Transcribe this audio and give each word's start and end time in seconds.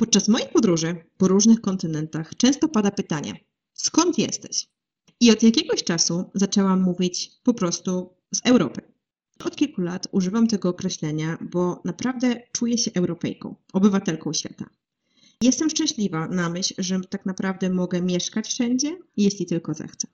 Podczas 0.00 0.28
moich 0.28 0.48
podróży 0.48 1.04
po 1.16 1.28
różnych 1.28 1.60
kontynentach 1.60 2.36
często 2.36 2.68
pada 2.68 2.90
pytanie: 2.90 3.34
skąd 3.74 4.18
jesteś? 4.18 4.68
I 5.20 5.30
od 5.30 5.42
jakiegoś 5.42 5.84
czasu 5.84 6.30
zaczęłam 6.34 6.82
mówić 6.82 7.30
po 7.42 7.54
prostu 7.54 8.14
z 8.34 8.40
Europy. 8.44 8.80
Od 9.44 9.56
kilku 9.56 9.80
lat 9.80 10.08
używam 10.12 10.46
tego 10.46 10.68
określenia, 10.68 11.38
bo 11.52 11.82
naprawdę 11.84 12.42
czuję 12.52 12.78
się 12.78 12.90
Europejką, 12.94 13.54
obywatelką 13.72 14.32
świata. 14.32 14.64
Jestem 15.42 15.70
szczęśliwa 15.70 16.28
na 16.28 16.48
myśl, 16.48 16.74
że 16.78 17.00
tak 17.00 17.26
naprawdę 17.26 17.70
mogę 17.70 18.02
mieszkać 18.02 18.48
wszędzie, 18.48 18.98
jeśli 19.16 19.46
tylko 19.46 19.74
zechcę. 19.74 20.08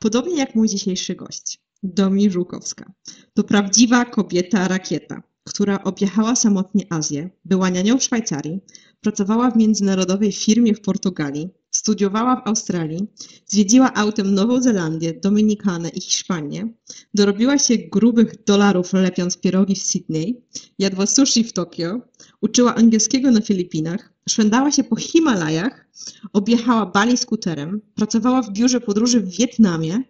Podobnie 0.00 0.36
jak 0.36 0.54
mój 0.54 0.68
dzisiejszy 0.68 1.14
gość, 1.14 1.60
Domi 1.82 2.30
Żółkowska. 2.30 2.92
To 3.34 3.44
prawdziwa 3.44 4.04
kobieta 4.04 4.68
rakieta, 4.68 5.22
która 5.44 5.84
objechała 5.84 6.36
samotnie 6.36 6.86
Azję, 6.90 7.30
była 7.44 7.68
nianią 7.68 7.98
w 7.98 8.02
Szwajcarii, 8.02 8.60
pracowała 9.02 9.50
w 9.50 9.56
międzynarodowej 9.56 10.32
firmie 10.32 10.74
w 10.74 10.80
Portugalii, 10.80 11.48
studiowała 11.70 12.36
w 12.36 12.48
Australii, 12.48 13.06
zwiedziła 13.46 13.94
autem 13.94 14.34
Nową 14.34 14.62
Zelandię, 14.62 15.12
Dominikanę 15.14 15.88
i 15.88 16.00
Hiszpanię, 16.00 16.72
dorobiła 17.14 17.58
się 17.58 17.78
grubych 17.78 18.44
dolarów 18.44 18.92
lepiąc 18.92 19.40
pierogi 19.40 19.74
w 19.74 19.82
Sydney, 19.82 20.42
jadła 20.78 21.06
sushi 21.06 21.44
w 21.44 21.52
Tokio, 21.52 22.00
uczyła 22.40 22.74
angielskiego 22.74 23.30
na 23.30 23.40
Filipinach, 23.40 24.12
szwendała 24.28 24.72
się 24.72 24.84
po 24.84 24.96
Himalajach, 24.96 25.86
objechała 26.32 26.86
Bali 26.86 27.16
skuterem, 27.16 27.80
pracowała 27.94 28.42
w 28.42 28.52
biurze 28.52 28.80
podróży 28.80 29.20
w 29.20 29.36
Wietnamie, 29.36 30.02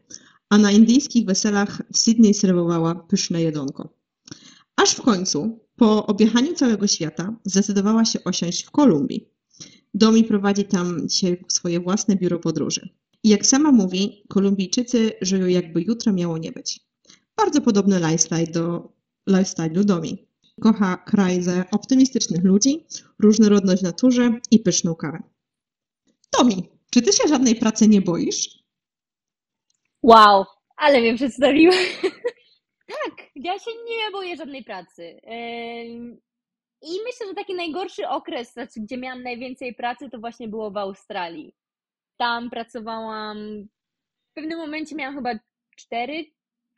a 0.49 0.59
na 0.59 0.71
indyjskich 0.71 1.27
weselach 1.27 1.83
w 1.93 1.99
Sydney 1.99 2.35
serwowała 2.35 2.95
pyszne 2.95 3.43
jedzonko. 3.43 4.02
Aż 4.77 4.95
w 4.95 5.03
końcu, 5.03 5.59
po 5.77 6.07
objechaniu 6.07 6.55
całego 6.55 6.87
świata, 6.87 7.37
zdecydowała 7.45 8.05
się 8.05 8.25
osiąść 8.25 8.65
w 8.65 8.71
Kolumbii. 8.71 9.29
Domi 9.95 10.25
prowadzi 10.25 10.65
tam 10.65 11.09
dzisiaj 11.09 11.45
swoje 11.49 11.81
własne 11.81 12.17
biuro 12.17 12.39
podróży. 12.39 12.89
I 13.25 13.29
jak 13.29 13.47
sama 13.47 13.73
mówi, 13.73 14.25
Kolumbijczycy 14.29 15.13
żyją 15.21 15.47
jakby 15.47 15.83
jutro 15.83 16.13
miało 16.13 16.39
nie 16.39 16.53
być. 16.53 16.81
Bardzo 17.37 17.61
podobny 17.61 17.99
lifestyle 17.99 18.47
do 18.47 18.93
lifestyle'u 19.29 19.85
Domi. 19.85 20.27
Kocha 20.61 20.97
kraj 20.97 21.43
ze 21.43 21.65
optymistycznych 21.71 22.45
ludzi, 22.45 22.87
różnorodność 23.19 23.83
naturze 23.83 24.41
i 24.51 24.59
pyszną 24.59 24.95
kawę. 24.95 25.23
Domi, 26.39 26.69
czy 26.91 27.03
ty 27.03 27.13
się 27.13 27.29
żadnej 27.29 27.55
pracy 27.55 27.89
nie 27.89 28.01
boisz? 28.01 28.65
Wow, 30.03 30.45
ale 30.77 31.01
mnie 31.01 31.15
przedstawiła. 31.17 31.75
Ja 33.45 33.59
się 33.59 33.71
nie 33.71 34.11
boję 34.13 34.37
żadnej 34.37 34.65
pracy. 34.65 35.21
I 36.83 36.91
myślę, 37.05 37.27
że 37.29 37.35
taki 37.35 37.55
najgorszy 37.55 38.09
okres, 38.09 38.53
znaczy, 38.53 38.81
gdzie 38.81 38.97
miałam 38.97 39.23
najwięcej 39.23 39.75
pracy, 39.75 40.11
to 40.11 40.19
właśnie 40.19 40.49
było 40.49 40.71
w 40.71 40.77
Australii. 40.77 41.55
Tam 42.17 42.51
pracowałam, 42.51 43.39
w 44.31 44.35
pewnym 44.35 44.59
momencie 44.59 44.95
miałam 44.95 45.15
chyba 45.15 45.31
cztery 45.77 46.25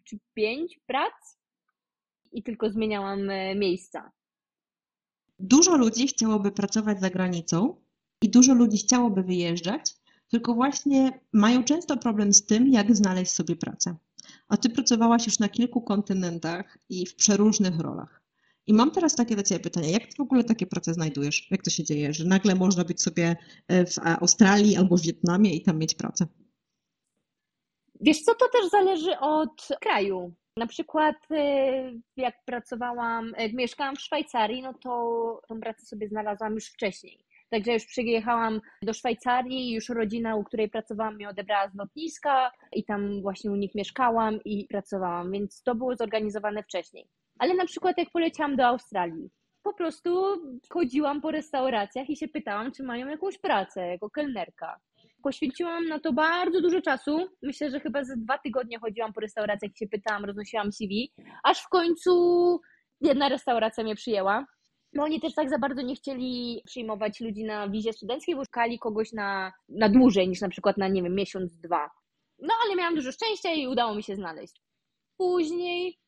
czy 0.04 0.18
pięć 0.34 0.80
prac 0.86 1.38
i 2.32 2.42
tylko 2.42 2.70
zmieniałam 2.70 3.30
e, 3.30 3.54
miejsca. 3.54 4.12
Dużo 5.38 5.76
ludzi 5.76 6.08
chciałoby 6.08 6.52
pracować 6.52 7.00
za 7.00 7.10
granicą 7.10 7.84
i 8.22 8.30
dużo 8.30 8.54
ludzi 8.54 8.78
chciałoby 8.78 9.22
wyjeżdżać, 9.22 9.94
tylko 10.28 10.54
właśnie 10.54 11.20
mają 11.32 11.64
często 11.64 11.96
problem 11.96 12.32
z 12.32 12.46
tym, 12.46 12.68
jak 12.68 12.96
znaleźć 12.96 13.32
sobie 13.32 13.56
pracę. 13.56 13.96
A 14.54 14.56
ty 14.56 14.70
pracowałaś 14.70 15.26
już 15.26 15.38
na 15.38 15.48
kilku 15.48 15.82
kontynentach 15.82 16.78
i 16.88 17.06
w 17.06 17.16
przeróżnych 17.16 17.80
rolach. 17.80 18.22
I 18.66 18.74
mam 18.74 18.90
teraz 18.90 19.14
takie 19.14 19.36
do 19.36 19.42
Ciebie 19.42 19.60
pytanie, 19.60 19.90
jak 19.90 20.02
Ty 20.06 20.16
w 20.16 20.20
ogóle 20.20 20.44
takie 20.44 20.66
prace 20.66 20.94
znajdujesz? 20.94 21.50
Jak 21.50 21.62
to 21.62 21.70
się 21.70 21.84
dzieje, 21.84 22.12
że 22.12 22.24
nagle 22.24 22.54
można 22.54 22.84
być 22.84 23.02
sobie 23.02 23.36
e, 23.68 23.86
w 23.86 23.98
Australii 23.98 24.76
albo 24.76 24.96
w 24.96 25.02
Wietnamie 25.02 25.56
i 25.56 25.62
tam 25.62 25.78
mieć 25.78 25.94
pracę? 25.94 26.26
Wiesz 28.00 28.22
co, 28.22 28.34
to 28.34 28.48
też 28.48 28.70
zależy 28.70 29.18
od 29.18 29.68
kraju. 29.80 30.34
Na 30.56 30.66
przykład 30.66 31.16
e, 31.30 31.92
jak 32.16 32.34
pracowałam, 32.44 33.32
mieszkałam 33.52 33.96
w 33.96 34.00
Szwajcarii, 34.00 34.62
no 34.62 34.74
to 34.74 35.40
tą 35.48 35.60
pracę 35.60 35.86
sobie 35.86 36.08
znalazłam 36.08 36.54
już 36.54 36.66
wcześniej. 36.66 37.24
Także 37.54 37.72
już 37.72 37.86
przyjechałam 37.86 38.60
do 38.82 38.92
Szwajcarii, 38.92 39.72
już 39.72 39.88
rodzina, 39.88 40.36
u 40.36 40.44
której 40.44 40.70
pracowałam, 40.70 41.14
mnie 41.14 41.28
odebrała 41.28 41.68
z 41.68 41.74
lotniska 41.74 42.52
i 42.72 42.84
tam 42.84 43.22
właśnie 43.22 43.50
u 43.50 43.56
nich 43.56 43.74
mieszkałam 43.74 44.38
i 44.44 44.66
pracowałam, 44.66 45.32
więc 45.32 45.62
to 45.62 45.74
było 45.74 45.96
zorganizowane 45.96 46.62
wcześniej. 46.62 47.08
Ale 47.38 47.54
na 47.54 47.66
przykład 47.66 47.98
jak 47.98 48.10
poleciałam 48.10 48.56
do 48.56 48.66
Australii, 48.66 49.30
po 49.62 49.74
prostu 49.74 50.24
chodziłam 50.70 51.20
po 51.20 51.30
restauracjach 51.30 52.10
i 52.10 52.16
się 52.16 52.28
pytałam, 52.28 52.72
czy 52.72 52.82
mają 52.82 53.08
jakąś 53.08 53.38
pracę 53.38 53.86
jako 53.86 54.10
kelnerka. 54.10 54.80
Poświęciłam 55.22 55.88
na 55.88 56.00
to 56.00 56.12
bardzo 56.12 56.60
dużo 56.60 56.80
czasu. 56.80 57.28
Myślę, 57.42 57.70
że 57.70 57.80
chyba 57.80 58.04
za 58.04 58.16
dwa 58.16 58.38
tygodnie 58.38 58.78
chodziłam 58.78 59.12
po 59.12 59.20
restauracjach 59.20 59.72
i 59.72 59.78
się 59.78 59.86
pytałam, 59.86 60.24
roznosiłam 60.24 60.72
CV, 60.72 61.12
aż 61.44 61.60
w 61.62 61.68
końcu 61.68 62.10
jedna 63.00 63.28
restauracja 63.28 63.84
mnie 63.84 63.94
przyjęła. 63.94 64.46
Bo 64.94 65.02
oni 65.02 65.20
też 65.20 65.34
tak 65.34 65.50
za 65.50 65.58
bardzo 65.58 65.82
nie 65.82 65.94
chcieli 65.94 66.62
przyjmować 66.66 67.20
ludzi 67.20 67.44
na 67.44 67.68
wizie 67.68 67.92
studenckiej, 67.92 68.36
bo 68.36 68.44
szukali 68.44 68.78
kogoś 68.78 69.12
na, 69.12 69.52
na 69.68 69.88
dłużej 69.88 70.28
niż 70.28 70.40
na 70.40 70.48
przykład 70.48 70.76
na, 70.76 70.88
nie 70.88 71.02
wiem, 71.02 71.14
miesiąc, 71.14 71.56
dwa. 71.56 71.90
No 72.38 72.54
ale 72.64 72.76
miałam 72.76 72.94
dużo 72.94 73.12
szczęścia 73.12 73.52
i 73.52 73.66
udało 73.66 73.94
mi 73.94 74.02
się 74.02 74.16
znaleźć. 74.16 74.62
Później 75.16 75.98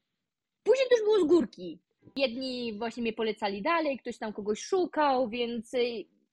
Później 0.67 0.87
to 0.89 0.97
już 0.97 1.05
było 1.05 1.21
z 1.21 1.25
górki. 1.25 1.79
Jedni 2.17 2.79
właśnie 2.79 3.03
mnie 3.03 3.13
polecali 3.13 3.63
dalej, 3.63 3.99
ktoś 3.99 4.19
tam 4.19 4.33
kogoś 4.33 4.61
szukał, 4.61 5.29
więc 5.29 5.73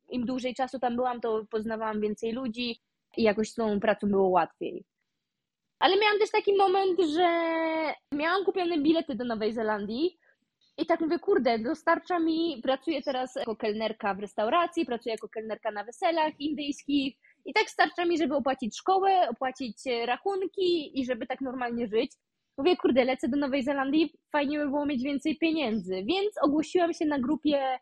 im 0.10 0.26
dłużej 0.26 0.56
czasu 0.56 0.80
tam 0.80 0.96
byłam, 0.96 1.22
to 1.22 1.46
poznawałam 1.50 2.02
więcej 2.02 2.32
ludzi 2.32 2.80
i 3.18 3.24
jakoś 3.24 3.50
z 3.50 3.56
tą 3.56 3.80
pracą 3.80 4.08
było 4.08 4.28
łatwiej. 4.28 4.86
Ale 5.80 5.98
miałam 5.98 6.20
też 6.20 6.32
taki 6.32 6.56
moment, 6.56 7.00
że 7.00 7.30
miałam 8.12 8.46
kupione 8.46 8.78
bilety 8.78 9.16
do 9.16 9.26
Nowej 9.26 9.54
Zelandii 9.54 10.18
i 10.78 10.86
tak 10.86 11.02
mówię, 11.02 11.20
kurde, 11.20 11.60
dostarcza 11.60 12.20
mi, 12.20 12.60
pracuję 12.64 13.02
teraz 13.02 13.36
jako 13.36 13.56
kelnerka 13.56 14.14
w 14.14 14.20
restauracji, 14.20 14.86
pracuję 14.86 15.14
jako 15.14 15.30
kelnerka 15.30 15.72
na 15.72 15.84
weselach 15.84 16.40
indyjskich 16.40 17.16
i 17.46 17.54
tak 17.54 17.70
starcza 17.70 18.06
mi, 18.06 18.18
żeby 18.18 18.36
opłacić 18.36 18.78
szkołę, 18.78 19.30
opłacić 19.30 19.78
rachunki 20.06 21.00
i 21.00 21.06
żeby 21.06 21.28
tak 21.28 21.42
normalnie 21.42 21.88
żyć. 21.88 22.12
Mówię, 22.58 22.78
kurde, 22.78 23.06
lecę 23.06 23.28
do 23.28 23.38
Nowej 23.38 23.64
Zelandii, 23.64 24.14
fajnie 24.32 24.60
by 24.60 24.66
było 24.66 24.86
mieć 24.86 25.04
więcej 25.04 25.38
pieniędzy, 25.38 26.04
więc 26.06 26.38
ogłosiłam 26.42 26.94
się 26.94 27.06
na 27.06 27.20
grupie 27.20 27.80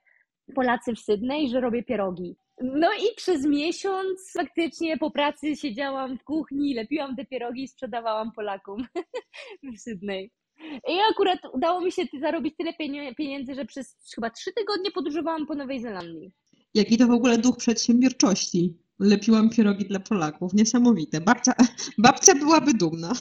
Polacy 0.55 0.93
w 0.95 0.99
Sydney, 0.99 1.49
że 1.49 1.61
robię 1.61 1.83
pierogi. 1.83 2.35
No 2.61 2.93
i 2.93 3.15
przez 3.15 3.45
miesiąc 3.45 4.31
faktycznie 4.37 4.97
po 4.97 5.11
pracy 5.11 5.55
siedziałam 5.55 6.17
w 6.17 6.23
kuchni, 6.23 6.73
lepiłam 6.73 7.15
te 7.15 7.25
pierogi 7.25 7.63
i 7.63 7.67
sprzedawałam 7.67 8.31
Polakom 8.31 8.85
w 9.75 9.79
Sydney. 9.79 10.31
I 10.87 10.99
akurat 11.11 11.39
udało 11.53 11.81
mi 11.81 11.91
się 11.91 12.03
zarobić 12.21 12.55
tyle 12.57 12.73
pieniędzy, 13.17 13.55
że 13.55 13.65
przez 13.65 13.97
chyba 14.15 14.29
trzy 14.29 14.51
tygodnie 14.53 14.91
podróżowałam 14.91 15.45
po 15.45 15.55
Nowej 15.55 15.79
Zelandii. 15.79 16.31
Jaki 16.73 16.97
to 16.97 17.07
w 17.07 17.11
ogóle 17.11 17.37
duch 17.37 17.57
przedsiębiorczości? 17.57 18.77
lepiłam 19.01 19.49
pierogi 19.49 19.85
dla 19.85 19.99
Polaków. 19.99 20.53
Niesamowite. 20.53 21.21
Babcia, 21.21 21.53
babcia 21.97 22.35
byłaby 22.35 22.73
dumna. 22.73 23.11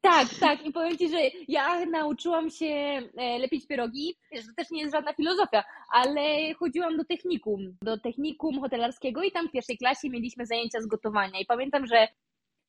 Tak, 0.00 0.28
tak. 0.40 0.66
I 0.66 0.72
powiem 0.72 0.98
Ci, 0.98 1.08
że 1.08 1.18
ja 1.48 1.86
nauczyłam 1.86 2.50
się 2.50 2.66
e, 2.66 3.38
lepić 3.38 3.66
pierogi. 3.66 4.16
To 4.32 4.52
też 4.56 4.70
nie 4.70 4.80
jest 4.80 4.94
żadna 4.94 5.12
filozofia, 5.14 5.64
ale 5.92 6.54
chodziłam 6.54 6.96
do 6.96 7.04
technikum, 7.04 7.76
do 7.82 7.98
technikum 7.98 8.60
hotelarskiego 8.60 9.22
i 9.22 9.32
tam 9.32 9.48
w 9.48 9.52
pierwszej 9.52 9.78
klasie 9.78 10.10
mieliśmy 10.10 10.46
zajęcia 10.46 10.80
z 10.80 10.86
gotowania. 10.86 11.40
I 11.40 11.46
pamiętam, 11.46 11.86
że 11.86 12.08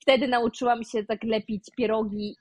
wtedy 0.02 0.28
nauczyłam 0.28 0.84
się 0.84 1.04
tak 1.04 1.24
lepić 1.24 1.64
pierogi 1.78 2.36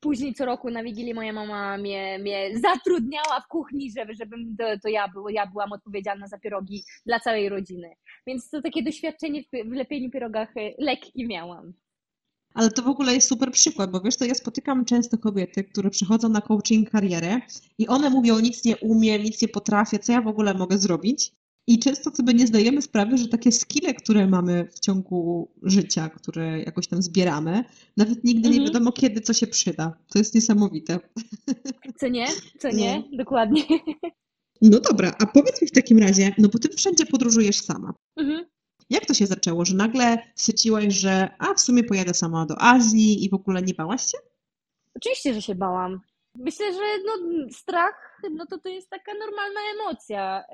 później 0.00 0.34
co 0.34 0.44
roku 0.44 0.70
na 0.70 0.82
Wigilię 0.82 1.14
moja 1.14 1.32
mama 1.32 1.78
mnie, 1.78 2.18
mnie 2.18 2.58
zatrudniała 2.60 3.40
w 3.40 3.48
kuchni, 3.48 3.92
żeby, 3.92 4.14
żebym 4.14 4.56
to, 4.56 4.64
to 4.82 4.88
ja, 4.88 5.08
było, 5.08 5.28
ja 5.28 5.46
byłam 5.46 5.72
odpowiedzialna 5.72 6.26
za 6.26 6.38
pierogi 6.38 6.84
dla 7.06 7.20
całej 7.20 7.48
rodziny. 7.48 7.94
Więc 8.26 8.50
to 8.50 8.62
takie 8.62 8.82
doświadczenie 8.82 9.42
w, 9.42 9.72
lepieniu 9.72 10.10
pierogach 10.10 10.56
e, 10.56 10.70
lekkie 10.78 11.26
miałam. 11.26 11.72
Ale 12.54 12.70
to 12.70 12.82
w 12.82 12.88
ogóle 12.88 13.14
jest 13.14 13.28
super 13.28 13.52
przykład, 13.52 13.90
bo 13.90 14.00
wiesz, 14.00 14.16
to 14.16 14.24
ja 14.24 14.34
spotykam 14.34 14.84
często 14.84 15.18
kobiety, 15.18 15.64
które 15.64 15.90
przychodzą 15.90 16.28
na 16.28 16.40
coaching 16.40 16.90
karierę 16.90 17.40
i 17.78 17.88
one 17.88 18.10
mówią, 18.10 18.38
nic 18.38 18.64
nie 18.64 18.76
umiem, 18.76 19.22
nic 19.22 19.42
nie 19.42 19.48
potrafię, 19.48 19.98
co 19.98 20.12
ja 20.12 20.22
w 20.22 20.26
ogóle 20.26 20.54
mogę 20.54 20.78
zrobić? 20.78 21.32
I 21.66 21.78
często 21.78 22.10
sobie 22.10 22.34
nie 22.34 22.46
zdajemy 22.46 22.82
sprawy, 22.82 23.18
że 23.18 23.28
takie 23.28 23.52
skille, 23.52 23.94
które 23.94 24.26
mamy 24.26 24.68
w 24.72 24.80
ciągu 24.80 25.50
życia, 25.62 26.08
które 26.08 26.62
jakoś 26.62 26.86
tam 26.86 27.02
zbieramy, 27.02 27.64
nawet 27.96 28.24
nigdy 28.24 28.48
mhm. 28.48 28.54
nie 28.54 28.66
wiadomo, 28.66 28.92
kiedy 28.92 29.20
co 29.20 29.32
się 29.32 29.46
przyda. 29.46 29.92
To 30.08 30.18
jest 30.18 30.34
niesamowite. 30.34 30.98
Co 32.00 32.08
nie? 32.08 32.26
Co 32.58 32.70
nie? 32.70 33.04
No. 33.10 33.18
Dokładnie. 33.18 33.62
No 34.62 34.80
dobra, 34.80 35.14
a 35.18 35.26
powiedz 35.26 35.62
mi 35.62 35.68
w 35.68 35.72
takim 35.72 35.98
razie, 35.98 36.34
no 36.38 36.48
bo 36.48 36.58
ty 36.58 36.68
wszędzie 36.68 37.06
podróżujesz 37.06 37.60
sama. 37.60 37.94
Mhm. 38.16 38.44
Jak 38.90 39.06
to 39.06 39.14
się 39.14 39.26
zaczęło, 39.26 39.64
że 39.64 39.76
nagle 39.76 40.18
stwierdziłaś, 40.34 40.94
że 40.94 41.28
a 41.38 41.54
w 41.54 41.60
sumie 41.60 41.84
pojadę 41.84 42.14
sama 42.14 42.46
do 42.46 42.62
Azji 42.62 43.24
i 43.24 43.30
w 43.30 43.34
ogóle 43.34 43.62
nie 43.62 43.74
bałaś 43.74 44.02
się? 44.02 44.18
Oczywiście, 44.94 45.34
że 45.34 45.42
się 45.42 45.54
bałam. 45.54 46.00
Myślę, 46.34 46.72
że 46.72 46.80
no, 47.06 47.12
strach 47.52 48.20
no 48.30 48.46
to, 48.46 48.58
to 48.58 48.68
jest 48.68 48.90
taka 48.90 49.12
normalna 49.14 49.60
emocja. 49.74 50.44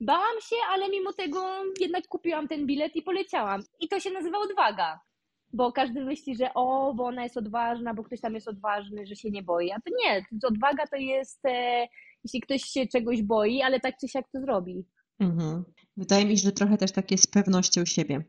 Bałam 0.00 0.40
się, 0.42 0.56
ale 0.70 0.88
mimo 0.88 1.12
tego 1.12 1.46
jednak 1.80 2.08
kupiłam 2.08 2.48
ten 2.48 2.66
bilet 2.66 2.96
i 2.96 3.02
poleciałam. 3.02 3.62
I 3.80 3.88
to 3.88 4.00
się 4.00 4.10
nazywa 4.10 4.38
odwaga. 4.38 5.00
Bo 5.52 5.72
każdy 5.72 6.04
myśli, 6.04 6.36
że 6.36 6.54
o, 6.54 6.94
bo 6.94 7.04
ona 7.04 7.22
jest 7.22 7.36
odważna, 7.36 7.94
bo 7.94 8.04
ktoś 8.04 8.20
tam 8.20 8.34
jest 8.34 8.48
odważny, 8.48 9.06
że 9.06 9.16
się 9.16 9.30
nie 9.30 9.42
boi. 9.42 9.70
A 9.70 9.76
to 9.80 9.90
nie, 10.04 10.24
odwaga 10.48 10.86
to 10.86 10.96
jest, 10.96 11.40
e, 11.44 11.86
jeśli 12.24 12.40
ktoś 12.40 12.62
się 12.62 12.86
czegoś 12.86 13.22
boi, 13.22 13.62
ale 13.62 13.80
tak 13.80 13.94
czy 14.00 14.08
siak 14.08 14.24
to 14.32 14.40
zrobi. 14.40 14.84
Mhm. 15.20 15.64
Wydaje 15.96 16.24
mi 16.24 16.38
się, 16.38 16.42
że 16.42 16.52
trochę 16.52 16.76
też 16.76 16.92
takie 16.92 17.18
z 17.18 17.26
pewnością 17.26 17.84
siebie. 17.84 18.24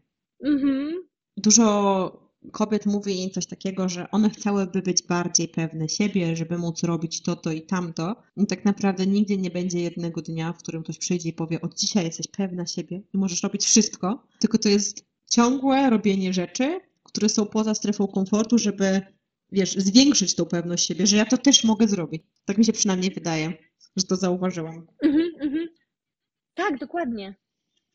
Mhm. 0.45 1.07
Dużo 1.37 2.30
kobiet 2.51 2.85
mówi 2.85 3.31
coś 3.31 3.45
takiego, 3.45 3.89
że 3.89 4.11
one 4.11 4.29
chciałyby 4.29 4.81
być 4.81 5.03
bardziej 5.03 5.47
pewne 5.47 5.89
siebie, 5.89 6.35
żeby 6.35 6.57
móc 6.57 6.83
robić 6.83 7.21
to, 7.21 7.35
to 7.35 7.51
i 7.51 7.61
tamto. 7.61 8.15
I 8.37 8.47
tak 8.47 8.65
naprawdę 8.65 9.07
nigdy 9.07 9.37
nie 9.37 9.49
będzie 9.51 9.79
jednego 9.79 10.21
dnia, 10.21 10.53
w 10.53 10.57
którym 10.57 10.83
ktoś 10.83 10.97
przyjdzie 10.97 11.29
i 11.29 11.33
powie, 11.33 11.61
od 11.61 11.79
dzisiaj 11.79 12.05
jesteś 12.05 12.27
pewna 12.27 12.65
siebie 12.65 13.01
i 13.13 13.17
możesz 13.17 13.43
robić 13.43 13.65
wszystko, 13.65 14.23
tylko 14.39 14.57
to 14.57 14.69
jest 14.69 15.05
ciągłe 15.29 15.89
robienie 15.89 16.33
rzeczy, 16.33 16.79
które 17.03 17.29
są 17.29 17.45
poza 17.45 17.75
strefą 17.75 18.07
komfortu, 18.07 18.57
żeby, 18.57 19.01
wiesz, 19.51 19.75
zwiększyć 19.75 20.35
tą 20.35 20.45
pewność 20.45 20.87
siebie, 20.87 21.07
że 21.07 21.17
ja 21.17 21.25
to 21.25 21.37
też 21.37 21.63
mogę 21.63 21.87
zrobić. 21.87 22.23
Tak 22.45 22.57
mi 22.57 22.65
się 22.65 22.73
przynajmniej 22.73 23.11
wydaje, 23.11 23.53
że 23.95 24.03
to 24.03 24.15
zauważyłam. 24.15 24.87
Mhm, 25.03 25.31
mhm. 25.41 25.67
Tak, 26.53 26.77
dokładnie. 26.79 27.35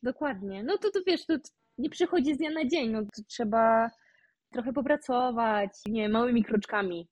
Dokładnie. 0.02 0.62
No 0.62 0.78
to, 0.78 0.90
to 0.90 1.00
wiesz, 1.06 1.26
to 1.26 1.37
nie 1.78 1.90
przychodzi 1.90 2.34
z 2.34 2.38
dnia 2.38 2.50
na 2.50 2.69
dzień. 2.69 2.90
No, 2.90 3.02
to 3.02 3.22
trzeba 3.28 3.90
trochę 4.52 4.72
popracować, 4.72 5.70
nie 5.88 6.08
małymi 6.08 6.44
kroczkami. 6.44 7.08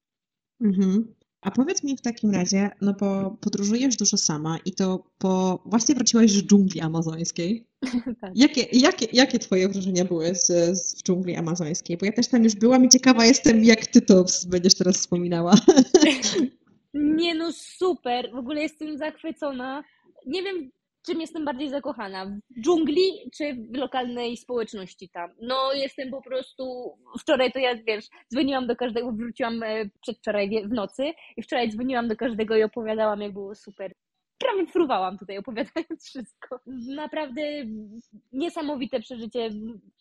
Mhm. 0.60 1.14
A 1.40 1.50
powiedz 1.50 1.84
mi 1.84 1.96
w 1.96 2.00
takim 2.00 2.30
razie, 2.30 2.70
no 2.80 2.92
bo 2.92 3.30
podróżujesz 3.40 3.96
dużo 3.96 4.16
sama 4.16 4.58
i 4.64 4.72
to 4.72 5.04
po 5.18 5.62
właśnie 5.66 5.94
wróciłaś 5.94 6.30
z 6.30 6.46
dżungli 6.46 6.80
amazońskiej. 6.80 7.66
Tak. 8.20 8.32
Jakie, 8.34 8.66
jakie, 8.72 9.06
jakie 9.12 9.38
twoje 9.38 9.68
wrażenia 9.68 10.04
były 10.04 10.34
z, 10.34 10.46
z 10.78 11.02
dżungli 11.02 11.36
amazońskiej? 11.36 11.96
Bo 11.96 12.06
ja 12.06 12.12
też 12.12 12.28
tam 12.28 12.44
już 12.44 12.54
byłam 12.54 12.84
i 12.84 12.88
ciekawa 12.88 13.24
jestem, 13.24 13.64
jak 13.64 13.86
ty 13.86 14.00
to 14.00 14.24
będziesz 14.48 14.74
teraz 14.74 14.96
wspominała. 14.96 15.54
Nie 16.94 17.34
no, 17.34 17.52
super. 17.52 18.30
W 18.32 18.36
ogóle 18.36 18.62
jestem 18.62 18.98
zachwycona. 18.98 19.84
Nie 20.26 20.42
wiem, 20.42 20.70
czym 21.06 21.20
jestem 21.20 21.44
bardziej 21.44 21.70
zakochana? 21.70 22.26
W 22.26 22.60
dżungli 22.60 23.30
czy 23.36 23.54
w 23.54 23.76
lokalnej 23.76 24.36
społeczności 24.36 25.08
tam? 25.08 25.30
No, 25.42 25.72
jestem 25.72 26.10
po 26.10 26.22
prostu. 26.22 26.94
Wczoraj 27.20 27.52
to 27.52 27.58
ja 27.58 27.76
wiesz, 27.86 28.08
dzwoniłam 28.32 28.66
do 28.66 28.76
każdego, 28.76 29.12
wróciłam 29.12 29.62
e, 29.62 29.90
przedwczoraj 30.02 30.68
w 30.68 30.72
nocy 30.72 31.12
i 31.36 31.42
wczoraj 31.42 31.70
dzwoniłam 31.70 32.08
do 32.08 32.16
każdego 32.16 32.56
i 32.56 32.62
opowiadałam, 32.62 33.20
jak 33.20 33.32
było 33.32 33.54
super. 33.54 33.92
Prawie 34.38 34.66
fruwałam 34.66 35.18
tutaj, 35.18 35.38
opowiadając 35.42 36.04
wszystko. 36.04 36.60
Naprawdę 36.96 37.42
niesamowite 38.32 39.00
przeżycie. 39.00 39.50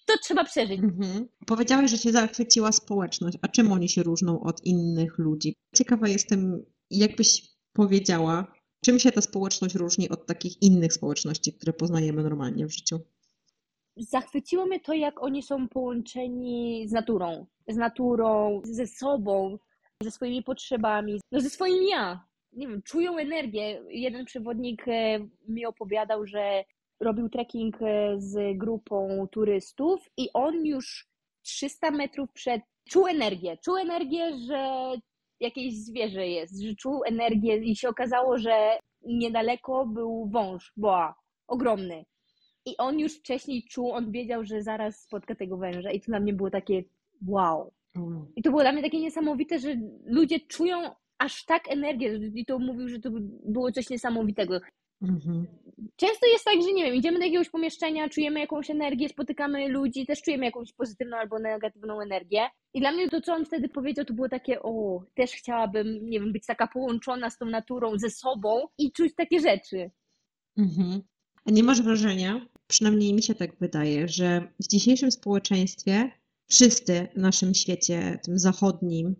To 0.06 0.14
trzeba 0.24 0.44
przeżyć. 0.44 0.80
Mhm. 0.80 1.28
Powiedziałaś, 1.46 1.92
że 1.92 2.00
cię 2.00 2.12
zachwyciła 2.12 2.72
społeczność. 2.72 3.38
A 3.42 3.48
czym 3.48 3.72
oni 3.72 3.90
się 3.90 4.04
różnią 4.04 4.40
od 4.40 4.66
innych 4.66 5.18
ludzi? 5.18 5.56
Ciekawa 5.76 6.08
jestem, 6.08 6.66
jakbyś 6.92 7.54
powiedziała, 7.74 8.54
czym 8.84 9.00
się 9.00 9.12
ta 9.12 9.22
społeczność 9.22 9.76
różni 9.76 10.10
od 10.10 10.26
takich 10.26 10.62
innych 10.62 10.94
społeczności, 10.94 11.54
które 11.54 11.74
poznajemy 11.74 12.24
normalnie 12.24 12.66
w 12.66 12.72
życiu? 12.72 13.00
Zachwyciło 13.98 14.66
mnie 14.66 14.80
to, 14.80 14.94
jak 14.94 15.24
oni 15.24 15.44
są 15.44 15.68
połączeni 15.68 16.86
z 16.88 16.92
naturą. 16.92 17.46
Z 17.68 17.76
naturą, 17.76 18.62
ze 18.64 18.88
sobą, 18.88 19.58
ze 20.04 20.12
swoimi 20.12 20.44
potrzebami, 20.44 21.22
no 21.32 21.42
ze 21.42 21.50
swoim 21.50 21.84
ja. 21.84 22.26
Nie 22.54 22.68
wiem, 22.68 22.82
czują 22.82 23.18
energię. 23.18 23.84
Jeden 23.90 24.26
przewodnik 24.26 24.88
e, 24.88 25.20
mi 25.48 25.66
opowiadał, 25.66 26.26
że 26.26 26.64
robił 27.00 27.30
trekking 27.30 27.82
e, 27.82 28.16
z 28.18 28.58
grupą 28.58 29.28
turystów 29.32 30.10
i 30.18 30.30
on 30.34 30.66
już 30.66 31.08
300 31.42 31.92
metrów 31.92 32.32
przed 32.34 32.62
czuł 32.90 33.08
energię. 33.08 33.58
Czuł 33.66 33.78
energię, 33.78 34.38
że 34.48 34.94
jakieś 35.44 35.74
zwierzę 35.74 36.28
jest, 36.28 36.62
że 36.62 36.76
czuł 36.76 37.04
energię 37.06 37.58
i 37.58 37.76
się 37.76 37.90
okazało, 37.90 38.38
że 38.38 38.78
niedaleko 39.06 39.86
był 39.86 40.30
wąż, 40.32 40.74
boa, 40.78 41.16
ogromny. 41.48 42.06
I 42.66 42.78
on 42.78 43.00
już 43.00 43.20
wcześniej 43.20 43.64
czuł, 43.64 43.92
on 43.92 44.12
wiedział, 44.12 44.44
że 44.44 44.62
zaraz 44.62 45.02
spotka 45.02 45.36
tego 45.36 45.58
węża 45.58 45.92
i 45.92 46.00
to 46.00 46.06
dla 46.06 46.20
mnie 46.20 46.34
było 46.34 46.50
takie 46.50 46.84
wow. 47.28 47.72
I 48.36 48.44
to 48.44 48.50
było 48.50 48.62
dla 48.62 48.72
mnie 48.72 48.82
takie 48.82 49.00
niesamowite, 49.00 49.60
że 49.60 49.76
ludzie 50.06 50.40
czują 50.40 50.78
aż 51.18 51.46
tak 51.46 51.72
energię 51.72 52.20
i 52.36 52.46
to 52.46 52.60
mówił, 52.60 52.90
że 52.90 53.00
to 53.00 53.10
było 53.46 53.72
coś 53.72 53.90
niesamowitego. 53.90 54.60
Mhm. 55.04 55.48
Często 55.96 56.28
jest 56.28 56.46
tak, 56.46 56.62
że 56.62 56.74
nie 56.74 56.84
wiem, 56.84 56.96
idziemy 56.96 57.20
do 57.20 57.26
jakiegoś 57.26 57.50
pomieszczenia, 57.50 58.10
czujemy 58.10 58.40
jakąś 58.40 58.70
energię, 58.70 59.10
spotykamy 59.10 59.70
ludzi, 59.70 60.06
też 60.06 60.22
czujemy 60.22 60.46
jakąś 60.46 60.74
pozytywną 60.74 61.18
albo 61.18 61.40
negatywną 61.40 62.02
energię. 62.02 62.42
I 62.74 62.80
dla 62.80 62.92
mnie 62.92 63.10
to, 63.10 63.22
co 63.22 63.34
on 63.34 63.46
wtedy 63.46 63.70
powiedział, 63.70 64.06
to 64.06 64.14
było 64.14 64.30
takie, 64.30 64.62
o, 64.62 65.04
też 65.16 65.32
chciałabym, 65.32 66.10
nie 66.10 66.20
wiem, 66.20 66.34
być 66.34 66.46
taka 66.46 66.68
połączona 66.68 67.30
z 67.30 67.38
tą 67.38 67.46
naturą, 67.46 67.98
ze 67.98 68.10
sobą 68.10 68.68
i 68.78 68.92
czuć 68.92 69.16
takie 69.16 69.40
rzeczy. 69.40 69.92
Mhm. 70.58 71.02
A 71.46 71.52
nie 71.52 71.64
masz 71.64 71.82
wrażenia, 71.82 72.48
przynajmniej 72.68 73.14
mi 73.14 73.24
się 73.24 73.36
tak 73.36 73.60
wydaje, 73.60 74.08
że 74.08 74.48
w 74.60 74.68
dzisiejszym 74.68 75.12
społeczeństwie 75.12 76.12
wszyscy 76.48 77.08
w 77.16 77.18
naszym 77.18 77.54
świecie, 77.54 78.20
tym 78.24 78.40
zachodnim, 78.40 79.16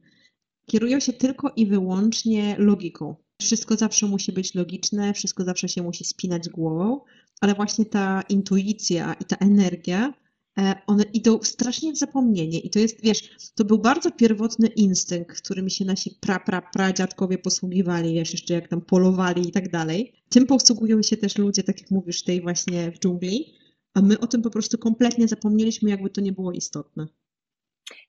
kierują 0.66 1.00
się 1.00 1.14
tylko 1.14 1.52
i 1.56 1.66
wyłącznie 1.66 2.56
logiką. 2.60 3.16
Wszystko 3.44 3.76
zawsze 3.76 4.08
musi 4.08 4.32
być 4.32 4.56
logiczne, 4.56 5.14
wszystko 5.14 5.44
zawsze 5.44 5.70
się 5.70 5.84
musi 5.84 6.06
spinać 6.06 6.50
głową, 6.50 7.02
ale 7.42 7.54
właśnie 7.54 7.86
ta 7.86 8.22
intuicja 8.30 9.14
i 9.14 9.26
ta 9.26 9.36
energia, 9.36 10.14
e, 10.58 10.76
one 10.88 11.04
idą 11.04 11.40
strasznie 11.44 11.94
w 11.94 11.98
zapomnienie. 11.98 12.60
I 12.60 12.70
to 12.70 12.80
jest, 12.80 13.02
wiesz, 13.02 13.52
to 13.56 13.66
był 13.66 13.78
bardzo 13.78 14.12
pierwotny 14.12 14.68
instynkt, 14.68 15.42
którym 15.42 15.70
się 15.70 15.86
nasi 15.86 16.12
pra, 16.22 16.40
pra, 16.40 16.62
pradziadkowie 16.62 17.38
posługiwali, 17.38 18.14
wiesz, 18.14 18.32
jeszcze 18.32 18.54
jak 18.54 18.68
tam 18.68 18.82
polowali 18.82 19.50
i 19.50 19.52
tak 19.52 19.72
dalej. 19.72 20.14
Tym 20.30 20.46
posługują 20.46 21.02
się 21.02 21.18
też 21.18 21.38
ludzie, 21.38 21.64
tak 21.64 21.82
jak 21.82 21.92
mówisz, 21.92 22.24
tej 22.24 22.42
właśnie 22.42 22.92
w 22.92 23.00
dżungli, 23.00 23.54
a 23.94 24.02
my 24.02 24.20
o 24.20 24.28
tym 24.28 24.42
po 24.42 24.50
prostu 24.50 24.78
kompletnie 24.78 25.28
zapomnieliśmy, 25.28 25.90
jakby 25.90 26.10
to 26.10 26.22
nie 26.22 26.32
było 26.32 26.52
istotne. 26.52 27.08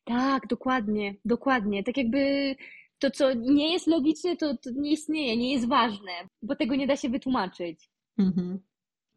Tak, 0.05 0.47
dokładnie, 0.47 1.15
dokładnie. 1.25 1.85
Tak 1.85 1.97
jakby 1.97 2.55
to, 2.99 3.11
co 3.11 3.35
nie 3.35 3.73
jest 3.73 3.87
logiczne, 3.87 4.37
to, 4.37 4.56
to 4.56 4.70
nie 4.70 4.93
istnieje, 4.93 5.37
nie 5.37 5.52
jest 5.52 5.67
ważne, 5.69 6.12
bo 6.43 6.56
tego 6.56 6.76
nie 6.76 6.87
da 6.87 6.96
się 6.96 7.08
wytłumaczyć. 7.08 7.91
Mhm. 8.19 8.58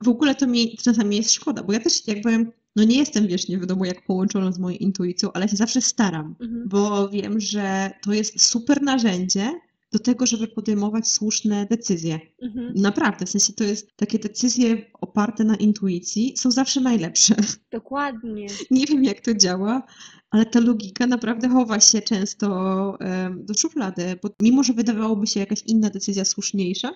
W 0.04 0.08
ogóle 0.10 0.36
to 0.36 0.48
mi 0.48 0.78
czasami 0.78 1.16
jest 1.16 1.32
szkoda, 1.32 1.64
bo 1.64 1.74
ja 1.74 1.80
też 1.80 2.08
jakby, 2.08 2.52
no 2.76 2.84
nie 2.84 2.98
jestem, 2.98 3.28
wiesz, 3.28 3.48
nie 3.48 3.58
wiadomo 3.58 3.86
jak 3.86 4.06
połączona 4.06 4.52
z 4.52 4.60
moją 4.60 4.78
intuicją, 4.78 5.30
ale 5.34 5.48
się 5.50 5.56
zawsze 5.56 5.82
staram, 5.82 6.36
Mhm. 6.40 6.70
bo 6.70 7.10
wiem, 7.10 7.40
że 7.40 7.92
to 8.04 8.14
jest 8.14 8.42
super 8.42 8.82
narzędzie 8.82 9.52
do 9.92 10.00
tego, 10.00 10.26
żeby 10.26 10.48
podejmować 10.48 11.08
słuszne 11.08 11.66
decyzje. 11.66 12.20
Mhm. 12.42 12.74
Naprawdę, 12.76 13.26
w 13.26 13.30
sensie 13.30 13.54
to 13.54 13.64
jest 13.64 13.96
takie 13.96 14.20
decyzje 14.20 14.92
oparte 14.94 15.44
na 15.44 15.56
intuicji 15.56 16.34
są 16.38 16.52
zawsze 16.52 16.82
najlepsze. 16.82 17.36
Dokładnie. 17.72 18.48
Nie 18.72 18.86
wiem 18.86 19.04
jak 19.04 19.22
to 19.22 19.34
działa, 19.34 19.84
ale 20.30 20.46
ta 20.46 20.60
logika 20.60 21.08
naprawdę 21.08 21.50
chowa 21.50 21.80
się 21.80 22.02
często 22.02 22.98
em, 23.00 23.46
do 23.46 23.54
szuflady, 23.54 24.20
bo 24.24 24.30
mimo, 24.42 24.64
że 24.64 24.74
wydawałoby 24.74 25.28
się 25.28 25.40
jakaś 25.40 25.64
inna 25.66 25.90
decyzja 25.90 26.26
słuszniejsza, 26.26 26.92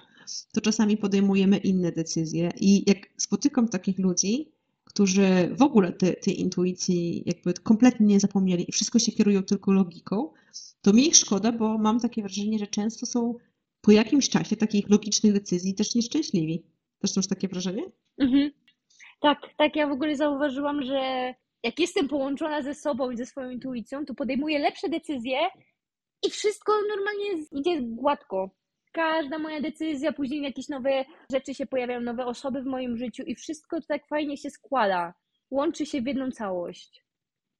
to 0.54 0.62
czasami 0.62 0.98
podejmujemy 0.98 1.58
inne 1.58 1.92
decyzje. 1.92 2.52
I 2.60 2.90
jak 2.90 2.98
spotykam 3.18 3.68
takich 3.68 4.00
ludzi, 4.00 4.52
którzy 4.94 5.56
w 5.60 5.62
ogóle 5.62 5.92
tej, 5.92 6.16
tej 6.16 6.42
intuicji 6.42 7.24
jakby 7.26 7.54
kompletnie 7.54 8.06
nie 8.06 8.20
zapomnieli 8.20 8.66
i 8.70 8.72
wszystko 8.72 9.00
się 9.00 9.12
kierują 9.12 9.44
tylko 9.44 9.72
logiką, 9.72 10.34
to 10.82 10.94
mi 10.94 11.08
ich 11.08 11.16
szkoda, 11.16 11.52
bo 11.52 11.78
mam 11.78 12.00
takie 12.00 12.22
wrażenie, 12.22 12.60
że 12.60 12.68
często 12.68 13.06
są 13.06 13.36
po 13.82 13.92
jakimś 13.92 14.30
czasie 14.30 14.56
takich 14.56 14.90
logicznych 14.90 15.34
decyzji 15.34 15.76
też 15.76 15.96
nieszczęśliwi. 15.96 16.64
Też 17.00 17.16
masz 17.16 17.28
takie 17.28 17.48
wrażenie? 17.48 17.84
Mhm. 18.18 18.52
Tak, 19.22 19.38
tak, 19.58 19.76
ja 19.76 19.88
w 19.88 19.92
ogóle 19.92 20.16
zauważyłam, 20.16 20.84
że 20.84 21.34
jak 21.64 21.80
jestem 21.80 22.08
połączona 22.08 22.62
ze 22.62 22.76
sobą 22.76 23.12
i 23.12 23.18
ze 23.18 23.26
swoją 23.26 23.50
intuicją, 23.50 24.06
to 24.06 24.14
podejmuję 24.14 24.60
lepsze 24.60 24.90
decyzje 24.90 25.38
i 26.28 26.30
wszystko 26.30 26.74
normalnie 26.90 27.46
idzie 27.52 27.82
gładko. 27.82 28.50
Każda 28.92 29.40
moja 29.40 29.62
decyzja, 29.62 30.14
później 30.14 30.42
jakieś 30.42 30.70
nowe 30.70 31.06
rzeczy 31.32 31.54
się 31.54 31.66
pojawiają, 31.66 32.02
nowe 32.02 32.26
osoby 32.26 32.62
w 32.62 32.66
moim 32.66 32.98
życiu 32.98 33.24
i 33.24 33.36
wszystko 33.36 33.82
to 33.82 33.88
tak 33.88 34.08
fajnie 34.08 34.38
się 34.38 34.50
składa. 34.50 35.14
Łączy 35.52 35.86
się 35.86 36.02
w 36.02 36.08
jedną 36.08 36.32
całość. 36.32 37.06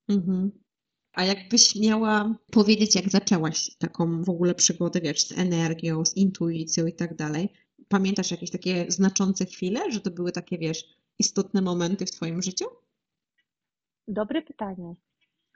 Mhm. 0.08 0.50
A 1.12 1.24
jakbyś 1.24 1.76
miała 1.76 2.34
powiedzieć, 2.50 2.94
jak 2.94 3.08
zaczęłaś 3.08 3.76
taką 3.76 4.22
w 4.22 4.30
ogóle 4.30 4.54
przygodę, 4.54 5.00
wiesz, 5.00 5.20
z 5.20 5.38
energią, 5.38 6.04
z 6.04 6.16
intuicją 6.16 6.86
i 6.86 6.92
tak 6.92 7.16
dalej, 7.16 7.48
pamiętasz 7.88 8.30
jakieś 8.30 8.50
takie 8.50 8.86
znaczące 8.88 9.44
chwile, 9.46 9.90
że 9.90 10.00
to 10.00 10.10
były 10.10 10.32
takie, 10.32 10.58
wiesz, 10.58 10.84
istotne 11.18 11.62
momenty 11.62 12.06
w 12.06 12.10
twoim 12.10 12.42
życiu? 12.42 12.64
Dobre 14.08 14.42
pytanie. 14.42 14.94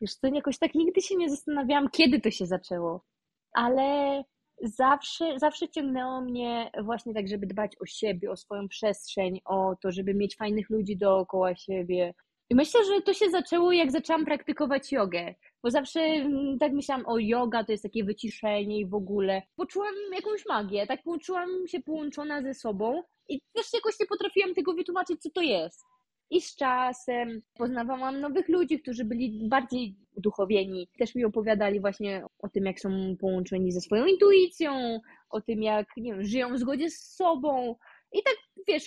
Wiesz 0.00 0.14
co, 0.14 0.26
jakoś 0.26 0.59
tak 0.59 0.75
nigdy 0.75 1.02
się 1.02 1.16
nie 1.16 1.30
zastanawiałam, 1.30 1.90
kiedy 1.90 2.21
to 2.21 2.30
się 2.30 2.47
zaczęło. 2.47 3.04
Ale 3.52 4.25
zawsze, 4.63 5.39
zawsze 5.39 5.69
ciągnęło 5.69 6.21
mnie 6.21 6.71
właśnie 6.83 7.15
tak, 7.15 7.29
żeby 7.29 7.47
dbać 7.47 7.73
o 7.81 7.87
siebie, 7.87 8.31
o 8.31 8.37
swoją 8.37 8.69
przestrzeń, 8.69 9.41
o 9.45 9.77
to, 9.83 9.93
żeby 9.93 10.15
mieć 10.15 10.37
fajnych 10.37 10.71
ludzi 10.71 10.97
dookoła 10.97 11.57
siebie. 11.57 12.15
I 12.51 12.55
myślę, 12.55 12.85
że 12.85 13.03
to 13.03 13.15
się 13.15 13.31
zaczęło, 13.31 13.73
jak 13.73 13.93
zaczęłam 13.93 14.25
praktykować 14.25 14.93
jogę. 14.93 15.35
Bo 15.63 15.71
zawsze 15.71 16.01
mm, 16.01 16.59
tak 16.59 16.73
myślałam, 16.73 17.07
o 17.07 17.19
yoga 17.19 17.65
to 17.65 17.73
jest 17.73 17.83
takie 17.83 18.05
wyciszenie 18.05 18.79
i 18.79 18.87
w 18.87 18.95
ogóle. 18.95 19.43
Poczułam 19.57 19.95
jakąś 20.15 20.47
magię, 20.47 20.87
tak 20.87 21.03
poczułam 21.03 21.49
się 21.67 21.81
połączona 21.81 22.43
ze 22.43 22.55
sobą 22.55 23.03
i 23.29 23.41
też 23.53 23.67
jakoś 23.75 24.01
nie 24.01 24.07
potrafiłam 24.07 24.55
tego 24.55 24.75
wytłumaczyć, 24.75 25.23
co 25.23 25.31
to 25.31 25.41
jest. 25.41 25.85
I 26.31 26.41
z 26.41 26.57
czasem 26.57 27.43
poznawałam 27.55 28.21
nowych 28.21 28.49
ludzi, 28.49 28.81
którzy 28.81 29.05
byli 29.05 29.49
bardziej 29.49 29.97
uduchowieni. 30.17 30.89
Też 30.99 31.15
mi 31.15 31.25
opowiadali 31.25 31.81
właśnie 31.81 32.25
o 32.39 32.49
tym, 32.49 32.65
jak 32.65 32.81
są 32.81 33.17
połączeni 33.21 33.73
ze 33.73 33.81
swoją 33.81 34.07
intuicją, 34.07 35.01
o 35.31 35.41
tym, 35.41 35.63
jak 35.63 35.87
nie 35.97 36.13
wiem, 36.13 36.25
żyją 36.25 36.55
w 36.55 36.59
zgodzie 36.59 36.91
z 36.91 37.15
sobą. 37.15 37.77
I 38.13 38.23
tak 38.23 38.37
wiesz, 38.69 38.85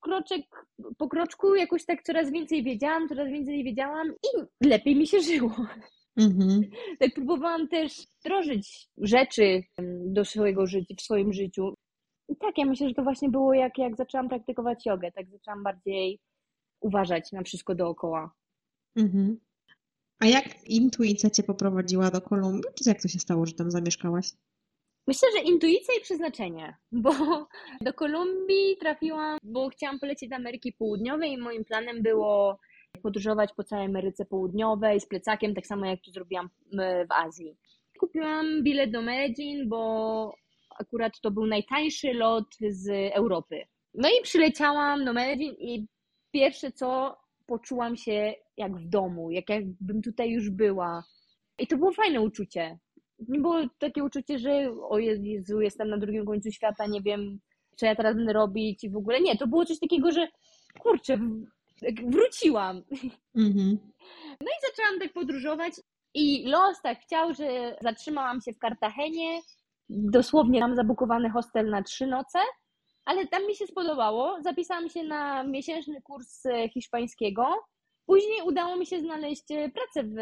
kroczek 0.00 0.42
po 0.98 1.08
kroczku 1.08 1.54
jakoś 1.54 1.84
tak 1.84 2.02
coraz 2.02 2.30
więcej 2.30 2.62
wiedziałam, 2.62 3.08
coraz 3.08 3.28
więcej 3.28 3.64
wiedziałam 3.64 4.08
i 4.08 4.66
lepiej 4.68 4.96
mi 4.96 5.06
się 5.06 5.20
żyło. 5.20 5.54
Mhm. 6.16 6.62
Tak 7.00 7.14
próbowałam 7.14 7.68
też 7.68 8.06
wdrożyć 8.20 8.88
rzeczy 8.98 9.62
do 10.06 10.24
swojego 10.24 10.66
życia, 10.66 10.94
w 10.98 11.02
swoim 11.02 11.32
życiu. 11.32 11.74
I 12.28 12.36
tak, 12.36 12.58
ja 12.58 12.64
myślę, 12.64 12.88
że 12.88 12.94
to 12.94 13.02
właśnie 13.02 13.28
było 13.28 13.54
jak, 13.54 13.78
jak 13.78 13.96
zaczęłam 13.96 14.28
praktykować 14.28 14.86
jogę, 14.86 15.12
tak 15.12 15.30
zaczęłam 15.30 15.62
bardziej 15.62 16.20
uważać 16.80 17.32
na 17.32 17.42
wszystko 17.42 17.74
dookoła. 17.74 18.32
Mhm. 18.96 19.40
A 20.20 20.26
jak 20.26 20.64
intuicja 20.66 21.30
Cię 21.30 21.42
poprowadziła 21.42 22.10
do 22.10 22.20
Kolumbii, 22.20 22.74
czy 22.74 22.88
jak 22.88 23.02
to 23.02 23.08
się 23.08 23.18
stało, 23.18 23.46
że 23.46 23.52
tam 23.52 23.70
zamieszkałaś? 23.70 24.30
Myślę, 25.06 25.28
że 25.36 25.42
intuicja 25.42 25.94
i 25.98 26.00
przeznaczenie, 26.00 26.76
bo 26.92 27.12
do 27.80 27.92
Kolumbii 27.92 28.76
trafiłam, 28.80 29.38
bo 29.42 29.68
chciałam 29.68 29.98
polecieć 29.98 30.28
do 30.30 30.36
Ameryki 30.36 30.72
Południowej 30.72 31.32
i 31.32 31.38
moim 31.38 31.64
planem 31.64 32.02
było 32.02 32.58
podróżować 33.02 33.50
po 33.56 33.64
całej 33.64 33.86
Ameryce 33.86 34.24
Południowej 34.24 35.00
z 35.00 35.06
plecakiem, 35.06 35.54
tak 35.54 35.66
samo 35.66 35.86
jak 35.86 36.00
to 36.04 36.10
zrobiłam 36.10 36.50
w 37.08 37.12
Azji. 37.12 37.56
Kupiłam 38.00 38.62
bilet 38.62 38.90
do 38.90 39.02
Medellin, 39.02 39.68
bo 39.68 40.34
akurat 40.78 41.20
to 41.20 41.30
był 41.30 41.46
najtańszy 41.46 42.12
lot 42.12 42.54
z 42.68 43.12
Europy. 43.12 43.64
No 43.94 44.08
i 44.08 44.22
przyleciałam 44.22 45.04
do 45.04 45.12
Medellin 45.12 45.54
i 45.58 45.86
pierwsze 46.32 46.72
co 46.72 47.16
poczułam 47.46 47.96
się 47.96 48.34
jak 48.56 48.76
w 48.76 48.88
domu, 48.88 49.30
jak 49.30 49.48
jakbym 49.48 50.02
tutaj 50.02 50.30
już 50.30 50.50
była. 50.50 51.04
I 51.58 51.66
to 51.66 51.76
było 51.76 51.92
fajne 51.92 52.20
uczucie. 52.20 52.78
Nie 53.28 53.40
było 53.40 53.56
takie 53.78 54.04
uczucie, 54.04 54.38
że 54.38 54.72
o 54.88 54.98
Jezu, 54.98 55.60
jestem 55.60 55.88
na 55.88 55.98
drugim 55.98 56.26
końcu 56.26 56.50
świata, 56.50 56.86
nie 56.86 57.02
wiem, 57.02 57.38
co 57.76 57.86
ja 57.86 57.94
teraz 57.94 58.16
będę 58.16 58.32
robić 58.32 58.84
i 58.84 58.90
w 58.90 58.96
ogóle. 58.96 59.20
Nie, 59.20 59.36
to 59.36 59.46
było 59.46 59.64
coś 59.64 59.78
takiego, 59.80 60.12
że 60.12 60.28
kurczę, 60.78 61.18
wróciłam. 62.06 62.82
Mm-hmm. 63.36 63.76
No 64.40 64.46
i 64.46 64.66
zaczęłam 64.70 65.00
tak 65.00 65.12
podróżować 65.12 65.72
i 66.14 66.46
los 66.46 66.82
tak 66.82 66.98
chciał, 67.00 67.34
że 67.34 67.76
zatrzymałam 67.82 68.40
się 68.40 68.52
w 68.52 68.58
Kartagenie. 68.58 69.40
Dosłownie 69.88 70.60
mam 70.60 70.76
zabukowany 70.76 71.30
hostel 71.30 71.70
na 71.70 71.82
trzy 71.82 72.06
noce 72.06 72.38
ale 73.04 73.26
tam 73.26 73.46
mi 73.46 73.56
się 73.56 73.66
spodobało. 73.66 74.42
Zapisałam 74.42 74.88
się 74.88 75.02
na 75.02 75.44
miesięczny 75.44 76.02
kurs 76.02 76.46
e, 76.46 76.68
hiszpańskiego. 76.68 77.64
Później 78.06 78.42
udało 78.44 78.76
mi 78.76 78.86
się 78.86 79.00
znaleźć 79.00 79.50
e, 79.50 79.68
pracę 79.68 80.08
w, 80.08 80.18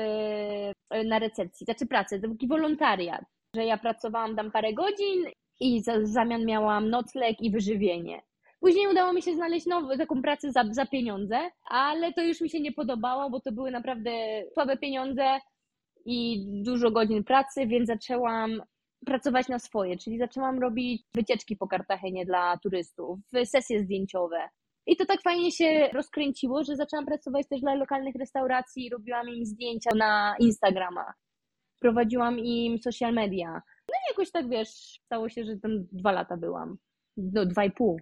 e, 0.91 1.05
na 1.05 1.19
recepcji, 1.19 1.65
znaczy 1.65 1.87
pracę, 1.87 2.21
taki 2.21 2.49
wolontariat, 2.49 3.25
że 3.57 3.65
ja 3.65 3.79
pracowałam 3.79 4.37
tam 4.37 4.51
parę 4.51 4.73
godzin 4.73 5.25
i 5.61 5.83
za, 5.83 5.99
w 5.99 6.07
zamian 6.07 6.45
miałam 6.45 6.91
nocleg 6.91 7.41
i 7.41 7.51
wyżywienie. 7.51 8.23
Później 8.61 8.89
udało 8.89 9.13
mi 9.13 9.23
się 9.23 9.35
znaleźć 9.35 9.67
nową, 9.67 9.97
taką 9.99 10.23
pracę 10.23 10.53
za, 10.53 10.65
za 10.71 10.87
pieniądze, 10.87 11.51
ale 11.65 12.13
to 12.13 12.23
już 12.23 12.41
mi 12.41 12.51
się 12.51 12.61
nie 12.61 12.73
podobało, 12.73 13.31
bo 13.31 13.41
to 13.41 13.53
były 13.53 13.71
naprawdę 13.71 14.11
słabe 14.55 14.77
pieniądze 14.77 15.39
i 16.05 16.47
dużo 16.63 16.91
godzin 16.91 17.25
pracy, 17.25 17.67
więc 17.67 17.87
zaczęłam 17.87 18.63
pracować 19.07 19.49
na 19.49 19.59
swoje, 19.59 19.99
czyli 19.99 20.19
zaczęłam 20.19 20.59
robić 20.59 21.03
wycieczki 21.15 21.57
po 21.57 21.69
Kartagenie 21.69 22.27
dla 22.27 22.59
turystów, 22.63 23.19
sesje 23.45 23.81
zdjęciowe. 23.81 24.49
I 24.87 24.97
to 24.97 25.07
tak 25.07 25.23
fajnie 25.23 25.53
się 25.53 25.89
rozkręciło, 25.93 26.65
że 26.65 26.77
zaczęłam 26.77 27.07
pracować 27.07 27.49
też 27.49 27.61
dla 27.61 27.75
lokalnych 27.75 28.15
restauracji, 28.15 28.91
robiłam 28.91 29.29
im 29.29 29.47
zdjęcia 29.47 29.91
na 29.97 30.37
Instagrama, 30.39 31.13
prowadziłam 31.79 32.39
im 32.39 32.79
social 32.79 33.15
media. 33.15 33.53
No 33.89 33.95
i 33.95 34.11
jakoś 34.11 34.31
tak 34.31 34.49
wiesz, 34.49 35.01
stało 35.05 35.29
się, 35.29 35.45
że 35.45 35.57
tam 35.57 35.71
dwa 35.93 36.13
lata 36.13 36.37
byłam. 36.37 36.79
No, 37.17 37.47
dwa 37.47 37.65
i 37.65 37.71
pół. 37.71 38.01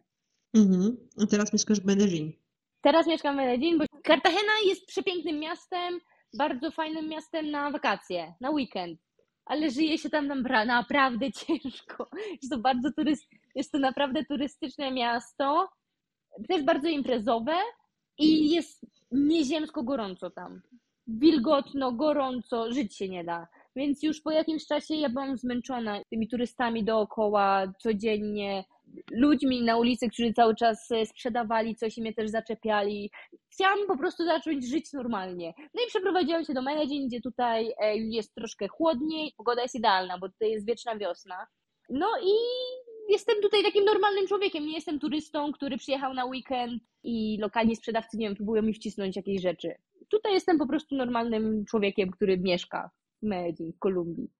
Mhm. 0.55 0.97
A 1.23 1.27
teraz 1.27 1.53
mieszkasz 1.53 1.81
w 1.81 1.87
Medellin. 1.87 2.33
Teraz 2.81 3.07
mieszkam 3.07 3.35
w 3.35 3.37
Medellin, 3.37 3.79
bo 3.79 3.85
Cartagena 4.07 4.53
jest 4.67 4.87
przepięknym 4.87 5.39
miastem, 5.39 6.01
bardzo 6.39 6.71
fajnym 6.71 7.09
miastem 7.09 7.51
na 7.51 7.71
wakacje, 7.71 8.35
na 8.41 8.51
weekend 8.51 9.01
ale 9.51 9.71
żyje 9.71 9.99
się 9.99 10.11
tam 10.11 10.27
naprawdę 10.67 11.33
ciężko. 11.41 12.09
Jest 12.31 12.51
to 12.51 12.59
bardzo 12.59 12.93
turyst, 12.93 13.29
jest 13.55 13.73
to 13.73 13.79
naprawdę 13.79 14.25
turystyczne 14.25 14.93
miasto, 14.93 15.69
też 16.49 16.63
bardzo 16.63 16.89
imprezowe 16.89 17.53
i 18.19 18.51
jest 18.51 18.87
nieziemsko 19.11 19.83
gorąco 19.83 20.31
tam. 20.31 20.63
Wilgotno, 21.07 21.93
gorąco, 21.93 22.73
żyć 22.73 22.97
się 22.97 23.09
nie 23.09 23.25
da. 23.25 23.49
Więc 23.77 24.03
już 24.03 24.21
po 24.21 24.31
jakimś 24.31 24.67
czasie 24.67 24.95
ja 24.95 25.09
byłam 25.09 25.37
zmęczona 25.37 26.01
tymi 26.11 26.29
turystami 26.29 26.85
dookoła, 26.85 27.73
codziennie, 27.79 28.65
ludźmi 29.13 29.63
na 29.63 29.77
ulicy, 29.77 30.09
którzy 30.09 30.33
cały 30.33 30.55
czas 30.55 30.91
e, 30.91 31.07
sprzedawali 31.07 31.77
coś 31.77 31.99
i 31.99 32.01
mnie 32.01 32.15
też 32.15 32.31
zaczepiali. 32.31 33.11
Chciałam 33.53 33.79
po 33.87 33.99
prostu 33.99 34.25
zacząć 34.25 34.69
żyć 34.69 34.93
normalnie. 34.93 35.55
No 35.75 35.83
i 35.87 35.89
przeprowadziłam 35.89 36.45
się 36.45 36.55
do 36.55 36.63
Medellin, 36.63 37.09
gdzie 37.09 37.21
tutaj 37.21 37.73
e, 37.79 37.97
jest 37.97 38.35
troszkę 38.35 38.69
chłodniej, 38.69 39.35
pogoda 39.37 39.63
jest 39.63 39.75
idealna, 39.75 40.19
bo 40.19 40.29
tutaj 40.29 40.51
jest 40.51 40.67
wieczna 40.67 40.97
wiosna. 40.97 41.47
No 41.91 42.07
i 42.23 42.35
jestem 43.11 43.43
tutaj 43.43 43.63
takim 43.63 43.85
normalnym 43.85 44.27
człowiekiem, 44.27 44.67
nie 44.67 44.75
jestem 44.75 44.99
turystą, 44.99 45.53
który 45.53 45.77
przyjechał 45.77 46.15
na 46.15 46.25
weekend 46.25 46.83
i 47.03 47.39
lokalni 47.41 47.77
sprzedawcy, 47.77 48.17
nie 48.17 48.27
wiem, 48.27 48.37
próbują 48.37 48.63
mi 48.63 48.75
wcisnąć 48.75 49.17
jakieś 49.17 49.43
rzeczy. 49.43 49.75
Tutaj 50.09 50.33
jestem 50.33 50.59
po 50.59 50.67
prostu 50.67 50.95
normalnym 50.97 51.65
człowiekiem, 51.65 52.11
który 52.11 52.39
mieszka 52.39 52.91
w 53.23 53.27
Medellin, 53.27 53.73
w 53.73 53.79
Kolumbii. 53.79 54.31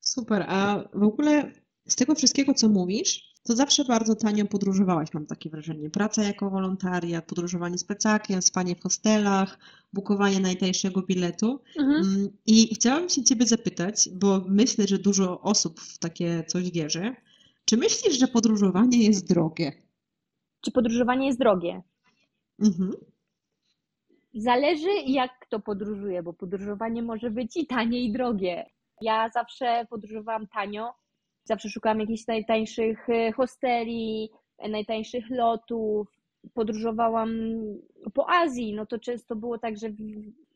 Super, 0.00 0.44
a 0.48 0.84
w 0.94 1.02
ogóle 1.02 1.52
z 1.86 1.96
tego 1.96 2.14
wszystkiego, 2.14 2.54
co 2.54 2.68
mówisz, 2.68 3.32
to 3.42 3.56
zawsze 3.56 3.84
bardzo 3.84 4.14
tanio 4.14 4.46
podróżowałaś, 4.46 5.12
mam 5.14 5.26
takie 5.26 5.50
wrażenie. 5.50 5.90
Praca 5.90 6.22
jako 6.22 6.50
wolontariat, 6.50 7.24
podróżowanie 7.24 7.78
z 7.78 7.84
plecakiem, 7.84 8.42
spanie 8.42 8.76
w 8.76 8.80
hostelach, 8.80 9.58
bukowanie 9.92 10.40
najtańszego 10.40 11.02
biletu. 11.02 11.60
Mhm. 11.78 12.02
Mm, 12.02 12.28
I 12.46 12.74
chciałam 12.74 13.08
się 13.08 13.24
Ciebie 13.24 13.46
zapytać, 13.46 14.08
bo 14.12 14.44
myślę, 14.48 14.86
że 14.86 14.98
dużo 14.98 15.40
osób 15.40 15.80
w 15.80 15.98
takie 15.98 16.44
coś 16.46 16.70
wierzy. 16.70 17.14
Czy 17.64 17.76
myślisz, 17.76 18.18
że 18.18 18.28
podróżowanie 18.28 18.98
jest 18.98 19.28
drogie? 19.28 19.72
Czy 20.60 20.70
podróżowanie 20.72 21.26
jest 21.26 21.38
drogie? 21.38 21.82
Mhm. 22.58 22.92
Zależy, 24.34 24.90
jak 25.06 25.30
kto 25.40 25.60
podróżuje, 25.60 26.22
bo 26.22 26.32
podróżowanie 26.32 27.02
może 27.02 27.30
być 27.30 27.56
i 27.56 27.66
tanie, 27.66 28.04
i 28.04 28.12
drogie. 28.12 28.70
Ja 29.00 29.28
zawsze 29.28 29.86
podróżowałam 29.90 30.46
tanio, 30.46 30.94
Zawsze 31.44 31.68
szukałam 31.68 32.00
jakichś 32.00 32.26
najtańszych 32.26 33.08
e, 33.08 33.32
hosteli, 33.32 34.30
e, 34.58 34.68
najtańszych 34.68 35.30
lotów. 35.30 36.08
Podróżowałam 36.54 37.30
po 38.14 38.30
Azji, 38.30 38.74
no 38.74 38.86
to 38.86 38.98
często 38.98 39.36
było 39.36 39.58
tak, 39.58 39.78
że 39.78 39.88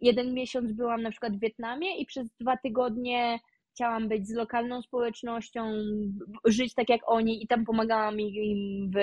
jeden 0.01 0.35
miesiąc 0.35 0.73
byłam 0.73 1.03
na 1.03 1.11
przykład 1.11 1.37
w 1.37 1.41
Wietnamie 1.41 1.99
i 1.99 2.07
przez 2.07 2.29
dwa 2.41 2.57
tygodnie 2.57 3.39
chciałam 3.77 4.09
być 4.09 4.29
z 4.29 4.35
lokalną 4.35 4.83
społecznością, 4.83 5.73
żyć 6.45 6.75
tak 6.75 6.89
jak 6.89 7.01
oni 7.07 7.45
i 7.45 7.47
tam 7.47 7.65
pomagałam 7.65 8.21
im 8.21 8.91
w 8.91 8.99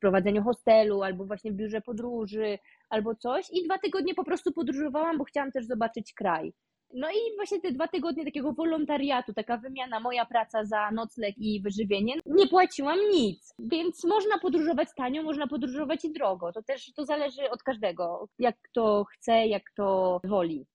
prowadzeniu 0.00 0.42
hostelu 0.42 1.02
albo 1.02 1.24
właśnie 1.24 1.52
w 1.52 1.54
biurze 1.54 1.80
podróży 1.80 2.58
albo 2.90 3.14
coś 3.14 3.50
i 3.52 3.64
dwa 3.64 3.78
tygodnie 3.78 4.14
po 4.14 4.24
prostu 4.24 4.52
podróżowałam, 4.52 5.18
bo 5.18 5.24
chciałam 5.24 5.52
też 5.52 5.66
zobaczyć 5.66 6.14
kraj. 6.14 6.52
No 6.94 7.10
i 7.10 7.36
właśnie 7.36 7.60
te 7.60 7.72
dwa 7.72 7.88
tygodnie 7.88 8.24
takiego 8.24 8.52
wolontariatu, 8.52 9.34
taka 9.34 9.56
wymiana, 9.56 10.00
moja 10.00 10.26
praca 10.26 10.64
za 10.64 10.90
nocleg 10.90 11.34
i 11.38 11.62
wyżywienie, 11.62 12.14
nie 12.26 12.48
płaciłam 12.48 12.98
nic. 13.12 13.54
Więc 13.58 14.04
można 14.04 14.38
podróżować 14.38 14.88
tanio, 14.96 15.22
można 15.22 15.46
podróżować 15.46 16.04
i 16.04 16.12
drogo. 16.12 16.52
To 16.52 16.62
też 16.62 16.92
to 16.92 17.04
zależy 17.04 17.50
od 17.50 17.62
każdego, 17.62 18.28
jak 18.38 18.56
kto 18.62 19.04
chce, 19.04 19.46
jak 19.46 19.62
kto 19.64 20.20
woli. 20.24 20.66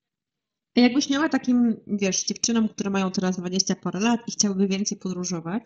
Jakbyś 0.75 1.09
miała 1.09 1.29
takim, 1.29 1.75
wiesz, 1.87 2.23
dziewczynom, 2.23 2.69
które 2.69 2.89
mają 2.89 3.11
teraz 3.11 3.37
20 3.37 3.75
parę 3.75 3.99
lat 3.99 4.19
i 4.27 4.31
chciałyby 4.31 4.67
więcej 4.67 4.97
podróżować, 4.97 5.63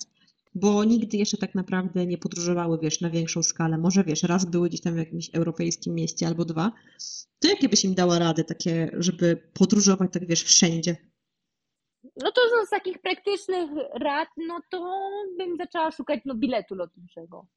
bo 0.56 0.84
nigdy 0.84 1.18
jeszcze 1.18 1.38
tak 1.38 1.56
naprawdę 1.56 2.06
nie 2.06 2.18
podróżowały, 2.18 2.80
wiesz, 2.82 3.02
na 3.02 3.10
większą 3.10 3.44
skalę. 3.44 3.78
Może, 3.78 4.04
wiesz, 4.04 4.24
raz 4.24 4.46
były 4.46 4.70
gdzieś 4.70 4.82
tam 4.82 4.94
w 4.94 4.98
jakimś 4.98 5.30
europejskim 5.36 5.96
mieście 5.96 6.28
albo 6.28 6.46
dwa. 6.46 6.72
To 7.40 7.48
jakie 7.48 7.70
byś 7.70 7.86
im 7.86 7.96
dała 7.96 8.20
rady 8.20 8.44
takie, 8.44 8.92
żeby 8.94 9.50
podróżować 9.54 10.14
tak, 10.14 10.28
wiesz, 10.28 10.44
wszędzie? 10.44 10.96
No 12.04 12.32
to 12.32 12.42
z 12.66 12.70
takich 12.70 13.02
praktycznych 13.02 13.70
rad, 13.94 14.30
no 14.38 14.60
to 14.72 15.10
bym 15.38 15.58
zaczęła 15.58 15.92
szukać 15.92 16.20
no, 16.26 16.36
biletu 16.36 16.76
lotniczego. 16.76 17.48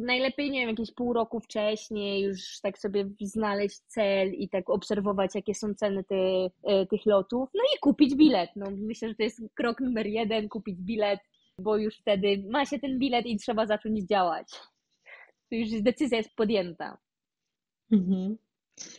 Najlepiej, 0.00 0.50
nie 0.50 0.60
wiem, 0.60 0.68
jakieś 0.68 0.92
pół 0.94 1.12
roku 1.12 1.40
wcześniej 1.40 2.22
już 2.22 2.60
tak 2.62 2.78
sobie 2.78 3.10
znaleźć 3.20 3.78
cel 3.78 4.32
i 4.32 4.48
tak 4.48 4.70
obserwować, 4.70 5.34
jakie 5.34 5.54
są 5.54 5.74
ceny 5.74 6.04
ty, 6.04 6.50
e, 6.62 6.86
tych 6.86 7.06
lotów, 7.06 7.48
no 7.54 7.60
i 7.76 7.78
kupić 7.80 8.14
bilet. 8.14 8.50
No, 8.56 8.66
myślę, 8.70 9.08
że 9.08 9.14
to 9.14 9.22
jest 9.22 9.42
krok 9.54 9.80
numer 9.80 10.06
jeden, 10.06 10.48
kupić 10.48 10.76
bilet, 10.80 11.20
bo 11.58 11.76
już 11.76 11.98
wtedy 11.98 12.44
ma 12.50 12.66
się 12.66 12.78
ten 12.78 12.98
bilet 12.98 13.26
i 13.26 13.36
trzeba 13.36 13.66
zacząć 13.66 14.00
działać. 14.00 14.50
To 15.50 15.56
już 15.56 15.82
decyzja 15.82 16.18
jest 16.18 16.34
podjęta. 16.36 16.98
Mhm. 17.92 18.36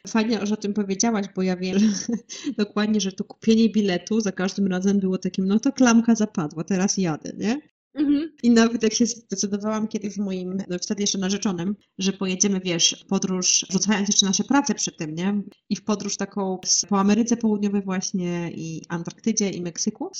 Fajnie, 0.07 0.45
że 0.45 0.53
o 0.53 0.57
tym 0.57 0.73
powiedziałaś, 0.73 1.25
bo 1.35 1.41
ja 1.41 1.55
wiem 1.55 1.77
dokładnie, 2.57 3.01
że 3.01 3.11
to 3.11 3.23
kupienie 3.23 3.69
biletu 3.69 4.19
za 4.19 4.31
każdym 4.31 4.67
razem 4.67 4.99
było 4.99 5.17
takim, 5.17 5.45
no 5.47 5.59
to 5.59 5.71
klamka 5.71 6.15
zapadła, 6.15 6.63
teraz 6.63 6.97
jadę, 6.97 7.31
nie? 7.37 7.70
Mhm. 7.93 8.31
I 8.43 8.49
nawet 8.51 8.83
jak 8.83 8.93
się 8.93 9.05
zdecydowałam 9.05 9.87
kiedyś 9.87 10.13
z 10.13 10.17
moim, 10.17 10.57
no 10.69 10.77
wtedy 10.81 11.03
jeszcze 11.03 11.17
narzeczonym, 11.17 11.75
że 11.97 12.13
pojedziemy, 12.13 12.59
wiesz, 12.59 13.05
podróż, 13.09 13.65
rzucając 13.69 14.07
jeszcze 14.07 14.25
nasze 14.25 14.43
prace 14.43 14.75
przy 14.75 14.91
tym, 14.91 15.15
nie? 15.15 15.41
I 15.69 15.75
w 15.75 15.83
podróż 15.83 16.17
taką 16.17 16.59
po 16.89 16.99
Ameryce 16.99 17.37
Południowej 17.37 17.81
właśnie 17.81 18.51
i 18.51 18.81
Antarktydzie 18.89 19.49
i 19.49 19.61
Meksyku, 19.61 20.11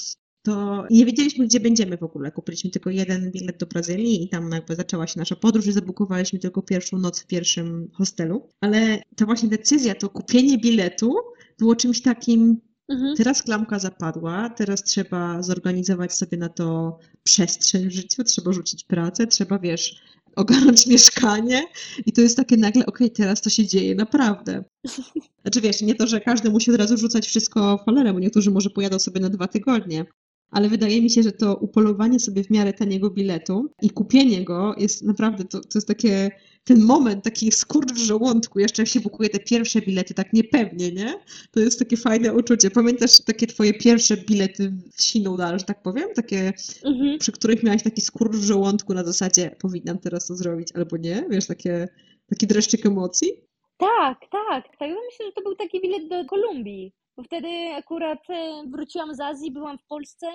to 0.44 0.86
nie 0.90 1.06
wiedzieliśmy, 1.06 1.46
gdzie 1.46 1.60
będziemy 1.60 1.98
w 1.98 2.04
ogóle. 2.04 2.32
Kupiliśmy 2.32 2.70
tylko 2.70 2.90
jeden 2.90 3.32
bilet 3.32 3.58
do 3.58 3.66
Brazylii 3.66 4.24
i 4.24 4.30
tam 4.30 4.52
jakby 4.52 4.76
zaczęła 4.76 5.08
się 5.08 5.20
nasza 5.20 5.36
podróż 5.36 5.68
i 5.68 5.72
zabukowaliśmy 5.72 6.40
tylko 6.40 6.62
pierwszą 6.62 6.98
noc 6.98 7.22
w 7.22 7.28
pierwszym 7.28 7.88
hostelu. 7.94 8.50
Ale 8.62 9.02
ta 9.16 9.26
właśnie 9.26 9.50
decyzja, 9.50 9.96
to 9.96 10.10
kupienie 10.10 10.58
biletu 10.58 11.16
było 11.60 11.76
czymś 11.76 12.02
takim, 12.02 12.62
mhm. 12.90 13.16
teraz 13.16 13.44
klamka 13.44 13.80
zapadła, 13.80 14.50
teraz 14.50 14.84
trzeba 14.84 15.44
zorganizować 15.44 16.14
sobie 16.14 16.38
na 16.38 16.50
to 16.50 17.00
przestrzeń 17.24 17.90
w 17.90 17.92
życiu, 17.92 18.24
trzeba 18.24 18.54
rzucić 18.54 18.84
pracę, 18.84 19.28
trzeba, 19.28 19.60
wiesz, 19.60 20.02
ogarnąć 20.36 20.88
mieszkanie 20.88 21.64
i 22.06 22.12
to 22.12 22.22
jest 22.22 22.38
takie 22.38 22.58
nagle, 22.58 22.86
okej, 22.86 23.08
okay, 23.08 23.16
teraz 23.16 23.42
to 23.42 23.50
się 23.50 23.68
dzieje 23.68 23.96
naprawdę. 23.96 24.64
Znaczy 25.42 25.62
wiesz, 25.62 25.82
nie 25.82 25.96
to, 25.96 26.08
że 26.08 26.22
każdy 26.22 26.50
musi 26.50 26.72
od 26.72 26.78
razu 26.78 26.98
rzucać 26.98 27.28
wszystko 27.28 27.78
w 27.78 27.86
cholerę, 27.86 28.14
bo 28.14 28.20
niektórzy 28.20 28.52
może 28.52 28.70
pojadą 28.70 29.00
sobie 29.00 29.22
na 29.22 29.30
dwa 29.30 29.48
tygodnie, 29.48 30.06
ale 30.52 30.70
wydaje 30.70 31.02
mi 31.02 31.10
się, 31.10 31.24
że 31.24 31.32
to 31.32 31.56
upolowanie 31.56 32.20
sobie 32.20 32.44
w 32.44 32.50
miarę 32.50 32.74
taniego 32.74 33.10
biletu 33.10 33.72
i 33.82 33.90
kupienie 33.90 34.44
go 34.44 34.76
jest 34.78 35.04
naprawdę, 35.04 35.44
to, 35.44 35.60
to 35.60 35.70
jest 35.76 35.88
takie, 35.88 36.32
ten 36.64 36.84
moment, 36.84 37.24
taki 37.24 37.52
skurcz 37.52 37.92
w 37.92 37.98
żołądku, 37.98 38.60
jeszcze 38.60 38.82
jak 38.82 38.90
się 38.90 39.00
bukuje 39.00 39.30
te 39.30 39.40
pierwsze 39.40 39.82
bilety, 39.82 40.14
tak 40.14 40.34
niepewnie, 40.34 40.92
nie? 40.92 41.14
To 41.52 41.60
jest 41.60 41.80
takie 41.80 41.98
fajne 41.98 42.34
uczucie. 42.34 42.72
Pamiętasz 42.72 43.22
takie 43.22 43.48
twoje 43.48 43.74
pierwsze 43.74 44.18
bilety 44.18 44.74
w 44.98 45.04
siną 45.04 45.38
dal, 45.38 45.60
że 45.60 45.66
tak 45.66 45.82
powiem? 45.82 46.10
Takie, 46.16 46.54
mhm. 46.86 47.20
przy 47.20 47.32
których 47.32 47.64
miałaś 47.64 47.84
taki 47.84 48.02
skurcz 48.02 48.36
w 48.36 48.44
żołądku 48.44 48.94
na 48.94 49.04
zasadzie, 49.04 49.56
powinnam 49.60 49.98
teraz 49.98 50.28
to 50.28 50.36
zrobić 50.36 50.68
albo 50.76 50.98
nie? 50.98 51.26
Wiesz, 51.30 51.48
takie, 51.48 51.88
taki 52.30 52.48
dreszczyk 52.48 52.86
emocji? 52.86 53.32
Tak, 53.78 54.20
tak. 54.20 54.64
Tak, 54.80 54.90
ja 54.90 54.96
myślę, 55.10 55.26
że 55.26 55.32
to 55.32 55.42
był 55.42 55.56
taki 55.56 55.82
bilet 55.82 56.10
do 56.10 56.26
Kolumbii 56.26 56.94
bo 57.18 57.24
wtedy 57.24 57.48
akurat 57.78 58.30
e, 58.30 58.64
wróciłam 58.68 59.16
z 59.16 59.20
Azji, 59.20 59.52
byłam 59.52 59.78
w 59.78 59.86
Polsce 59.86 60.28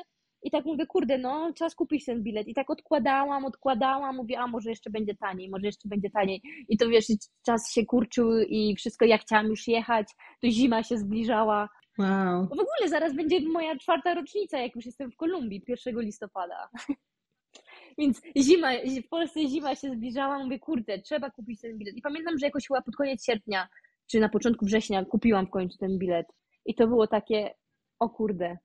i 0.47 0.51
tak 0.51 0.65
mówię, 0.65 0.87
kurde, 0.87 1.19
no 1.19 1.53
czas 1.53 1.75
kupić 1.75 2.05
ten 2.05 2.23
bilet. 2.23 2.49
I 2.49 2.55
tak 2.55 2.71
odkładałam, 2.71 3.45
odkładałam, 3.45 4.17
mówię, 4.17 4.39
a 4.41 4.47
może 4.47 4.71
jeszcze 4.71 4.91
będzie 4.91 5.15
taniej, 5.15 5.51
może 5.51 5.67
jeszcze 5.67 5.89
będzie 5.89 6.11
taniej. 6.11 6.43
I 6.69 6.77
to 6.77 6.89
wiesz, 6.89 7.07
czas 7.47 7.73
się 7.73 7.85
kurczył 7.85 8.39
i 8.41 8.75
wszystko, 8.77 9.05
ja 9.05 9.19
chciałam 9.19 9.47
już 9.47 9.69
jechać, 9.69 10.09
to 10.41 10.51
zima 10.51 10.83
się 10.83 10.99
zbliżała. 10.99 11.69
Wow. 11.99 12.47
W 12.49 12.53
ogóle 12.53 12.89
zaraz 12.89 13.15
będzie 13.15 13.41
moja 13.41 13.77
czwarta 13.77 14.15
rocznica, 14.15 14.59
jak 14.59 14.77
już 14.77 14.87
jestem 14.87 15.11
w 15.11 15.17
Kolumbii, 15.17 15.63
1 15.69 16.01
listopada. 16.01 16.69
Więc 17.99 18.23
zima, 18.39 18.69
w 19.05 19.09
Polsce 19.09 19.49
zima 19.49 19.75
się 19.75 19.91
zbliżała, 19.91 20.45
mówię, 20.45 20.59
kurde, 20.59 20.99
trzeba 20.99 21.31
kupić 21.31 21.61
ten 21.61 21.79
bilet. 21.79 21.97
I 21.97 22.03
pamiętam, 22.03 22.39
że 22.39 22.47
jakoś 22.47 22.69
chyba 22.69 22.83
pod 22.83 22.97
koniec 22.97 23.25
sierpnia, 23.25 23.69
czy 24.11 24.21
na 24.21 24.29
początku 24.29 24.65
września 24.65 25.05
kupiłam 25.05 25.47
w 25.47 25.51
końcu 25.51 25.79
ten 25.79 25.99
bilet. 25.99 26.27
I 26.67 26.75
to 26.75 26.87
było 26.87 27.07
takie, 27.07 27.55
o 27.99 28.09
kurde, 28.09 28.59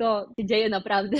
to 0.00 0.26
się 0.38 0.46
dzieje 0.46 0.68
naprawdę. 0.68 1.16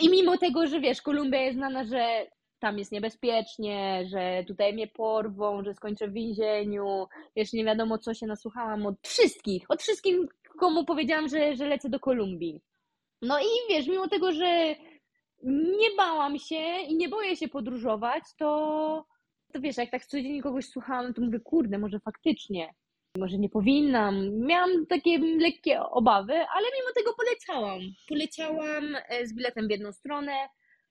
I 0.00 0.10
mimo 0.10 0.38
tego, 0.38 0.66
że 0.66 0.80
wiesz, 0.80 1.02
Kolumbia 1.02 1.40
jest 1.40 1.56
znana, 1.56 1.84
że 1.84 2.26
tam 2.58 2.78
jest 2.78 2.92
niebezpiecznie, 2.92 4.04
że 4.10 4.44
tutaj 4.46 4.72
mnie 4.72 4.88
porwą, 4.88 5.64
że 5.64 5.74
skończę 5.74 6.08
w 6.08 6.12
więzieniu, 6.12 7.06
wiesz, 7.36 7.52
nie 7.52 7.64
wiadomo 7.64 7.98
co 7.98 8.14
się 8.14 8.26
nasłuchałam 8.26 8.86
od 8.86 8.94
wszystkich, 9.02 9.64
od 9.68 9.82
wszystkich, 9.82 10.16
komu 10.58 10.84
powiedziałam, 10.84 11.28
że, 11.28 11.56
że 11.56 11.66
lecę 11.66 11.90
do 11.90 12.00
Kolumbii. 12.00 12.60
No 13.22 13.40
i 13.40 13.50
wiesz, 13.70 13.86
mimo 13.86 14.08
tego, 14.08 14.32
że 14.32 14.74
nie 15.80 15.90
bałam 15.96 16.38
się 16.38 16.78
i 16.88 16.96
nie 16.96 17.08
boję 17.08 17.36
się 17.36 17.48
podróżować, 17.48 18.22
to, 18.38 19.04
to 19.52 19.60
wiesz, 19.60 19.76
jak 19.76 19.90
tak 19.90 20.06
codziennie 20.06 20.42
kogoś 20.42 20.68
słuchałam, 20.68 21.14
to 21.14 21.22
mówię, 21.22 21.40
kurde, 21.40 21.78
może 21.78 22.00
faktycznie, 22.00 22.74
może 23.18 23.38
nie 23.38 23.48
powinnam. 23.48 24.38
Miałam 24.38 24.86
takie 24.86 25.18
lekkie 25.18 25.80
obawy, 25.80 26.32
ale 26.32 26.66
mimo 26.78 26.92
tego 26.94 27.14
poleciałam. 27.14 27.80
Poleciałam 28.08 28.96
z 29.24 29.34
biletem 29.34 29.68
w 29.68 29.70
jedną 29.70 29.92
stronę 29.92 30.32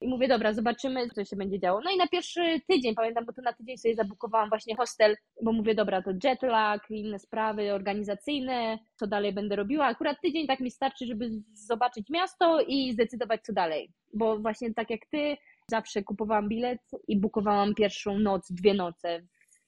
i 0.00 0.08
mówię, 0.08 0.28
dobra, 0.28 0.52
zobaczymy, 0.52 1.10
co 1.10 1.24
się 1.24 1.36
będzie 1.36 1.60
działo. 1.60 1.80
No 1.84 1.90
i 1.90 1.96
na 1.96 2.08
pierwszy 2.08 2.60
tydzień, 2.68 2.94
pamiętam, 2.94 3.24
bo 3.24 3.32
to 3.32 3.42
na 3.42 3.52
tydzień 3.52 3.78
sobie 3.78 3.94
zabukowałam 3.94 4.48
właśnie 4.48 4.76
hostel, 4.76 5.16
bo 5.42 5.52
mówię, 5.52 5.74
dobra, 5.74 6.02
to 6.02 6.10
jetlag, 6.24 6.90
inne 6.90 7.18
sprawy 7.18 7.72
organizacyjne, 7.72 8.78
co 8.96 9.06
dalej 9.06 9.32
będę 9.32 9.56
robiła. 9.56 9.86
Akurat 9.86 10.20
tydzień 10.22 10.46
tak 10.46 10.60
mi 10.60 10.70
starczy, 10.70 11.06
żeby 11.06 11.30
zobaczyć 11.52 12.10
miasto 12.10 12.60
i 12.60 12.92
zdecydować, 12.92 13.42
co 13.42 13.52
dalej. 13.52 13.90
Bo 14.14 14.38
właśnie 14.38 14.74
tak 14.74 14.90
jak 14.90 15.06
ty, 15.06 15.36
zawsze 15.70 16.02
kupowałam 16.02 16.48
bilet 16.48 16.80
i 17.08 17.20
bukowałam 17.20 17.74
pierwszą 17.74 18.18
noc, 18.18 18.52
dwie 18.52 18.74
noce 18.74 19.22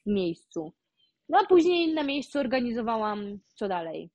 w 0.07 0.11
miejscu. 0.11 0.73
No 1.29 1.39
a 1.39 1.47
później 1.47 1.95
na 1.95 2.03
miejscu 2.03 2.39
organizowałam 2.39 3.39
co 3.55 3.69
dalej. 3.69 4.11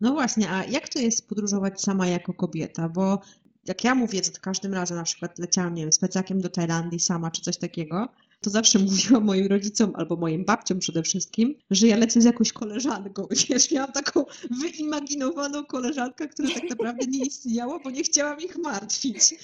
No 0.00 0.12
właśnie, 0.12 0.50
a 0.50 0.64
jak 0.64 0.88
to 0.88 0.98
jest 0.98 1.28
podróżować 1.28 1.80
sama 1.80 2.06
jako 2.06 2.34
kobieta? 2.34 2.88
Bo 2.88 3.20
jak 3.64 3.84
ja 3.84 3.94
mówię, 3.94 4.24
że 4.24 4.30
każdym 4.40 4.74
razem 4.74 4.96
na 4.96 5.02
przykład 5.02 5.38
leciałam, 5.38 5.74
nie 5.74 5.82
wiem, 5.82 5.92
z 5.92 6.00
do 6.34 6.48
Tajlandii 6.48 7.00
sama 7.00 7.30
czy 7.30 7.42
coś 7.42 7.56
takiego, 7.56 8.08
to 8.40 8.50
zawsze 8.50 8.78
mówiłam 8.88 9.24
moim 9.24 9.46
rodzicom 9.46 9.92
albo 9.94 10.16
moim 10.16 10.44
babciom 10.44 10.78
przede 10.78 11.02
wszystkim, 11.02 11.54
że 11.70 11.86
ja 11.86 11.96
lecę 11.96 12.20
z 12.20 12.24
jakąś 12.24 12.52
koleżanką. 12.52 13.26
Wiesz, 13.48 13.70
miałam 13.70 13.92
taką 13.92 14.24
wyimaginowaną 14.62 15.64
koleżankę, 15.64 16.28
która 16.28 16.48
tak 16.54 16.70
naprawdę 16.70 17.06
nie 17.06 17.24
istniała, 17.24 17.78
bo 17.84 17.90
nie 17.90 18.02
chciałam 18.02 18.40
ich 18.40 18.58
martwić. 18.58 19.34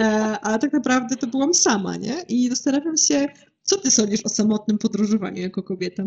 E, 0.00 0.04
a 0.42 0.58
tak 0.58 0.72
naprawdę 0.72 1.16
to 1.16 1.26
byłam 1.26 1.54
sama, 1.54 1.96
nie? 1.96 2.22
I 2.28 2.48
zastanawiam 2.48 2.96
się, 2.96 3.28
co 3.62 3.78
ty 3.78 3.90
sądzisz 3.90 4.24
o 4.24 4.28
samotnym 4.28 4.78
podróżowaniu 4.78 5.42
jako 5.42 5.62
kobieta? 5.62 6.02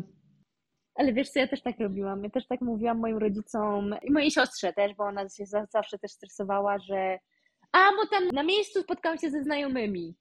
Ale 0.97 1.13
wiesz 1.13 1.29
co, 1.29 1.39
ja 1.39 1.47
też 1.47 1.61
tak 1.61 1.79
robiłam. 1.79 2.23
Ja 2.23 2.29
też 2.29 2.47
tak 2.47 2.61
mówiłam 2.61 2.99
moim 2.99 3.17
rodzicom 3.17 3.95
i 4.03 4.11
mojej 4.11 4.31
siostrze 4.31 4.73
też, 4.73 4.93
bo 4.95 5.03
ona 5.03 5.29
się 5.29 5.45
zawsze 5.71 5.99
też 5.99 6.11
stresowała, 6.11 6.79
że 6.79 7.19
a, 7.71 7.91
bo 7.95 8.07
tam 8.07 8.27
na 8.27 8.43
miejscu 8.43 8.81
spotkałam 8.81 9.17
się 9.17 9.29
ze 9.29 9.43
znajomymi. 9.43 10.15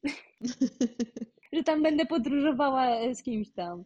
że 1.53 1.63
tam 1.63 1.83
będę 1.83 2.07
podróżowała 2.07 3.15
z 3.15 3.23
kimś 3.23 3.53
tam. 3.53 3.85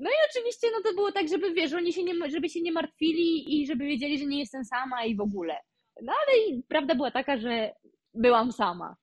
No 0.00 0.10
i 0.10 0.14
oczywiście 0.30 0.66
no 0.72 0.90
to 0.90 0.94
było 0.94 1.12
tak, 1.12 1.28
żeby 1.28 1.54
wiesz, 1.54 1.72
oni 1.72 1.92
się 1.92 2.04
nie, 2.04 2.30
żeby 2.30 2.48
się 2.48 2.60
nie 2.60 2.72
martwili 2.72 3.60
i 3.60 3.66
żeby 3.66 3.84
wiedzieli, 3.84 4.18
że 4.18 4.26
nie 4.26 4.38
jestem 4.38 4.64
sama 4.64 5.04
i 5.04 5.16
w 5.16 5.20
ogóle. 5.20 5.56
No 6.02 6.12
ale 6.12 6.62
prawda 6.68 6.94
była 6.94 7.10
taka, 7.10 7.38
że 7.38 7.72
byłam 8.14 8.52
sama. 8.52 8.96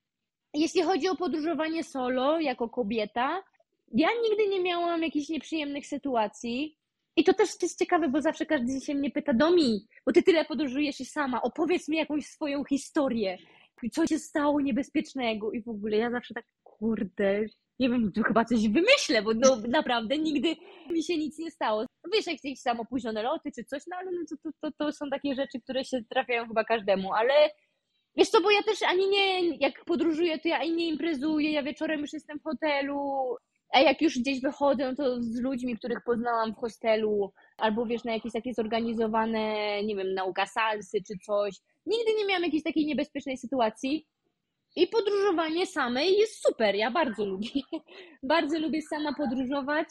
Jeśli 0.54 0.84
chodzi 0.84 1.08
o 1.08 1.16
podróżowanie 1.16 1.84
solo 1.84 2.40
jako 2.40 2.70
kobieta, 2.70 3.44
ja 3.94 4.10
nigdy 4.24 4.48
nie 4.48 4.62
miałam 4.62 5.04
jakichś 5.04 5.30
nieprzyjemnych 5.30 5.88
sytuacji. 5.88 6.78
I 7.16 7.24
to 7.24 7.34
też 7.34 7.50
jest 7.62 7.80
ciekawe, 7.80 8.10
bo 8.10 8.22
zawsze 8.22 8.46
każdy 8.46 8.82
się 8.82 8.96
mnie 8.96 9.12
pyta, 9.12 9.34
Domi, 9.34 9.88
bo 10.06 10.12
ty 10.12 10.24
tyle 10.24 10.46
podróżujesz 10.46 11.00
i 11.00 11.06
sama, 11.06 11.42
opowiedz 11.42 11.88
mi 11.88 11.98
jakąś 11.98 12.26
swoją 12.26 12.64
historię. 12.64 13.38
Co 13.92 14.08
się 14.08 14.20
stało 14.20 14.62
niebezpiecznego 14.62 15.52
i 15.52 15.62
w 15.62 15.70
ogóle 15.70 15.98
ja 15.98 16.12
zawsze 16.12 16.34
tak, 16.34 16.46
kurde, 16.64 17.46
nie 17.80 17.90
wiem, 17.90 18.12
tu 18.12 18.24
chyba 18.24 18.46
coś 18.46 18.68
wymyślę, 18.68 19.22
bo 19.22 19.34
no, 19.34 19.58
naprawdę 19.68 20.18
nigdy 20.18 20.56
mi 20.90 21.04
się 21.04 21.18
nic 21.18 21.40
nie 21.40 21.52
stało. 21.52 21.86
Wiesz, 22.14 22.28
jak 22.28 22.44
jakieś 22.44 22.64
tam 22.64 22.80
opóźnione 22.80 23.24
loty 23.24 23.52
czy 23.56 23.64
coś, 23.64 23.84
no 23.88 23.98
ale 23.98 24.12
no, 24.12 24.38
to, 24.44 24.50
to, 24.62 24.72
to 24.78 24.92
są 24.92 25.10
takie 25.10 25.36
rzeczy, 25.36 25.62
które 25.62 25.86
się 25.86 26.04
trafiają 26.10 26.48
chyba 26.48 26.64
każdemu, 26.64 27.14
ale 27.14 27.34
wiesz 28.18 28.30
co, 28.30 28.42
bo 28.42 28.52
ja 28.52 28.64
też 28.64 28.84
ani 28.84 29.10
nie, 29.10 29.56
jak 29.58 29.86
podróżuję, 29.86 30.40
to 30.40 30.48
ja 30.48 30.60
ani 30.60 30.72
nie 30.72 30.88
imprezuję, 30.88 31.52
ja 31.52 31.64
wieczorem 31.64 32.02
już 32.02 32.14
jestem 32.14 32.40
w 32.40 32.44
hotelu, 32.44 33.36
a 33.74 33.80
jak 33.80 34.02
już 34.02 34.20
gdzieś 34.20 34.42
wychodzę, 34.42 34.96
to 34.96 35.22
z 35.22 35.40
ludźmi, 35.40 35.78
których 35.78 36.04
poznałam 36.06 36.54
w 36.54 36.58
hostelu, 36.58 37.32
albo 37.58 37.86
wiesz, 37.86 38.04
na 38.04 38.14
jakieś 38.14 38.34
takie 38.34 38.54
zorganizowane, 38.54 39.40
nie 39.84 39.96
wiem, 39.96 40.14
nauka 40.14 40.46
salsy 40.46 40.98
czy 41.08 41.14
coś. 41.26 41.56
Nigdy 41.86 42.14
nie 42.18 42.26
miałam 42.26 42.44
jakiejś 42.44 42.64
takiej 42.64 42.86
niebezpiecznej 42.86 43.38
sytuacji. 43.38 44.08
I 44.76 44.88
podróżowanie 44.88 45.68
samej 45.68 46.18
jest 46.18 46.48
super. 46.48 46.76
Ja 46.76 46.92
bardzo 46.92 47.26
lubię. 47.26 47.50
bardzo 48.24 48.60
lubię 48.60 48.82
sama 48.82 49.14
podróżować 49.14 49.88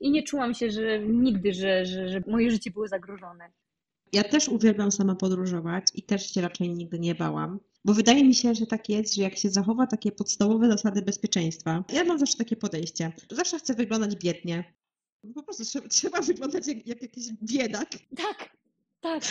i 0.00 0.10
nie 0.10 0.22
czułam 0.22 0.54
się, 0.54 0.70
że 0.70 0.98
nigdy, 0.98 1.52
że, 1.52 1.86
że, 1.86 2.08
że 2.08 2.22
moje 2.26 2.50
życie 2.50 2.70
było 2.70 2.88
zagrożone. 2.88 3.50
Ja 4.12 4.24
też 4.24 4.48
uwielbiam 4.48 4.92
sama 4.92 5.14
podróżować 5.14 5.84
i 5.94 6.02
też 6.02 6.34
się 6.34 6.40
raczej 6.40 6.68
nigdy 6.68 6.98
nie 6.98 7.14
bałam. 7.14 7.58
Bo 7.84 7.94
wydaje 7.94 8.24
mi 8.24 8.34
się, 8.34 8.54
że 8.54 8.66
tak 8.66 8.88
jest, 8.88 9.14
że 9.14 9.22
jak 9.22 9.38
się 9.38 9.50
zachowa 9.50 9.86
takie 9.86 10.12
podstawowe 10.12 10.68
zasady 10.68 11.02
bezpieczeństwa, 11.02 11.84
ja 11.92 12.04
mam 12.04 12.18
zawsze 12.18 12.38
takie 12.38 12.56
podejście. 12.56 13.12
Zawsze 13.30 13.58
chcę 13.58 13.74
wyglądać 13.74 14.16
biednie. 14.16 14.74
Po 15.34 15.42
prostu 15.42 15.64
trzeba, 15.64 15.88
trzeba 15.88 16.20
wyglądać 16.20 16.66
jak, 16.66 16.86
jak 16.86 17.02
jakiś 17.02 17.32
biedak. 17.42 17.88
Tak, 18.16 18.56
tak. 19.00 19.22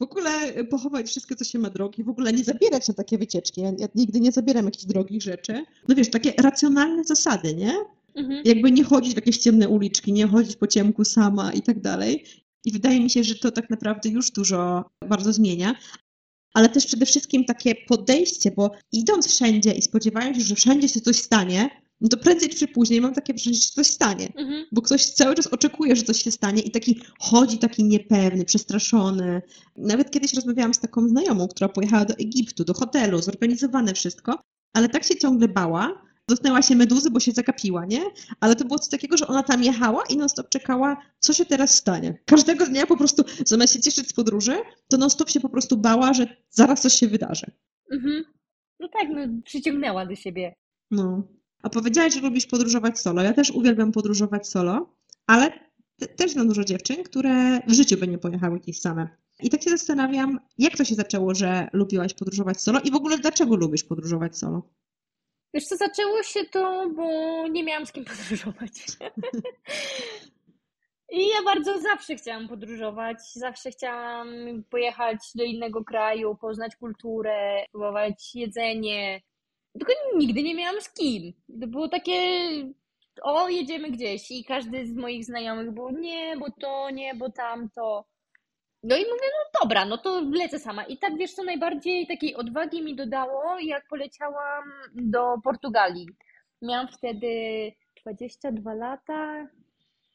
W 0.00 0.02
ogóle 0.02 0.64
pochować 0.64 1.06
wszystko, 1.06 1.34
co 1.34 1.44
się 1.44 1.58
ma 1.58 1.70
drogi, 1.70 2.04
w 2.04 2.08
ogóle 2.08 2.32
nie 2.32 2.44
zabierać 2.44 2.88
na 2.88 2.94
takie 2.94 3.18
wycieczki. 3.18 3.60
Ja, 3.60 3.72
ja 3.78 3.88
nigdy 3.94 4.20
nie 4.20 4.32
zabieram 4.32 4.64
jakichś 4.64 4.84
drogich 4.84 5.22
rzeczy. 5.22 5.64
No 5.88 5.94
wiesz, 5.94 6.10
takie 6.10 6.32
racjonalne 6.38 7.04
zasady, 7.04 7.54
nie? 7.54 7.74
Mhm. 8.14 8.42
Jakby 8.44 8.70
nie 8.70 8.84
chodzić 8.84 9.12
w 9.12 9.16
jakieś 9.16 9.38
ciemne 9.38 9.68
uliczki, 9.68 10.12
nie 10.12 10.26
chodzić 10.26 10.56
po 10.56 10.66
ciemku 10.66 11.04
sama 11.04 11.52
i 11.52 11.62
tak 11.62 11.80
dalej. 11.80 12.24
I 12.64 12.72
wydaje 12.72 13.00
mi 13.00 13.10
się, 13.10 13.24
że 13.24 13.34
to 13.34 13.50
tak 13.50 13.70
naprawdę 13.70 14.08
już 14.08 14.30
dużo 14.30 14.84
bardzo 15.08 15.32
zmienia. 15.32 15.74
Ale 16.54 16.68
też 16.68 16.86
przede 16.86 17.06
wszystkim 17.06 17.44
takie 17.44 17.74
podejście, 17.74 18.50
bo 18.50 18.70
idąc 18.92 19.28
wszędzie 19.28 19.72
i 19.72 19.82
spodziewając 19.82 20.38
się, 20.38 20.44
że 20.44 20.54
wszędzie 20.54 20.88
się 20.88 21.00
coś 21.00 21.16
stanie, 21.16 21.70
no 22.00 22.08
to 22.08 22.16
prędzej 22.16 22.48
czy 22.48 22.68
później 22.68 23.00
mam 23.00 23.14
takie 23.14 23.32
wrażenie, 23.34 23.56
że 23.56 23.62
się 23.62 23.70
coś 23.70 23.86
stanie. 23.86 24.32
Mhm. 24.36 24.66
Bo 24.72 24.82
ktoś 24.82 25.06
cały 25.06 25.34
czas 25.34 25.46
oczekuje, 25.46 25.96
że 25.96 26.02
coś 26.02 26.22
się 26.22 26.30
stanie 26.30 26.62
i 26.62 26.70
taki 26.70 27.00
chodzi 27.20 27.58
taki 27.58 27.84
niepewny, 27.84 28.44
przestraszony. 28.44 29.42
Nawet 29.76 30.10
kiedyś 30.10 30.34
rozmawiałam 30.34 30.74
z 30.74 30.80
taką 30.80 31.08
znajomą, 31.08 31.48
która 31.48 31.68
pojechała 31.68 32.04
do 32.04 32.14
Egiptu, 32.14 32.64
do 32.64 32.74
hotelu, 32.74 33.22
zorganizowane 33.22 33.94
wszystko, 33.94 34.38
ale 34.72 34.88
tak 34.88 35.04
się 35.04 35.16
ciągle 35.16 35.48
bała, 35.48 36.02
dotknęła 36.28 36.62
się 36.62 36.76
meduzy, 36.76 37.10
bo 37.10 37.20
się 37.20 37.32
zagapiła, 37.32 37.84
nie? 37.86 38.02
Ale 38.40 38.56
to 38.56 38.64
było 38.64 38.78
coś 38.78 38.88
takiego, 38.88 39.16
że 39.16 39.26
ona 39.26 39.42
tam 39.42 39.62
jechała 39.62 40.02
i 40.10 40.16
non-stop 40.16 40.48
czekała, 40.48 40.96
co 41.18 41.32
się 41.32 41.44
teraz 41.44 41.74
stanie. 41.74 42.18
Każdego 42.24 42.66
dnia 42.66 42.86
po 42.86 42.96
prostu, 42.96 43.24
zamiast 43.46 43.72
się 43.72 43.80
cieszyć 43.80 44.08
z 44.08 44.12
podróży, 44.12 44.56
to 44.88 44.96
non-stop 44.96 45.30
się 45.30 45.40
po 45.40 45.48
prostu 45.48 45.76
bała, 45.76 46.12
że 46.14 46.36
zaraz 46.50 46.80
coś 46.82 46.92
się 46.94 47.08
wydarzy. 47.08 47.46
Mhm. 47.92 48.24
No 48.80 48.88
tak, 48.88 49.08
no 49.14 49.20
przyciągnęła 49.44 50.06
do 50.06 50.14
siebie. 50.14 50.54
No. 50.90 51.22
A 51.62 51.70
powiedziałaś, 51.70 52.14
że 52.14 52.20
lubisz 52.20 52.46
podróżować 52.46 53.00
solo. 53.00 53.22
Ja 53.22 53.32
też 53.32 53.50
uwielbiam 53.50 53.92
podróżować 53.92 54.48
solo, 54.48 54.96
ale 55.26 55.52
te- 55.98 56.06
też 56.06 56.32
znam 56.32 56.48
dużo 56.48 56.64
dziewczyn, 56.64 57.02
które 57.04 57.60
w 57.68 57.72
życiu 57.72 57.96
by 57.96 58.08
nie 58.08 58.18
pojechały 58.18 58.60
gdzieś 58.60 58.80
same. 58.80 59.08
I 59.42 59.50
tak 59.50 59.62
się 59.62 59.70
zastanawiam, 59.70 60.40
jak 60.58 60.76
to 60.76 60.84
się 60.84 60.94
zaczęło, 60.94 61.34
że 61.34 61.68
lubiłaś 61.72 62.14
podróżować 62.14 62.60
solo 62.62 62.80
i 62.80 62.90
w 62.90 62.94
ogóle 62.94 63.18
dlaczego 63.18 63.56
lubisz 63.56 63.84
podróżować 63.84 64.38
solo? 64.38 64.62
Wiesz 65.54 65.64
co, 65.64 65.76
zaczęło 65.76 66.22
się 66.22 66.44
to, 66.44 66.90
bo 66.96 67.08
nie 67.48 67.64
miałam 67.64 67.86
z 67.86 67.92
kim 67.92 68.04
podróżować. 68.04 68.72
I 71.12 71.28
ja 71.28 71.42
bardzo 71.44 71.80
zawsze 71.80 72.16
chciałam 72.16 72.48
podróżować, 72.48 73.16
zawsze 73.34 73.70
chciałam 73.70 74.28
pojechać 74.70 75.18
do 75.34 75.44
innego 75.44 75.84
kraju, 75.84 76.36
poznać 76.36 76.76
kulturę, 76.76 77.66
próbować 77.72 78.34
jedzenie. 78.34 79.20
Tylko 79.72 79.92
nigdy 80.16 80.42
nie 80.42 80.54
miałam 80.54 80.80
z 80.80 80.92
kim. 80.92 81.32
To 81.60 81.66
było 81.66 81.88
takie, 81.88 82.40
o, 83.22 83.48
jedziemy 83.48 83.90
gdzieś 83.90 84.30
i 84.30 84.44
każdy 84.44 84.86
z 84.86 84.94
moich 84.94 85.24
znajomych 85.24 85.72
był, 85.72 85.90
nie, 85.90 86.36
bo 86.36 86.46
to, 86.60 86.90
nie, 86.90 87.14
bo 87.14 87.30
tamto. 87.30 88.04
No 88.84 88.96
i 88.96 89.00
mówię, 89.00 89.28
no 89.38 89.60
dobra, 89.62 89.84
no 89.84 89.98
to 89.98 90.20
lecę 90.20 90.58
sama. 90.58 90.84
I 90.84 90.98
tak 90.98 91.16
wiesz 91.18 91.32
co, 91.32 91.44
najbardziej 91.44 92.06
takiej 92.06 92.34
odwagi 92.34 92.82
mi 92.82 92.96
dodało, 92.96 93.58
jak 93.58 93.88
poleciałam 93.88 94.64
do 94.94 95.34
Portugalii. 95.44 96.08
Miałam 96.62 96.88
wtedy 96.88 97.26
22 98.02 98.74
lata, 98.74 99.48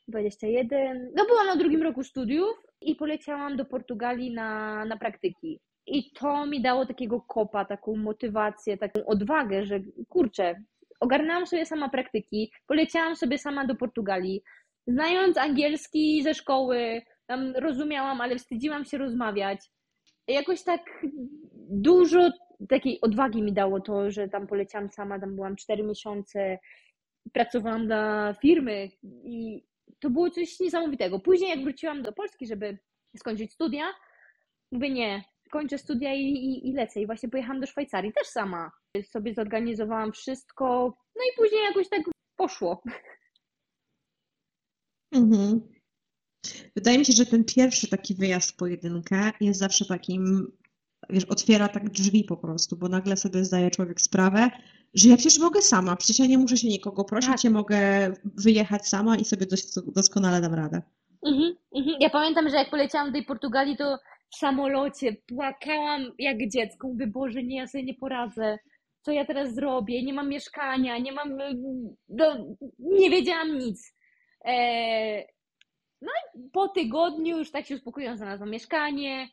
21. 0.08 1.12
No 1.16 1.26
byłam 1.26 1.48
na 1.48 1.56
drugim 1.56 1.84
roku 1.84 2.04
studiów 2.04 2.58
i 2.82 2.96
poleciałam 2.96 3.58
do 3.58 3.66
Portugalii 3.66 4.34
na, 4.34 4.86
na 4.86 4.98
praktyki. 4.98 5.60
I 5.88 6.12
to 6.12 6.46
mi 6.46 6.62
dało 6.62 6.86
takiego 6.86 7.22
kopa, 7.22 7.66
taką 7.66 7.96
motywację, 7.96 8.78
taką 8.78 9.06
odwagę, 9.06 9.66
że 9.66 9.80
kurczę, 10.10 10.56
ogarnęłam 11.00 11.48
sobie 11.48 11.66
sama 11.66 11.90
praktyki, 11.90 12.52
poleciałam 12.68 13.16
sobie 13.16 13.38
sama 13.38 13.66
do 13.66 13.76
Portugalii. 13.76 14.44
Znając 14.88 15.38
angielski 15.38 16.24
ze 16.24 16.34
szkoły, 16.34 17.02
tam 17.30 17.54
rozumiałam, 17.56 18.22
ale 18.22 18.36
wstydziłam 18.36 18.86
się 18.86 18.98
rozmawiać. 18.98 19.72
Jakoś 20.28 20.64
tak 20.64 20.82
dużo 21.70 22.30
takiej 22.70 23.02
odwagi 23.02 23.42
mi 23.42 23.54
dało 23.54 23.82
to, 23.82 24.12
że 24.12 24.28
tam 24.28 24.48
poleciałam 24.48 24.90
sama, 24.90 25.20
tam 25.20 25.36
byłam 25.36 25.56
4 25.56 25.84
miesiące, 25.84 26.60
pracowałam 27.34 27.86
dla 27.86 28.34
firmy 28.42 28.90
i 29.24 29.64
to 30.00 30.10
było 30.10 30.30
coś 30.30 30.60
niesamowitego. 30.60 31.20
Później 31.20 31.50
jak 31.50 31.64
wróciłam 31.64 32.02
do 32.02 32.14
Polski, 32.14 32.48
żeby 32.48 32.78
skończyć 33.18 33.54
studia, 33.54 33.86
mówię 34.72 34.90
nie, 34.90 35.24
kończę 35.52 35.78
studia 35.78 36.14
i, 36.14 36.24
i, 36.24 36.70
i 36.70 36.74
lecę. 36.74 37.02
I 37.02 37.06
właśnie 37.06 37.30
pojechałam 37.30 37.60
do 37.60 37.68
Szwajcarii 37.68 38.14
też 38.14 38.28
sama. 38.28 38.72
Sobie 39.04 39.34
zorganizowałam 39.34 40.12
wszystko, 40.12 40.66
no 41.16 41.22
i 41.24 41.38
później 41.38 41.64
jakoś 41.64 41.90
tak 41.90 42.02
poszło. 42.36 42.82
Mhm. 45.12 45.79
Wydaje 46.76 46.98
mi 46.98 47.06
się, 47.06 47.14
że 47.14 47.26
ten 47.26 47.44
pierwszy 47.44 47.88
taki 47.88 48.16
wyjazd 48.16 48.52
w 48.52 48.56
pojedynkę 48.56 49.32
jest 49.42 49.60
zawsze 49.60 49.86
takim, 49.86 50.52
wiesz, 51.10 51.26
otwiera 51.26 51.68
tak 51.68 51.90
drzwi 51.90 52.24
po 52.24 52.38
prostu, 52.38 52.78
bo 52.78 52.90
nagle 52.90 53.18
sobie 53.18 53.46
zdaje 53.46 53.72
człowiek 53.72 54.02
sprawę, 54.02 54.50
że 54.94 55.10
ja 55.10 55.18
przecież 55.18 55.40
mogę 55.40 55.62
sama, 55.62 55.96
przecież 55.96 56.20
ja 56.20 56.26
nie 56.26 56.38
muszę 56.38 56.58
się 56.58 56.68
nikogo 56.68 57.04
prosić, 57.04 57.32
Tak. 57.32 57.44
ja 57.44 57.50
mogę 57.50 58.12
wyjechać 58.24 58.88
sama 58.88 59.18
i 59.18 59.26
sobie 59.26 59.46
dos 59.46 59.80
doskonale 59.96 60.42
dam 60.42 60.54
radę. 60.54 60.82
Mhm, 61.26 61.56
mhm. 61.76 61.98
Ja 62.00 62.10
pamiętam, 62.10 62.50
że 62.50 62.56
jak 62.56 62.70
poleciałam 62.70 63.08
do 63.08 63.14
tej 63.14 63.26
Portugalii, 63.26 63.78
to 63.78 63.98
w 64.34 64.36
samolocie 64.36 65.16
płakałam 65.28 66.02
jak 66.20 66.38
dziecko. 66.50 66.88
Mówię, 66.88 67.08
Boże, 67.08 67.44
nie, 67.44 67.58
ja 67.58 67.68
sobie 67.68 67.84
nie 67.84 67.94
poradzę. 67.94 68.58
Co 69.02 69.12
ja 69.12 69.26
teraz 69.26 69.56
zrobię? 69.56 70.04
Nie 70.04 70.14
mam 70.14 70.30
mieszkania, 70.30 70.98
nie 70.98 71.12
mam... 71.12 71.38
No, 72.10 72.56
nie 72.80 73.10
wiedziałam 73.10 73.60
nic. 73.60 73.94
E, 74.46 75.24
No 76.02 76.12
i 76.12 76.50
po 76.50 76.68
tygodniu 76.68 77.38
już 77.38 77.52
tak 77.52 77.66
się 77.66 77.76
uspokoiłam, 77.76 78.18
znalazłam 78.18 78.50
mieszkanie, 78.50 79.30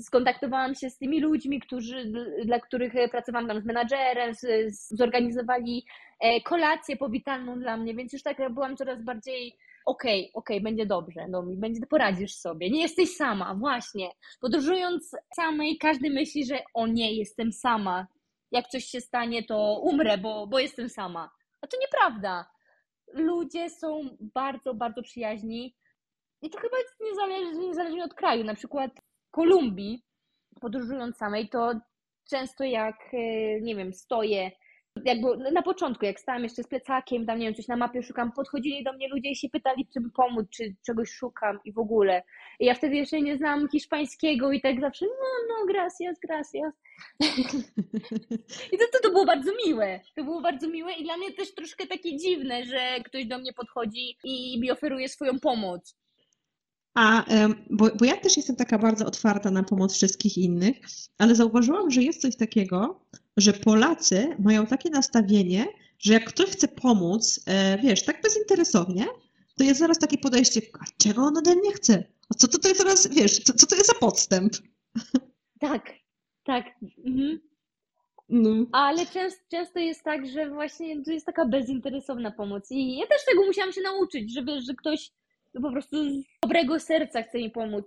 skontaktowałam 0.00 0.74
się 0.74 0.90
z 0.90 0.98
tymi 0.98 1.20
ludźmi, 1.20 1.60
którzy, 1.60 2.12
dla 2.44 2.60
których 2.60 2.92
pracowałam 3.10 3.48
tam 3.48 3.60
z 3.60 3.64
menadżerem, 3.64 4.34
z, 4.34 4.40
z, 4.74 4.88
zorganizowali 4.88 5.84
e, 6.20 6.40
kolację 6.40 6.96
powitalną 6.96 7.58
dla 7.58 7.76
mnie, 7.76 7.94
więc 7.94 8.12
już 8.12 8.22
tak 8.22 8.52
byłam 8.52 8.76
coraz 8.76 9.02
bardziej 9.02 9.56
okej, 9.86 10.30
okej, 10.34 10.60
będzie 10.60 10.86
dobrze, 10.86 11.26
no, 11.28 11.42
będzie, 11.42 11.86
poradzisz 11.86 12.34
sobie, 12.34 12.70
nie 12.70 12.82
jesteś 12.82 13.16
sama, 13.16 13.54
właśnie. 13.54 14.10
Podróżując 14.40 15.16
samej, 15.34 15.78
każdy 15.78 16.10
myśli, 16.10 16.46
że 16.46 16.58
o 16.74 16.86
nie, 16.86 17.14
jestem 17.14 17.52
sama, 17.52 18.06
jak 18.50 18.68
coś 18.68 18.84
się 18.84 19.00
stanie, 19.00 19.42
to 19.42 19.80
umrę, 19.82 20.18
bo, 20.18 20.46
bo 20.46 20.58
jestem 20.58 20.88
sama. 20.88 21.30
A 21.60 21.66
to 21.66 21.76
nieprawda. 21.80 22.50
Ludzie 23.14 23.70
są 23.70 24.00
bardzo, 24.20 24.74
bardzo 24.74 25.02
przyjaźni 25.02 25.74
i 26.42 26.50
to 26.50 26.58
chyba 26.58 26.78
jest 26.78 27.00
niezależnie, 27.00 27.68
niezależnie 27.68 28.04
od 28.04 28.14
kraju. 28.14 28.44
Na 28.44 28.54
przykład 28.54 28.90
w 29.28 29.30
Kolumbii, 29.30 30.02
podróżując 30.60 31.16
samej, 31.16 31.48
to 31.48 31.72
często 32.30 32.64
jak, 32.64 32.96
e, 33.12 33.60
nie 33.60 33.76
wiem, 33.76 33.92
stoję 33.92 34.50
jakby 35.04 35.52
na 35.52 35.62
początku, 35.62 36.04
jak 36.04 36.20
stałam 36.20 36.42
jeszcze 36.42 36.62
z 36.62 36.68
plecakiem, 36.68 37.26
tam 37.26 37.38
nie 37.38 37.46
wiem, 37.46 37.54
coś 37.54 37.68
na 37.68 37.76
mapie 37.76 38.02
szukam, 38.02 38.32
podchodzili 38.32 38.84
do 38.84 38.92
mnie 38.92 39.08
ludzie 39.08 39.30
i 39.30 39.36
się 39.36 39.48
pytali, 39.48 39.86
czy 39.92 40.00
mi 40.00 40.10
pomóc, 40.10 40.46
czy 40.50 40.74
czegoś 40.86 41.10
szukam 41.10 41.58
i 41.64 41.72
w 41.72 41.78
ogóle. 41.78 42.22
I 42.60 42.66
ja 42.66 42.74
wtedy 42.74 42.96
jeszcze 42.96 43.20
nie 43.20 43.36
znałam 43.36 43.68
hiszpańskiego 43.68 44.52
i 44.52 44.60
tak 44.60 44.80
zawsze, 44.80 45.06
no, 45.06 45.48
no, 45.48 45.66
gracias, 45.66 46.18
gracias. 46.20 46.74
I 48.72 48.78
to, 48.78 48.84
to, 48.92 48.98
to 49.02 49.10
było 49.10 49.24
bardzo 49.24 49.50
miłe. 49.66 50.00
To 50.16 50.24
było 50.24 50.40
bardzo 50.40 50.68
miłe 50.68 50.92
i 50.92 51.04
dla 51.04 51.16
mnie 51.16 51.32
też 51.32 51.54
troszkę 51.54 51.86
takie 51.86 52.16
dziwne, 52.16 52.64
że 52.64 53.00
ktoś 53.04 53.26
do 53.26 53.38
mnie 53.38 53.52
podchodzi 53.52 54.16
i 54.24 54.60
mi 54.60 54.70
oferuje 54.70 55.08
swoją 55.08 55.40
pomoc. 55.40 55.98
A, 57.00 57.24
bo, 57.70 57.88
bo 57.98 58.04
ja 58.04 58.16
też 58.16 58.36
jestem 58.36 58.56
taka 58.56 58.78
bardzo 58.78 59.06
otwarta 59.06 59.50
na 59.50 59.62
pomoc 59.62 59.94
wszystkich 59.94 60.38
innych, 60.38 60.76
ale 61.18 61.34
zauważyłam, 61.34 61.90
że 61.90 62.02
jest 62.02 62.20
coś 62.20 62.36
takiego, 62.36 63.00
że 63.36 63.52
Polacy 63.52 64.36
mają 64.38 64.66
takie 64.66 64.90
nastawienie, 64.90 65.66
że 65.98 66.12
jak 66.12 66.24
ktoś 66.24 66.50
chce 66.50 66.68
pomóc, 66.68 67.40
e, 67.46 67.78
wiesz, 67.78 68.04
tak 68.04 68.22
bezinteresownie, 68.22 69.06
to 69.56 69.64
jest 69.64 69.80
zaraz 69.80 69.98
takie 69.98 70.18
podejście, 70.18 70.60
a 70.80 70.84
czego 71.02 71.22
on 71.22 71.36
ode 71.36 71.56
mnie 71.56 71.72
chce? 71.72 72.04
A 72.30 72.34
co 72.34 72.68
jest 72.68 72.80
teraz, 72.80 73.06
wiesz, 73.06 73.38
co, 73.38 73.52
co 73.52 73.66
to 73.66 73.76
jest 73.76 73.86
za 73.86 73.98
podstęp? 73.98 74.52
Tak, 75.60 75.92
tak. 76.44 76.64
Mhm. 77.06 77.40
No. 78.28 78.50
Ale 78.72 79.06
często, 79.06 79.40
często 79.50 79.78
jest 79.78 80.02
tak, 80.04 80.26
że 80.26 80.50
właśnie 80.50 81.04
to 81.04 81.10
jest 81.10 81.26
taka 81.26 81.46
bezinteresowna 81.46 82.30
pomoc. 82.30 82.70
I 82.70 82.96
ja 82.96 83.06
też 83.06 83.24
tego 83.24 83.46
musiałam 83.46 83.72
się 83.72 83.80
nauczyć, 83.80 84.34
że 84.34 84.44
wiesz, 84.44 84.64
że 84.64 84.74
ktoś 84.74 85.12
po 85.62 85.72
prostu 85.72 86.10
z 86.10 86.24
dobrego 86.42 86.80
serca 86.80 87.22
chce 87.22 87.38
mi 87.38 87.50
pomóc. 87.50 87.84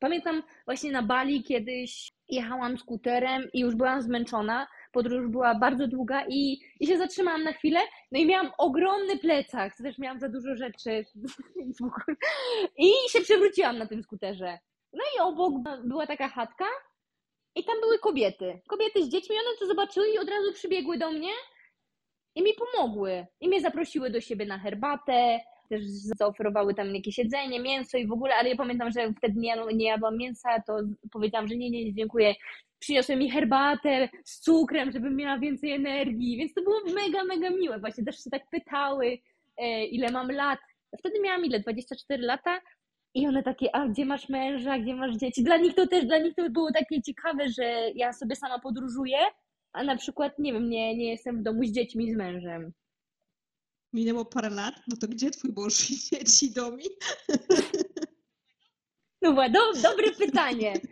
Pamiętam 0.00 0.42
właśnie 0.64 0.92
na 0.92 1.02
Bali 1.02 1.42
kiedyś 1.42 2.12
jechałam 2.28 2.78
skuterem 2.78 3.48
i 3.52 3.60
już 3.60 3.74
byłam 3.74 4.02
zmęczona. 4.02 4.66
Podróż 4.92 5.28
była 5.28 5.54
bardzo 5.54 5.88
długa 5.88 6.24
i, 6.28 6.60
i 6.80 6.86
się 6.86 6.98
zatrzymałam 6.98 7.42
na 7.42 7.52
chwilę. 7.52 7.80
No 8.12 8.18
i 8.18 8.26
miałam 8.26 8.50
ogromny 8.58 9.18
plecak, 9.18 9.76
też 9.76 9.98
miałam 9.98 10.20
za 10.20 10.28
dużo 10.28 10.56
rzeczy. 10.56 11.04
I 12.78 12.92
się 13.10 13.20
przewróciłam 13.20 13.78
na 13.78 13.86
tym 13.86 14.02
skuterze. 14.02 14.58
No 14.92 15.04
i 15.16 15.20
obok 15.20 15.54
była 15.84 16.06
taka 16.06 16.28
chatka 16.28 16.64
i 17.54 17.64
tam 17.64 17.80
były 17.80 17.98
kobiety. 17.98 18.60
Kobiety 18.68 19.04
z 19.04 19.08
dziećmi, 19.08 19.36
one 19.36 19.56
to 19.58 19.66
zobaczyły 19.66 20.08
i 20.08 20.18
od 20.18 20.28
razu 20.28 20.52
przybiegły 20.52 20.98
do 20.98 21.10
mnie 21.10 21.32
i 22.34 22.42
mi 22.42 22.50
pomogły. 22.54 23.26
I 23.40 23.48
mnie 23.48 23.60
zaprosiły 23.60 24.10
do 24.10 24.20
siebie 24.20 24.46
na 24.46 24.58
herbatę, 24.58 25.40
też 25.68 25.84
zaoferowały 25.86 26.74
tam 26.74 26.94
jakieś 26.94 27.18
jedzenie, 27.18 27.60
mięso 27.60 27.98
i 27.98 28.06
w 28.06 28.12
ogóle, 28.12 28.34
ale 28.34 28.48
ja 28.48 28.56
pamiętam, 28.56 28.90
że 28.90 29.12
wtedy 29.12 29.40
nie, 29.40 29.54
nie 29.74 29.86
jadłam 29.86 30.16
mięsa, 30.16 30.62
to 30.66 30.78
powiedziałam, 31.12 31.48
że 31.48 31.56
nie, 31.56 31.70
nie, 31.70 31.94
dziękuję. 31.94 32.34
Przyniosły 32.78 33.16
mi 33.16 33.30
herbatę 33.30 34.08
z 34.24 34.40
cukrem, 34.40 34.92
żebym 34.92 35.16
miała 35.16 35.38
więcej 35.38 35.72
energii, 35.72 36.36
więc 36.36 36.54
to 36.54 36.62
było 36.62 36.80
mega, 36.94 37.24
mega 37.24 37.50
miłe. 37.50 37.78
Właśnie 37.78 38.04
też 38.04 38.24
się 38.24 38.30
tak 38.30 38.50
pytały, 38.50 39.18
e, 39.56 39.84
ile 39.84 40.10
mam 40.10 40.30
lat. 40.30 40.58
Wtedy 40.98 41.20
miałam 41.20 41.44
ile? 41.44 41.60
24 41.60 42.22
lata. 42.22 42.60
I 43.14 43.26
one 43.26 43.42
takie, 43.42 43.76
a 43.76 43.88
gdzie 43.88 44.04
masz 44.04 44.28
męża, 44.28 44.78
gdzie 44.78 44.94
masz 44.94 45.16
dzieci? 45.16 45.42
Dla 45.42 45.56
nich 45.56 45.74
to 45.74 45.86
też, 45.86 46.06
dla 46.06 46.18
nich 46.18 46.34
to 46.34 46.50
było 46.50 46.72
takie 46.72 47.02
ciekawe, 47.02 47.48
że 47.48 47.90
ja 47.94 48.12
sobie 48.12 48.36
sama 48.36 48.58
podróżuję, 48.58 49.18
a 49.72 49.84
na 49.84 49.96
przykład, 49.96 50.38
nie 50.38 50.52
wiem, 50.52 50.70
nie, 50.70 50.96
nie 50.96 51.10
jestem 51.10 51.38
w 51.38 51.42
domu 51.42 51.64
z 51.64 51.72
dziećmi, 51.72 52.12
z 52.12 52.16
mężem. 52.16 52.72
Minęło 53.92 54.24
parę 54.24 54.50
lat, 54.50 54.74
no 54.88 54.96
to 54.96 55.08
gdzie 55.08 55.30
twój 55.30 55.52
mąż 55.56 55.74
i 55.90 55.98
dzieci 55.98 56.50
domi? 56.50 56.84
No 59.22 59.32
właśnie, 59.32 59.52
do, 59.52 59.82
dobre 59.82 60.10
pytanie. 60.10 60.74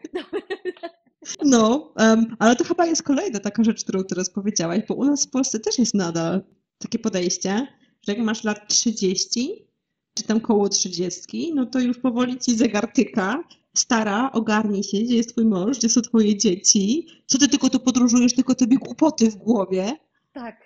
No, 1.43 1.93
um, 1.97 2.37
ale 2.39 2.57
to 2.57 2.65
chyba 2.65 2.87
jest 2.87 3.03
kolejna 3.03 3.39
taka 3.39 3.65
rzecz, 3.65 3.85
którą 3.85 4.05
teraz 4.05 4.31
powiedziałaś, 4.31 4.81
bo 4.89 4.95
u 4.95 5.05
nas 5.05 5.27
w 5.27 5.31
Polsce 5.31 5.61
też 5.61 5.79
jest 5.79 5.95
nadal 5.95 6.43
takie 6.79 6.99
podejście, 6.99 7.67
że 8.07 8.13
jak 8.13 8.19
masz 8.19 8.45
lat 8.45 8.69
30, 8.69 9.67
czy 10.15 10.23
tam 10.25 10.41
koło 10.41 10.69
30, 10.69 11.53
no 11.55 11.67
to 11.67 11.81
już 11.81 11.99
powoli 11.99 12.39
ci 12.39 12.57
zegar 12.57 12.93
tyka, 12.93 13.45
stara, 13.75 14.33
ogarnij 14.33 14.83
się, 14.83 14.99
gdzie 14.99 15.17
jest 15.17 15.33
twój 15.33 15.45
mąż, 15.45 15.79
gdzie 15.79 15.89
są 15.89 16.01
twoje 16.01 16.37
dzieci, 16.37 17.07
co 17.27 17.39
ty 17.39 17.49
tylko 17.49 17.71
tu 17.71 17.81
podróżujesz, 17.81 18.35
tylko 18.35 18.55
tobie 18.55 18.77
głupoty 18.77 19.31
w 19.31 19.37
głowie. 19.37 19.93
Tak, 20.33 20.66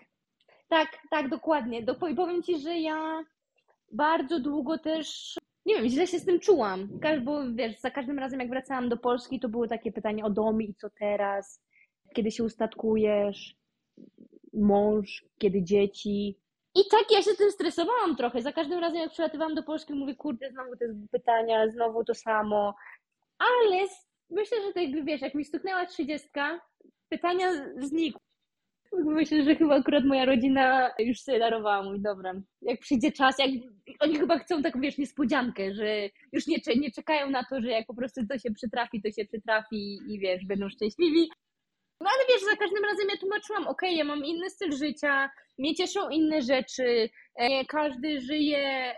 tak, 0.70 0.88
tak, 1.10 1.28
dokładnie. 1.28 1.82
Do, 1.82 1.94
powiem 1.94 2.42
ci, 2.42 2.60
że 2.60 2.78
ja 2.78 3.24
bardzo 3.92 4.40
długo 4.40 4.78
też, 4.78 5.36
nie 5.66 5.74
wiem, 5.74 5.88
źle 5.88 6.06
się 6.06 6.18
z 6.18 6.24
tym 6.24 6.40
czułam, 6.40 6.88
bo 7.24 7.40
wiesz, 7.54 7.80
za 7.80 7.90
każdym 7.90 8.18
razem 8.18 8.40
jak 8.40 8.50
wracałam 8.50 8.88
do 8.88 8.96
Polski, 8.96 9.40
to 9.40 9.48
były 9.48 9.68
takie 9.68 9.92
pytania 9.92 10.24
o 10.24 10.30
dom 10.30 10.62
i 10.62 10.74
co 10.74 10.90
teraz, 10.90 11.62
kiedy 12.14 12.30
się 12.30 12.44
ustatkujesz, 12.44 13.56
mąż, 14.52 15.24
kiedy 15.38 15.62
dzieci. 15.62 16.38
I 16.74 16.80
tak 16.90 17.04
ja 17.10 17.22
się 17.22 17.34
tym 17.38 17.50
stresowałam 17.50 18.16
trochę. 18.16 18.42
Za 18.42 18.52
każdym 18.52 18.78
razem, 18.78 18.98
jak 19.00 19.10
przylatywałam 19.10 19.54
do 19.54 19.62
Polski, 19.62 19.94
mówię, 19.94 20.14
kurde, 20.14 20.50
znowu 20.50 20.76
te 20.76 20.84
pytania, 21.10 21.68
znowu 21.68 22.04
to 22.04 22.14
samo. 22.14 22.74
Ale 23.38 23.86
myślę, 24.30 24.58
że 24.62 24.72
tak, 24.72 25.04
wiesz, 25.04 25.20
jak 25.20 25.34
mi 25.34 25.44
stuknęła 25.44 25.86
trzydziestka, 25.86 26.60
pytania 27.08 27.52
znikły. 27.76 28.29
Myślę, 28.92 29.42
że 29.44 29.56
chyba 29.56 29.76
akurat 29.76 30.04
moja 30.04 30.24
rodzina 30.24 30.90
już 30.98 31.20
sobie 31.20 31.38
darowała 31.38 31.82
mój 31.82 32.00
dobra. 32.00 32.34
Jak 32.62 32.80
przyjdzie 32.80 33.12
czas, 33.12 33.38
jak 33.38 33.50
oni 34.00 34.18
chyba 34.18 34.38
chcą 34.38 34.62
taką, 34.62 34.80
wiesz, 34.80 34.98
niespodziankę, 34.98 35.74
że 35.74 36.08
już 36.32 36.46
nie, 36.46 36.56
nie 36.76 36.90
czekają 36.90 37.30
na 37.30 37.44
to, 37.44 37.60
że 37.60 37.68
jak 37.68 37.86
po 37.86 37.94
prostu 37.94 38.20
to 38.26 38.38
się 38.38 38.50
przytrafi, 38.50 39.02
to 39.02 39.10
się 39.10 39.24
przytrafi 39.24 39.98
i 40.08 40.18
wiesz, 40.18 40.46
będą 40.46 40.68
szczęśliwi. 40.68 41.30
No 42.00 42.10
ale 42.14 42.24
wiesz, 42.28 42.44
za 42.50 42.56
każdym 42.56 42.84
razem 42.84 43.06
ja 43.12 43.16
tłumaczyłam, 43.20 43.62
okej, 43.62 43.90
okay, 43.90 43.98
ja 43.98 44.04
mam 44.04 44.24
inny 44.24 44.50
styl 44.50 44.72
życia, 44.72 45.30
mnie 45.58 45.74
cieszą 45.74 46.08
inne 46.08 46.42
rzeczy, 46.42 47.10
nie 47.38 47.66
każdy 47.66 48.20
żyje, 48.20 48.94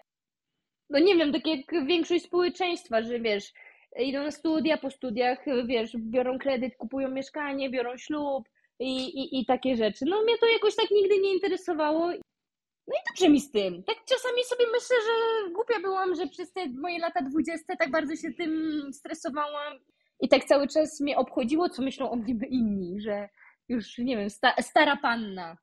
no 0.90 0.98
nie 0.98 1.16
wiem, 1.16 1.32
tak 1.32 1.46
jak 1.46 1.86
większość 1.86 2.24
społeczeństwa, 2.24 3.02
że 3.02 3.20
wiesz, 3.20 3.52
idą 3.98 4.22
na 4.22 4.30
studia, 4.30 4.76
po 4.76 4.90
studiach, 4.90 5.38
wiesz, 5.66 5.96
biorą 5.96 6.38
kredyt, 6.38 6.76
kupują 6.76 7.10
mieszkanie, 7.10 7.70
biorą 7.70 7.96
ślub 7.96 8.48
i, 8.78 9.04
i, 9.20 9.40
i 9.40 9.46
takie 9.46 9.76
rzeczy. 9.76 10.04
No 10.08 10.22
mnie 10.22 10.38
to 10.38 10.46
jakoś 10.46 10.76
tak 10.76 10.90
nigdy 10.90 11.18
nie 11.18 11.34
interesowało. 11.34 12.06
No 12.86 12.94
i 12.94 13.00
dobrze 13.10 13.28
mi 13.28 13.40
z 13.40 13.50
tym. 13.50 13.82
Tak 13.82 13.96
czasami 14.08 14.44
sobie 14.44 14.64
myślę, 14.72 14.96
że 15.06 15.50
głupia 15.52 15.80
byłam, 15.80 16.14
że 16.14 16.26
przez 16.26 16.52
te 16.52 16.68
moje 16.68 16.98
lata 16.98 17.22
dwudzieste 17.22 17.76
tak 17.76 17.90
bardzo 17.90 18.16
się 18.16 18.32
tym 18.32 18.82
stresowałam 18.92 19.78
i 20.20 20.28
tak 20.28 20.44
cały 20.44 20.68
czas 20.68 21.00
mnie 21.00 21.16
obchodziło, 21.16 21.68
co 21.68 21.82
myślą 21.82 22.10
o 22.10 22.16
mnie 22.16 22.34
inni, 22.48 23.00
że 23.00 23.28
już, 23.68 23.98
nie 23.98 24.16
wiem, 24.16 24.30
sta, 24.30 24.54
stara 24.60 24.96
panna. 24.96 25.56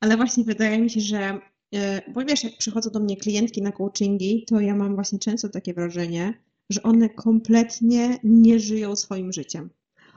Ale 0.00 0.16
właśnie 0.16 0.44
wydaje 0.44 0.80
mi 0.80 0.90
się, 0.90 1.00
że 1.00 1.40
e, 1.74 2.02
bo 2.12 2.24
wiesz, 2.24 2.44
jak 2.44 2.56
przychodzą 2.58 2.90
do 2.90 3.00
mnie 3.00 3.16
klientki 3.16 3.62
na 3.62 3.72
coachingi, 3.72 4.44
to 4.48 4.60
ja 4.60 4.74
mam 4.74 4.94
właśnie 4.94 5.18
często 5.18 5.48
takie 5.48 5.74
wrażenie, 5.74 6.34
że 6.70 6.82
one 6.82 7.08
kompletnie 7.08 8.18
nie 8.24 8.58
żyją 8.58 8.96
swoim 8.96 9.32
życiem. 9.32 9.70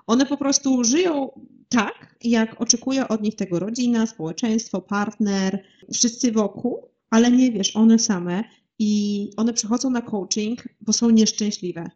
One 0.07 0.25
po 0.25 0.37
prostu 0.37 0.83
żyją 0.83 1.29
tak, 1.69 2.15
jak 2.23 2.61
oczekuje 2.61 3.07
od 3.07 3.21
nich 3.21 3.35
tego 3.35 3.59
rodzina, 3.59 4.07
społeczeństwo, 4.07 4.81
partner, 4.81 5.63
wszyscy 5.93 6.31
wokół, 6.31 6.89
ale 7.09 7.31
nie 7.31 7.51
wiesz, 7.51 7.75
one 7.75 7.99
same 7.99 8.43
i 8.79 9.29
one 9.37 9.53
przychodzą 9.53 9.89
na 9.89 10.01
coaching, 10.01 10.63
bo 10.81 10.93
są 10.93 11.09
nieszczęśliwe. 11.09 11.89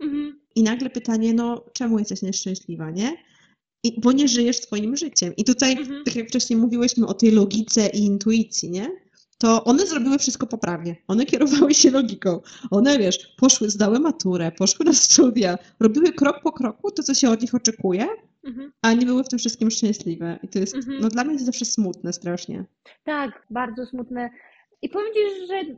Mhm. 0.00 0.40
I 0.54 0.62
nagle 0.62 0.90
pytanie, 0.90 1.34
no 1.34 1.64
czemu 1.72 1.98
jesteś 1.98 2.22
nieszczęśliwa, 2.22 2.90
nie? 2.90 3.16
I, 3.84 4.00
bo 4.00 4.12
nie 4.12 4.28
żyjesz 4.28 4.56
swoim 4.56 4.96
życiem. 4.96 5.36
I 5.36 5.44
tutaj, 5.44 5.72
mhm. 5.72 6.04
tak 6.04 6.16
jak 6.16 6.28
wcześniej 6.28 6.58
mówiłyśmy 6.58 7.06
o 7.06 7.14
tej 7.14 7.30
logice 7.30 7.88
i 7.88 7.98
intuicji, 7.98 8.70
nie? 8.70 9.05
To 9.38 9.64
one 9.64 9.86
zrobiły 9.86 10.18
wszystko 10.18 10.46
poprawnie. 10.46 10.96
One 11.08 11.26
kierowały 11.26 11.74
się 11.74 11.90
logiką. 11.90 12.40
One, 12.70 12.98
wiesz, 12.98 13.34
poszły, 13.38 13.70
zdały 13.70 14.00
maturę, 14.00 14.52
poszły 14.52 14.84
na 14.86 14.92
studia, 14.92 15.58
robiły 15.80 16.12
krok 16.12 16.40
po 16.42 16.52
kroku 16.52 16.90
to, 16.90 17.02
co 17.02 17.14
się 17.14 17.30
od 17.30 17.42
nich 17.42 17.54
oczekuje, 17.54 18.06
mhm. 18.44 18.72
a 18.82 18.92
nie 18.92 19.06
były 19.06 19.24
w 19.24 19.28
tym 19.28 19.38
wszystkim 19.38 19.70
szczęśliwe. 19.70 20.38
I 20.42 20.48
to 20.48 20.58
jest, 20.58 20.74
mhm. 20.74 21.00
no 21.00 21.08
dla 21.08 21.24
mnie 21.24 21.38
to 21.38 21.44
zawsze 21.44 21.64
smutne 21.64 22.12
strasznie. 22.12 22.64
Tak, 23.04 23.46
bardzo 23.50 23.86
smutne. 23.86 24.30
I 24.82 24.88
powiem 24.88 25.14
Ci, 25.14 25.46
że 25.46 25.76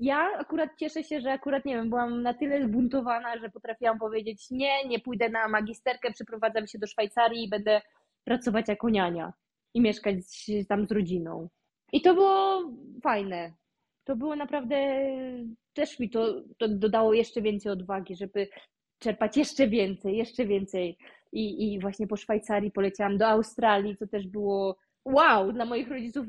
ja 0.00 0.28
akurat 0.38 0.70
cieszę 0.78 1.04
się, 1.04 1.20
że 1.20 1.32
akurat, 1.32 1.64
nie 1.64 1.74
wiem, 1.74 1.88
byłam 1.88 2.22
na 2.22 2.34
tyle 2.34 2.64
zbuntowana, 2.64 3.38
że 3.38 3.50
potrafiłam 3.50 3.98
powiedzieć 3.98 4.50
nie, 4.50 4.88
nie 4.88 5.00
pójdę 5.00 5.28
na 5.28 5.48
magisterkę, 5.48 6.12
przeprowadzam 6.12 6.66
się 6.66 6.78
do 6.78 6.86
Szwajcarii 6.86 7.44
i 7.44 7.48
będę 7.48 7.80
pracować 8.24 8.68
jako 8.68 8.90
niania 8.90 9.32
i 9.74 9.80
mieszkać 9.80 10.16
tam 10.68 10.86
z 10.86 10.92
rodziną. 10.92 11.48
I 11.92 12.02
to 12.02 12.14
było 12.14 12.62
fajne. 13.02 13.52
To 14.04 14.16
było 14.16 14.36
naprawdę, 14.36 14.76
też 15.72 15.98
mi 15.98 16.10
to, 16.10 16.42
to 16.58 16.68
dodało 16.68 17.14
jeszcze 17.14 17.42
więcej 17.42 17.72
odwagi, 17.72 18.16
żeby 18.16 18.48
czerpać 18.98 19.36
jeszcze 19.36 19.68
więcej, 19.68 20.16
jeszcze 20.16 20.46
więcej. 20.46 20.98
I, 21.32 21.72
I 21.72 21.80
właśnie 21.80 22.06
po 22.06 22.16
Szwajcarii 22.16 22.70
poleciałam 22.70 23.18
do 23.18 23.26
Australii, 23.26 23.96
co 23.96 24.06
też 24.06 24.26
było 24.26 24.76
wow 25.04 25.52
dla 25.52 25.64
moich 25.64 25.88
rodziców 25.88 26.26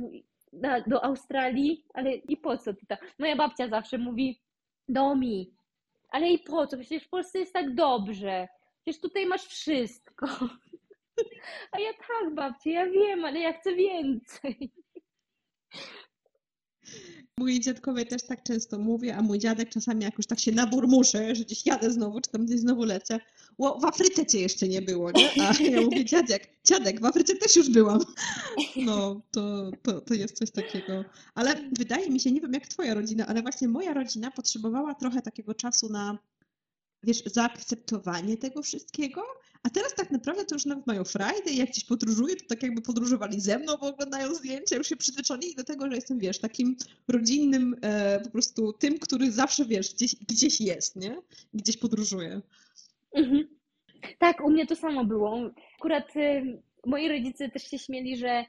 na, 0.53 0.81
do 0.81 1.03
Australii, 1.03 1.85
ale 1.93 2.15
i 2.15 2.37
po 2.37 2.57
co 2.57 2.73
tutaj? 2.73 2.97
Moja 3.19 3.35
babcia 3.35 3.67
zawsze 3.67 3.97
mówi, 3.97 4.41
Domi, 4.89 5.53
ale 6.09 6.29
i 6.29 6.39
po 6.39 6.67
co? 6.67 6.77
Przecież 6.77 7.03
w 7.03 7.09
Polsce 7.09 7.39
jest 7.39 7.53
tak 7.53 7.75
dobrze. 7.75 8.47
Przecież 8.81 9.01
tutaj 9.01 9.25
masz 9.25 9.45
wszystko. 9.45 10.27
A 11.71 11.79
ja 11.79 11.93
tak, 11.93 12.35
babcie, 12.35 12.71
ja 12.71 12.85
wiem, 12.85 13.25
ale 13.25 13.39
ja 13.39 13.53
chcę 13.53 13.75
więcej. 13.75 14.71
Mój 17.39 17.59
dziadkowie 17.59 18.05
też 18.05 18.23
tak 18.23 18.43
często 18.43 18.79
mówię, 18.79 19.15
a 19.15 19.21
mój 19.21 19.39
dziadek 19.39 19.69
czasami 19.69 20.03
jak 20.03 20.17
już 20.17 20.27
tak 20.27 20.39
się 20.39 20.51
naburmuszę, 20.51 21.35
że 21.35 21.43
gdzieś 21.43 21.65
jadę 21.65 21.91
znowu, 21.91 22.21
czy 22.21 22.31
tam 22.31 22.45
gdzieś 22.45 22.59
znowu 22.59 22.83
lecę, 22.83 23.19
o, 23.57 23.79
w 23.79 23.85
Afryce 23.85 24.25
cię 24.25 24.39
jeszcze 24.39 24.67
nie 24.67 24.81
było, 24.81 25.11
nie? 25.11 25.29
A 25.43 25.63
ja 25.63 25.81
mówię, 25.81 26.05
dziadek, 26.05 26.49
dziadek, 26.63 27.01
w 27.01 27.05
Afryce 27.05 27.35
też 27.35 27.55
już 27.55 27.69
byłam. 27.69 27.99
No, 28.75 29.21
to, 29.31 29.71
to, 29.81 30.01
to 30.01 30.13
jest 30.13 30.37
coś 30.37 30.51
takiego. 30.51 31.05
Ale 31.35 31.55
wydaje 31.71 32.09
mi 32.09 32.19
się, 32.19 32.31
nie 32.31 32.41
wiem 32.41 32.53
jak 32.53 32.67
twoja 32.67 32.93
rodzina, 32.93 33.27
ale 33.27 33.41
właśnie 33.41 33.67
moja 33.67 33.93
rodzina 33.93 34.31
potrzebowała 34.31 34.95
trochę 34.95 35.21
takiego 35.21 35.53
czasu 35.53 35.89
na 35.89 36.17
wiesz, 37.05 37.23
zaakceptowanie 37.25 38.37
tego 38.37 38.61
wszystkiego, 38.61 39.23
a 39.63 39.69
teraz 39.69 39.95
tak 39.95 40.11
naprawdę 40.11 40.45
to 40.45 40.55
już 40.55 40.65
nawet 40.65 40.87
mają 40.87 41.03
frajdę 41.03 41.51
i 41.51 41.57
jak 41.57 41.69
gdzieś 41.69 41.85
podróżuję, 41.85 42.35
to 42.35 42.45
tak 42.45 42.63
jakby 42.63 42.81
podróżowali 42.81 43.41
ze 43.41 43.59
mną, 43.59 43.77
bo 43.81 43.87
oglądają 43.87 44.35
zdjęcia, 44.35 44.75
już 44.75 44.87
się 44.87 44.95
przyzwyczaili 44.95 45.55
do 45.55 45.63
tego, 45.63 45.87
że 45.89 45.95
jestem, 45.95 46.19
wiesz, 46.19 46.39
takim 46.39 46.77
rodzinnym 47.07 47.75
e, 47.81 48.19
po 48.19 48.29
prostu 48.29 48.73
tym, 48.73 48.99
który 48.99 49.31
zawsze, 49.31 49.65
wiesz, 49.65 49.93
gdzieś, 49.93 50.15
gdzieś 50.15 50.61
jest, 50.61 50.95
nie? 50.95 51.21
Gdzieś 51.53 51.77
podróżuje. 51.77 52.41
Mhm. 53.13 53.47
Tak, 54.19 54.45
u 54.45 54.49
mnie 54.49 54.67
to 54.67 54.75
samo 54.75 55.05
było. 55.05 55.51
Akurat 55.79 56.15
y, 56.15 56.61
moi 56.85 57.09
rodzice 57.09 57.49
też 57.49 57.63
się 57.63 57.79
śmieli, 57.79 58.17
że 58.17 58.45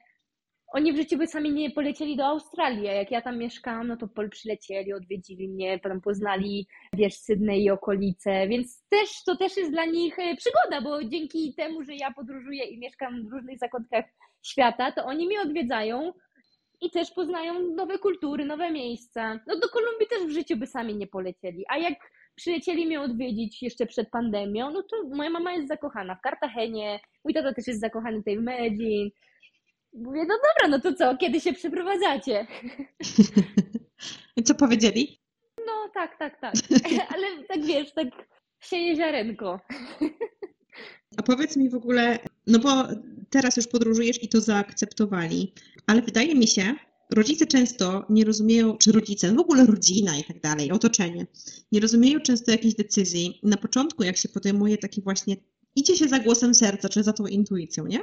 oni 0.73 0.93
w 0.93 0.97
życiu 0.97 1.19
by 1.19 1.27
sami 1.27 1.53
nie 1.53 1.71
polecieli 1.71 2.17
do 2.17 2.27
Australii, 2.27 2.89
a 2.89 2.93
jak 2.93 3.11
ja 3.11 3.23
tam 3.23 3.39
mieszkałam, 3.39 3.89
no 3.89 3.97
to 3.97 4.09
przylecieli, 4.31 4.93
odwiedzili 4.93 5.49
mnie, 5.49 5.79
potem 5.83 6.01
poznali, 6.01 6.67
wiesz, 6.93 7.15
Sydney 7.15 7.65
i 7.65 7.71
okolice, 7.71 8.49
więc 8.49 8.85
też 8.89 9.25
to 9.25 9.37
też 9.37 9.57
jest 9.57 9.71
dla 9.71 9.85
nich 9.85 10.19
e, 10.19 10.37
przygoda, 10.37 10.81
bo 10.81 11.05
dzięki 11.05 11.55
temu, 11.55 11.83
że 11.83 11.95
ja 11.95 12.13
podróżuję 12.13 12.65
i 12.65 12.79
mieszkam 12.79 13.29
w 13.29 13.33
różnych 13.33 13.59
zakątkach 13.59 14.05
świata, 14.43 14.93
to 14.93 15.05
oni 15.05 15.27
mnie 15.27 15.41
odwiedzają 15.41 16.13
i 16.81 16.91
też 16.91 17.11
poznają 17.11 17.61
nowe 17.61 17.99
kultury, 17.99 18.45
nowe 18.45 18.71
miejsca. 18.71 19.41
No 19.47 19.59
do 19.59 19.69
Kolumbii 19.69 20.09
też 20.11 20.27
w 20.27 20.31
życiu 20.31 20.57
by 20.57 20.67
sami 20.67 20.97
nie 20.97 21.07
polecieli. 21.07 21.65
A 21.69 21.79
jak 21.79 21.95
przyjacieli 22.35 22.87
mnie 22.87 23.01
odwiedzić 23.01 23.63
jeszcze 23.63 23.87
przed 23.87 24.11
pandemią, 24.11 24.71
no 24.71 24.83
to 24.83 25.17
moja 25.17 25.31
mama 25.31 25.53
jest 25.53 25.69
zakochana 25.69 26.15
w 26.15 26.21
Kartagenie, 26.21 27.01
mój 27.25 27.35
tata 27.35 27.55
też 27.55 27.67
jest 27.67 27.81
zakochany 27.81 28.17
tutaj 28.19 28.39
w 28.39 28.43
Medellin. 28.43 29.11
Mówię, 29.97 30.25
no 30.29 30.35
dobra, 30.35 30.69
no 30.69 30.81
to 30.81 30.95
co, 30.95 31.17
kiedy 31.17 31.41
się 31.41 31.53
przeprowadzacie? 31.53 32.47
I 34.37 34.43
co 34.43 34.55
powiedzieli? 34.55 35.21
No 35.67 35.73
tak, 35.95 36.19
tak, 36.19 36.41
tak. 36.41 36.55
Ale 37.15 37.27
tak 37.49 37.65
wiesz, 37.65 37.93
tak 37.93 38.09
sieje 38.61 38.97
ziarenko. 38.97 39.61
A 41.17 41.23
powiedz 41.23 41.57
mi 41.57 41.71
w 41.71 41.75
ogóle, 41.75 42.19
no 42.47 42.59
bo 42.59 42.71
teraz 43.31 43.57
już 43.57 43.67
podróżujesz 43.67 44.23
i 44.23 44.29
to 44.29 44.41
zaakceptowali, 44.41 45.53
ale 45.87 46.03
wydaje 46.03 46.35
mi 46.35 46.49
się, 46.49 46.75
rodzice 47.15 47.47
często 47.47 48.07
nie 48.11 48.25
rozumieją, 48.25 48.77
czy 48.77 48.93
rodzice, 48.93 49.35
w 49.35 49.39
ogóle 49.39 49.67
rodzina 49.67 50.19
i 50.19 50.25
tak 50.25 50.41
dalej, 50.41 50.73
otoczenie, 50.73 51.27
nie 51.73 51.81
rozumieją 51.81 52.21
często 52.21 52.51
jakichś 52.51 52.75
decyzji. 52.75 53.41
Na 53.43 53.57
początku, 53.57 54.03
jak 54.03 54.17
się 54.17 54.29
podejmuje 54.29 54.79
taki 54.79 55.03
właśnie, 55.03 55.37
idzie 55.77 55.97
się 55.97 56.09
za 56.09 56.19
głosem 56.19 56.55
serca, 56.55 56.89
czy 56.89 57.03
za 57.03 57.13
tą 57.13 57.27
intuicją, 57.27 57.87
nie? 57.87 58.01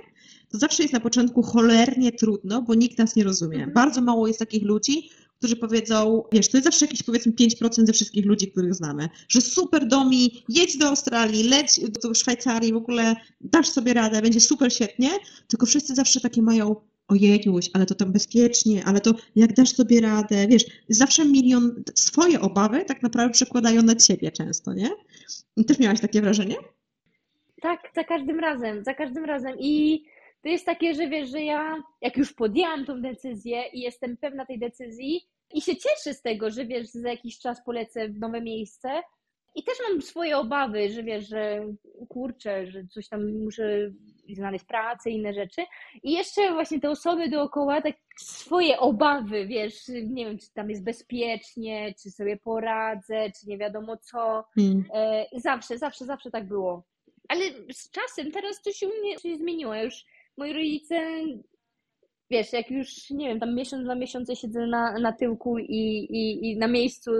To 0.54 0.60
zawsze 0.60 0.84
jest 0.84 0.94
na 0.94 1.00
początku 1.00 1.42
cholernie 1.42 2.12
trudno, 2.12 2.62
bo 2.62 2.76
nikt 2.76 2.98
nas 2.98 3.16
nie 3.16 3.24
rozumie. 3.24 3.58
Mhm. 3.58 3.74
Bardzo 3.74 4.02
mało 4.02 4.28
jest 4.28 4.40
takich 4.40 4.64
ludzi, 4.64 5.10
którzy 5.38 5.56
powiedzą, 5.56 6.24
wiesz, 6.32 6.48
to 6.48 6.58
jest 6.58 6.66
zawsze 6.66 6.86
jakieś 6.86 7.04
powiedzmy 7.04 7.32
5% 7.32 7.86
ze 7.86 7.94
wszystkich 7.94 8.26
ludzi, 8.26 8.52
których 8.52 8.74
znamy, 8.74 9.10
że 9.30 9.42
super 9.42 9.88
Domi, 9.88 10.44
jedź 10.50 10.78
do 10.78 10.88
Australii, 10.88 11.50
leć 11.50 11.80
do 12.04 12.14
Szwajcarii, 12.14 12.74
w 12.74 12.76
ogóle 12.76 13.16
dasz 13.42 13.70
sobie 13.70 13.94
radę, 13.94 14.22
będzie 14.22 14.40
super 14.40 14.74
świetnie, 14.74 15.10
tylko 15.48 15.66
wszyscy 15.66 15.96
zawsze 15.96 16.22
takie 16.22 16.42
mają, 16.42 16.76
ojejuś, 17.08 17.70
ale 17.74 17.86
to 17.86 17.96
tam 17.96 18.12
bezpiecznie, 18.12 18.86
ale 18.86 19.02
to 19.02 19.14
jak 19.36 19.54
dasz 19.54 19.70
sobie 19.70 20.02
radę, 20.02 20.48
wiesz, 20.48 20.66
zawsze 20.90 21.26
milion, 21.26 21.84
swoje 21.96 22.42
obawy 22.42 22.86
tak 22.86 23.04
naprawdę 23.04 23.34
przekładają 23.34 23.82
na 23.82 23.96
ciebie 23.96 24.32
często, 24.32 24.74
nie? 24.74 24.90
Też 25.68 25.80
miałaś 25.80 26.00
takie 26.00 26.22
wrażenie? 26.22 26.56
Tak, 27.62 27.80
za 27.96 28.04
każdym 28.04 28.40
razem, 28.40 28.84
za 28.84 28.94
każdym 28.94 29.26
razem. 29.26 29.56
I 29.60 30.04
to 30.44 30.50
jest 30.50 30.66
takie, 30.66 30.94
że 30.94 31.08
wiesz, 31.08 31.30
że 31.30 31.42
ja 31.42 31.84
jak 32.02 32.18
już 32.18 32.34
podjęłam 32.34 32.86
tą 32.86 33.02
decyzję 33.02 33.64
i 33.74 33.80
jestem 33.80 34.18
pewna 34.18 34.46
tej 34.46 34.60
decyzji 34.60 35.22
i 35.54 35.62
się 35.62 35.76
cieszę 35.76 36.14
z 36.14 36.22
tego, 36.22 36.52
że 36.52 36.66
wiesz, 36.66 36.88
za 36.88 37.10
jakiś 37.10 37.40
czas 37.40 37.64
polecę 37.66 38.10
w 38.10 38.20
nowe 38.20 38.42
miejsce 38.42 38.90
i 39.56 39.64
też 39.64 39.78
mam 39.90 40.02
swoje 40.02 40.38
obawy, 40.38 40.90
że 40.90 41.04
wiesz, 41.04 41.28
że 41.28 41.66
kurczę, 42.10 42.68
że 42.68 42.88
coś 42.88 43.08
tam 43.08 43.40
muszę 43.44 43.92
znaleźć 44.34 44.66
pracę, 44.66 45.10
inne 45.10 45.34
rzeczy. 45.34 45.62
I 46.04 46.12
jeszcze 46.12 46.54
właśnie 46.54 46.80
te 46.80 46.90
osoby 46.90 47.30
dookoła, 47.30 47.82
tak 47.82 47.96
swoje 48.20 48.80
obawy, 48.80 49.48
wiesz, 49.48 49.88
nie 49.88 50.26
wiem, 50.26 50.38
czy 50.38 50.54
tam 50.54 50.70
jest 50.70 50.84
bezpiecznie, 50.84 51.94
czy 52.04 52.12
sobie 52.12 52.38
poradzę, 52.38 53.32
czy 53.40 53.48
nie 53.48 53.58
wiadomo 53.58 53.98
co. 53.98 54.44
Hmm. 54.56 54.84
E, 54.94 55.26
Zawsze, 55.36 55.78
zawsze, 55.78 56.06
zawsze 56.06 56.32
tak 56.32 56.48
było. 56.48 56.84
Ale 57.28 57.42
z 57.72 57.92
czasem 57.92 58.32
teraz 58.32 58.62
się 58.74 58.88
u 58.88 58.92
mnie 59.00 59.20
się 59.20 59.38
zmieniło. 59.38 59.76
Już 59.76 60.06
moi 60.38 60.54
rodzice, 60.54 60.96
wiesz, 62.32 62.54
jak 62.54 62.72
już, 62.72 63.10
nie 63.10 63.28
wiem, 63.28 63.40
tam 63.40 63.56
miesiąc, 63.56 63.84
dwa 63.84 63.96
miesiące 63.96 64.36
siedzę 64.36 64.68
na, 64.68 65.00
na 65.00 65.14
tyłku 65.14 65.60
i, 65.60 66.08
i, 66.10 66.52
i 66.52 66.58
na 66.58 66.68
miejscu, 66.68 67.12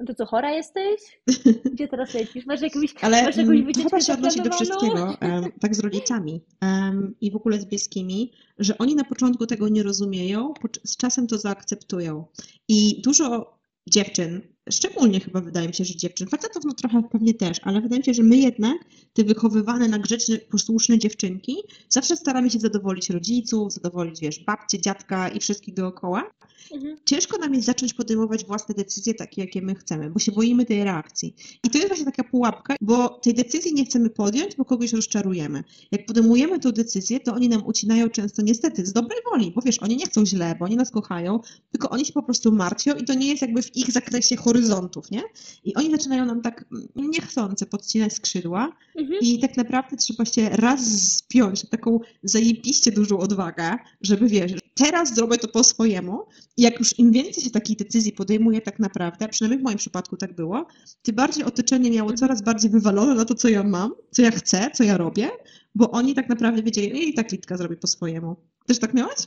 no 0.00 0.06
to 0.06 0.14
co, 0.14 0.26
chora 0.26 0.52
jesteś? 0.52 1.00
Gdzie 1.72 1.88
teraz 1.88 2.14
lecisz? 2.14 2.46
Masz 2.46 2.60
jakąś, 2.60 2.94
Ale 3.00 3.22
masz 3.22 3.36
jakąś 3.36 3.56
mm, 3.58 3.62
to 3.62 3.66
wycieczkę 3.66 3.90
chyba 3.90 4.00
się 4.00 4.12
odnosi 4.12 4.42
do 4.42 4.50
wszystkiego, 4.50 5.16
tak 5.60 5.74
z 5.74 5.80
rodzicami 5.80 6.40
em, 6.60 7.14
i 7.20 7.30
w 7.30 7.36
ogóle 7.36 7.60
z 7.60 7.64
bliskimi, 7.64 8.32
że 8.58 8.78
oni 8.78 8.94
na 8.94 9.04
początku 9.04 9.46
tego 9.46 9.68
nie 9.68 9.82
rozumieją, 9.82 10.54
z 10.84 10.96
czasem 10.96 11.26
to 11.26 11.38
zaakceptują. 11.38 12.24
I 12.68 13.02
dużo 13.02 13.58
dziewczyn, 13.88 14.53
szczególnie 14.70 15.20
chyba 15.20 15.40
wydaje 15.40 15.68
mi 15.68 15.74
się, 15.74 15.84
że 15.84 15.96
dziewczyn, 15.96 16.28
facetów 16.28 16.64
no 16.64 16.72
trochę 16.72 17.02
pewnie 17.02 17.34
też, 17.34 17.60
ale 17.62 17.80
wydaje 17.80 17.98
mi 17.98 18.04
się, 18.04 18.14
że 18.14 18.22
my 18.22 18.36
jednak, 18.36 18.78
te 19.12 19.24
wychowywane 19.24 19.88
na 19.88 19.98
grzeczne, 19.98 20.38
posłuszne 20.38 20.98
dziewczynki, 20.98 21.56
zawsze 21.88 22.16
staramy 22.16 22.50
się 22.50 22.58
zadowolić 22.58 23.10
rodziców, 23.10 23.72
zadowolić, 23.72 24.20
wiesz, 24.20 24.44
babcie, 24.44 24.80
dziadka 24.80 25.28
i 25.28 25.40
wszystkich 25.40 25.74
dookoła. 25.74 26.30
Mhm. 26.72 26.96
Ciężko 27.04 27.38
nam 27.38 27.54
jest 27.54 27.66
zacząć 27.66 27.94
podejmować 27.94 28.44
własne 28.44 28.74
decyzje 28.74 29.14
takie, 29.14 29.42
jakie 29.42 29.62
my 29.62 29.74
chcemy, 29.74 30.10
bo 30.10 30.18
się 30.18 30.32
boimy 30.32 30.66
tej 30.66 30.84
reakcji. 30.84 31.34
I 31.64 31.70
to 31.70 31.78
jest 31.78 31.88
właśnie 31.88 32.06
taka 32.06 32.24
pułapka, 32.24 32.76
bo 32.80 33.08
tej 33.08 33.34
decyzji 33.34 33.74
nie 33.74 33.84
chcemy 33.84 34.10
podjąć, 34.10 34.56
bo 34.56 34.64
kogoś 34.64 34.92
rozczarujemy. 34.92 35.64
Jak 35.92 36.06
podejmujemy 36.06 36.58
tę 36.58 36.72
decyzję, 36.72 37.20
to 37.20 37.34
oni 37.34 37.48
nam 37.48 37.66
ucinają 37.66 38.08
często 38.10 38.42
niestety 38.42 38.86
z 38.86 38.92
dobrej 38.92 39.18
woli, 39.30 39.52
bo 39.54 39.60
wiesz, 39.62 39.78
oni 39.78 39.96
nie 39.96 40.06
chcą 40.06 40.26
źle, 40.26 40.56
bo 40.58 40.64
oni 40.64 40.76
nas 40.76 40.90
kochają, 40.90 41.40
tylko 41.72 41.90
oni 41.90 42.06
się 42.06 42.12
po 42.12 42.22
prostu 42.22 42.52
martwią 42.52 42.94
i 42.94 43.04
to 43.04 43.14
nie 43.14 43.28
jest 43.28 43.42
jakby 43.42 43.62
w 43.62 43.76
ich 43.76 43.92
zakresie 43.92 44.36
horyzontów, 44.54 45.10
nie? 45.10 45.22
I 45.64 45.74
oni 45.74 45.90
zaczynają 45.90 46.24
nam 46.24 46.42
tak 46.42 46.64
niechcący 46.96 47.66
podcinać 47.66 48.12
skrzydła 48.12 48.76
Mhm. 48.96 49.20
i 49.22 49.38
tak 49.38 49.56
naprawdę 49.56 49.96
trzeba 49.96 50.24
się 50.24 50.48
raz 50.48 51.12
spiąć 51.16 51.68
taką 51.68 52.00
zajebiście 52.22 52.92
dużą 52.92 53.18
odwagę, 53.18 53.76
żeby 54.00 54.28
wiesz, 54.28 54.52
teraz 54.74 55.14
zrobię 55.14 55.38
to 55.38 55.48
po 55.48 55.64
swojemu. 55.64 56.22
I 56.56 56.62
jak 56.62 56.78
już 56.78 56.98
im 56.98 57.12
więcej 57.12 57.44
się 57.44 57.50
takich 57.50 57.76
decyzji 57.76 58.12
podejmuje 58.12 58.60
tak 58.60 58.78
naprawdę, 58.78 59.28
przynajmniej 59.28 59.60
w 59.60 59.64
moim 59.64 59.78
przypadku 59.78 60.16
tak 60.16 60.34
było, 60.34 60.66
tym 61.02 61.14
bardziej 61.14 61.44
otoczenie 61.44 61.90
miało 61.90 62.12
coraz 62.12 62.42
bardziej 62.42 62.70
wywalone 62.70 63.14
na 63.14 63.24
to, 63.24 63.34
co 63.34 63.48
ja 63.48 63.62
mam, 63.62 63.92
co 64.10 64.22
ja 64.22 64.30
chcę, 64.30 64.70
co 64.74 64.84
ja 64.84 64.96
robię, 64.96 65.30
bo 65.74 65.90
oni 65.90 66.14
tak 66.14 66.28
naprawdę 66.28 66.62
wiedzieli, 66.62 67.08
i 67.08 67.14
tak 67.14 67.32
Litka 67.32 67.56
zrobi 67.56 67.76
po 67.76 67.86
swojemu. 67.86 68.36
Też 68.66 68.78
tak 68.78 68.94
miałaś? 68.94 69.18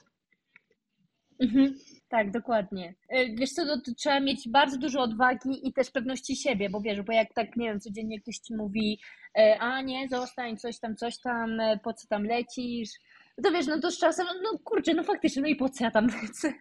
Mhm. 1.40 1.76
Tak, 2.10 2.32
dokładnie. 2.32 2.94
E, 3.10 3.26
Wiesz 3.36 3.50
co, 3.50 3.66
to, 3.66 3.82
to 3.82 3.92
trzeba 3.98 4.20
mieć 4.20 4.50
bardzo 4.50 4.78
dużo 4.78 5.02
odwagi 5.02 5.68
i 5.68 5.74
też 5.74 5.92
pewności 5.92 6.36
siebie, 6.36 6.70
bo 6.70 6.82
wiesz, 6.82 7.02
bo 7.02 7.14
jak 7.14 7.34
tak, 7.34 7.56
nie 7.56 7.70
wiem, 7.70 7.80
codziennie 7.80 8.22
ktoś 8.22 8.38
ci 8.38 8.56
mówi, 8.56 9.00
e, 9.38 9.58
a 9.60 9.82
nie, 9.82 10.08
zostań, 10.10 10.58
coś 10.58 10.80
tam, 10.80 10.96
coś 10.96 11.18
tam, 11.18 11.60
e, 11.60 11.80
po 11.84 11.94
co 11.94 12.08
tam 12.08 12.24
lecisz, 12.24 12.90
no 13.38 13.44
to 13.44 13.52
wiesz, 13.52 13.68
no 13.68 13.80
to 13.80 13.92
z 13.92 14.00
czasem, 14.00 14.28
no 14.44 14.60
kurczę, 14.60 14.94
no 14.94 15.04
faktycznie, 15.04 15.42
no 15.42 15.48
i 15.48 15.56
po 15.56 15.70
co 15.70 15.84
ja 15.84 15.92
tam 15.92 16.08
lecę? 16.22 16.54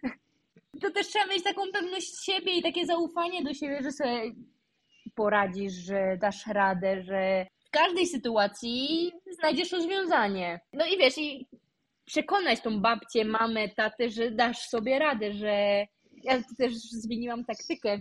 To 0.81 0.91
też 0.91 1.07
trzeba 1.07 1.25
mieć 1.25 1.43
taką 1.43 1.61
pewność 1.73 2.25
siebie 2.25 2.53
i 2.53 2.63
takie 2.63 2.85
zaufanie 2.85 3.43
do 3.43 3.53
siebie, 3.53 3.79
że 3.83 3.91
sobie 3.91 4.31
poradzisz, 5.15 5.73
że 5.73 6.17
dasz 6.21 6.47
radę, 6.47 7.03
że 7.03 7.45
w 7.65 7.69
każdej 7.69 8.07
sytuacji 8.07 9.11
znajdziesz 9.39 9.71
rozwiązanie. 9.71 10.59
No 10.73 10.85
i 10.85 10.97
wiesz, 10.97 11.17
i 11.17 11.47
przekonać 12.07 12.61
tą 12.61 12.81
babcię, 12.81 13.25
mamę, 13.25 13.69
tatę, 13.69 14.09
że 14.09 14.31
dasz 14.31 14.59
sobie 14.59 14.99
radę, 14.99 15.33
że 15.33 15.85
ja 16.23 16.41
też 16.57 16.73
zmieniłam 16.75 17.45
taktykę 17.45 17.99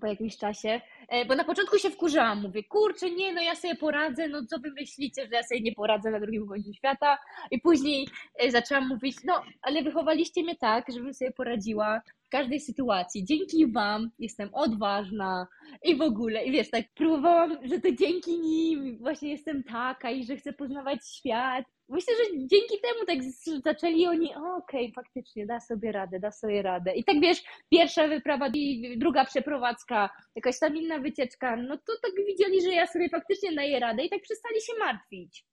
po 0.00 0.06
jakimś 0.06 0.36
czasie, 0.36 0.80
e, 1.08 1.24
bo 1.24 1.34
na 1.34 1.44
początku 1.44 1.78
się 1.78 1.90
wkurzałam, 1.90 2.42
mówię, 2.42 2.64
kurczę, 2.64 3.10
nie, 3.10 3.32
no 3.32 3.42
ja 3.42 3.54
sobie 3.54 3.74
poradzę, 3.74 4.28
no 4.28 4.46
co 4.46 4.58
wy 4.58 4.70
myślicie, 4.70 5.26
że 5.26 5.34
ja 5.34 5.42
sobie 5.42 5.60
nie 5.60 5.72
poradzę 5.72 6.10
na 6.10 6.20
drugim 6.20 6.48
końcu 6.48 6.72
świata? 6.72 7.18
I 7.50 7.60
później 7.60 8.08
e, 8.38 8.50
zaczęłam 8.50 8.88
mówić, 8.88 9.16
no, 9.24 9.42
ale 9.62 9.82
wychowaliście 9.82 10.42
mnie 10.42 10.56
tak, 10.56 10.84
żebym 10.94 11.14
sobie 11.14 11.32
poradziła 11.32 12.00
w 12.28 12.30
każdej 12.30 12.60
sytuacji, 12.60 13.24
dzięki 13.24 13.72
wam 13.72 14.10
jestem 14.18 14.48
odważna 14.52 15.46
i 15.84 15.96
w 15.96 16.00
ogóle, 16.02 16.44
i 16.44 16.52
wiesz, 16.52 16.70
tak 16.70 16.84
próbowałam, 16.94 17.68
że 17.68 17.80
to 17.80 17.92
dzięki 17.92 18.38
nim 18.40 18.98
właśnie 18.98 19.30
jestem 19.30 19.62
taka 19.64 20.10
i 20.10 20.24
że 20.24 20.36
chcę 20.36 20.52
poznawać 20.52 20.98
świat, 21.08 21.64
Myślę, 21.90 22.14
że 22.16 22.38
dzięki 22.38 22.74
temu 22.82 23.06
tak 23.06 23.18
zaczęli 23.64 24.06
oni, 24.06 24.34
"O, 24.34 24.56
okej, 24.56 24.92
faktycznie, 24.92 25.46
da 25.46 25.60
sobie 25.60 25.92
radę, 25.92 26.20
da 26.20 26.32
sobie 26.32 26.62
radę. 26.62 26.94
I 26.94 27.04
tak 27.04 27.20
wiesz, 27.20 27.42
pierwsza 27.70 28.08
wyprawa 28.08 28.48
i 28.54 28.98
druga 28.98 29.24
przeprowadzka, 29.24 30.10
jakaś 30.36 30.58
tam 30.58 30.76
inna 30.76 30.98
wycieczka, 30.98 31.56
no 31.56 31.76
to 31.76 31.92
tak 32.02 32.12
widzieli, 32.26 32.62
że 32.62 32.68
ja 32.68 32.86
sobie 32.86 33.08
faktycznie 33.08 33.54
daję 33.54 33.80
radę 33.80 34.04
i 34.04 34.10
tak 34.10 34.22
przestali 34.22 34.60
się 34.60 34.72
martwić. 34.78 35.44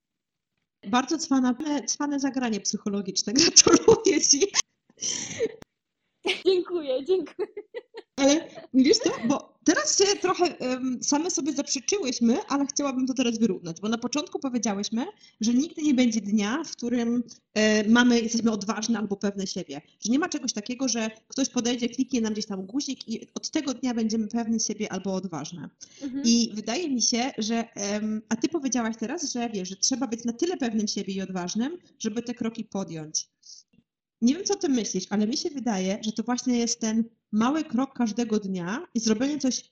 Bardzo 0.87 1.17
cwane, 1.17 1.55
cwane 1.87 2.19
zagranie 2.19 2.59
psychologiczne. 2.59 3.33
Gratuluję 3.39 4.21
Ci. 4.21 4.39
Dziękuję, 6.45 7.05
dziękuję. 7.05 7.47
Ale 8.15 8.47
wiesz 8.73 8.97
co, 8.97 9.09
bo 9.27 9.55
teraz 9.63 9.97
się 9.97 10.05
trochę 10.21 10.57
em, 10.59 10.99
same 11.03 11.31
sobie 11.31 11.53
zaprzeczyłyśmy, 11.53 12.37
ale 12.47 12.65
chciałabym 12.65 13.07
to 13.07 13.13
teraz 13.13 13.39
wyrównać, 13.39 13.81
bo 13.81 13.89
na 13.89 13.97
początku 13.97 14.39
powiedziałyśmy, 14.39 15.05
że 15.41 15.53
nigdy 15.53 15.81
nie 15.81 15.93
będzie 15.93 16.21
dnia, 16.21 16.63
w 16.63 16.71
którym 16.71 17.23
e, 17.53 17.89
mamy, 17.89 18.21
jesteśmy 18.21 18.51
odważne 18.51 18.99
albo 18.99 19.15
pewne 19.15 19.47
siebie. 19.47 19.81
Że 19.99 20.11
nie 20.11 20.19
ma 20.19 20.29
czegoś 20.29 20.53
takiego, 20.53 20.87
że 20.87 21.09
ktoś 21.27 21.49
podejdzie, 21.49 21.89
kliknie 21.89 22.21
nam 22.21 22.33
gdzieś 22.33 22.45
tam 22.45 22.65
guzik 22.65 23.07
i 23.07 23.27
od 23.33 23.49
tego 23.49 23.73
dnia 23.73 23.93
będziemy 23.93 24.27
pewne 24.27 24.59
siebie 24.59 24.91
albo 24.91 25.13
odważne. 25.13 25.69
Mhm. 26.01 26.23
I 26.25 26.51
wydaje 26.53 26.89
mi 26.89 27.01
się, 27.01 27.31
że, 27.37 27.73
em, 27.73 28.21
a 28.29 28.35
ty 28.35 28.49
powiedziałaś 28.49 28.95
teraz, 28.99 29.33
że 29.33 29.49
wiesz, 29.49 29.69
że 29.69 29.75
trzeba 29.75 30.07
być 30.07 30.25
na 30.25 30.33
tyle 30.33 30.57
pewnym 30.57 30.87
siebie 30.87 31.13
i 31.13 31.21
odważnym, 31.21 31.77
żeby 31.99 32.21
te 32.21 32.33
kroki 32.33 32.63
podjąć. 32.63 33.34
Nie 34.21 34.35
wiem, 34.35 34.43
co 34.43 34.55
ty 34.55 34.69
myślisz, 34.69 35.05
ale 35.09 35.27
mi 35.27 35.37
się 35.37 35.49
wydaje, 35.49 35.99
że 36.01 36.11
to 36.11 36.23
właśnie 36.23 36.57
jest 36.57 36.81
ten 36.81 37.03
mały 37.31 37.63
krok 37.63 37.93
każdego 37.93 38.39
dnia 38.39 38.87
i 38.93 38.99
zrobienie 38.99 39.37
coś 39.37 39.71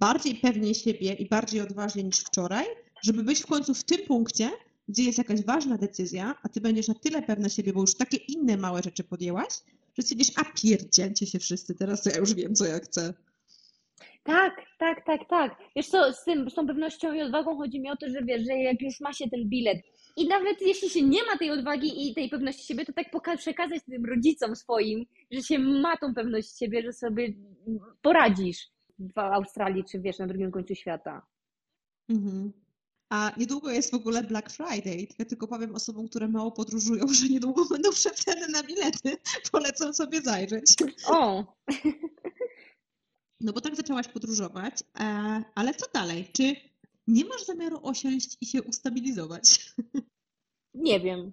bardziej 0.00 0.34
pewnie 0.34 0.74
siebie 0.74 1.12
i 1.12 1.28
bardziej 1.28 1.60
odważnie 1.60 2.02
niż 2.02 2.18
wczoraj, 2.18 2.66
żeby 3.02 3.22
być 3.22 3.42
w 3.42 3.46
końcu 3.46 3.74
w 3.74 3.84
tym 3.84 4.06
punkcie, 4.06 4.50
gdzie 4.88 5.02
jest 5.02 5.18
jakaś 5.18 5.44
ważna 5.44 5.78
decyzja, 5.78 6.34
a 6.42 6.48
ty 6.48 6.60
będziesz 6.60 6.88
na 6.88 6.94
tyle 6.94 7.22
pewna 7.22 7.48
siebie, 7.48 7.72
bo 7.72 7.80
już 7.80 7.94
takie 7.94 8.16
inne 8.16 8.56
małe 8.56 8.82
rzeczy 8.82 9.04
podjęłaś, 9.04 9.52
że 9.98 10.02
stwierdzisz, 10.02 10.32
a 10.36 10.44
pierdzielcie 10.44 11.26
się 11.26 11.38
wszyscy, 11.38 11.74
teraz 11.74 12.02
to 12.02 12.10
ja 12.10 12.16
już 12.16 12.34
wiem, 12.34 12.54
co 12.54 12.64
ja 12.64 12.78
chcę. 12.78 13.14
Tak, 14.22 14.56
tak, 14.78 15.06
tak, 15.06 15.20
tak. 15.28 15.56
Wiesz 15.76 15.88
co, 15.88 16.12
z 16.12 16.24
tym, 16.24 16.50
z 16.50 16.54
tą 16.54 16.66
pewnością 16.66 17.12
i 17.12 17.22
odwagą 17.22 17.56
chodzi 17.56 17.80
mi 17.80 17.90
o 17.90 17.96
to, 17.96 18.08
że 18.08 18.22
wiesz, 18.24 18.42
że 18.46 18.52
jak 18.52 18.82
już 18.82 19.00
ma 19.00 19.12
się 19.12 19.30
ten 19.30 19.48
bilet 19.48 19.78
i 20.16 20.28
nawet 20.28 20.60
jeśli 20.60 20.90
się 20.90 21.02
nie 21.02 21.24
ma 21.24 21.38
tej 21.38 21.50
odwagi 21.50 22.10
i 22.10 22.14
tej 22.14 22.28
pewności 22.28 22.66
siebie, 22.66 22.84
to 22.84 22.92
tak 22.92 23.38
przekazać 23.38 23.82
tym 23.84 24.04
rodzicom 24.04 24.56
swoim, 24.56 25.06
że 25.30 25.42
się 25.42 25.58
ma 25.58 25.96
tą 25.96 26.14
pewność 26.14 26.58
siebie, 26.58 26.82
że 26.82 26.92
sobie 26.92 27.34
poradzisz 28.02 28.70
w 28.98 29.18
Australii 29.18 29.84
czy 29.84 30.00
wiesz, 30.00 30.18
na 30.18 30.26
drugim 30.26 30.50
końcu 30.50 30.74
świata. 30.74 31.26
Mhm. 32.08 32.52
A 33.10 33.32
niedługo 33.36 33.70
jest 33.70 33.90
w 33.90 33.94
ogóle 33.94 34.22
Black 34.22 34.50
Friday. 34.50 35.06
Ja 35.18 35.24
tylko 35.24 35.48
powiem 35.48 35.74
osobom, 35.74 36.08
które 36.08 36.28
mało 36.28 36.52
podróżują, 36.52 37.08
że 37.08 37.28
niedługo 37.28 37.64
będą 37.64 37.90
przeceny 37.90 38.48
na 38.48 38.62
bilety. 38.62 39.16
Polecam 39.52 39.94
sobie 39.94 40.20
zajrzeć. 40.20 40.74
O, 41.06 41.44
No 43.42 43.52
bo 43.52 43.60
tak 43.60 43.76
zaczęłaś 43.76 44.08
podróżować, 44.08 44.74
e, 45.00 45.04
ale 45.54 45.74
co 45.74 45.86
dalej? 45.94 46.28
Czy 46.32 46.54
nie 47.06 47.24
masz 47.24 47.44
zamiaru 47.44 47.80
osiąść 47.82 48.36
i 48.40 48.46
się 48.46 48.62
ustabilizować? 48.62 49.72
nie 50.74 51.00
wiem. 51.00 51.32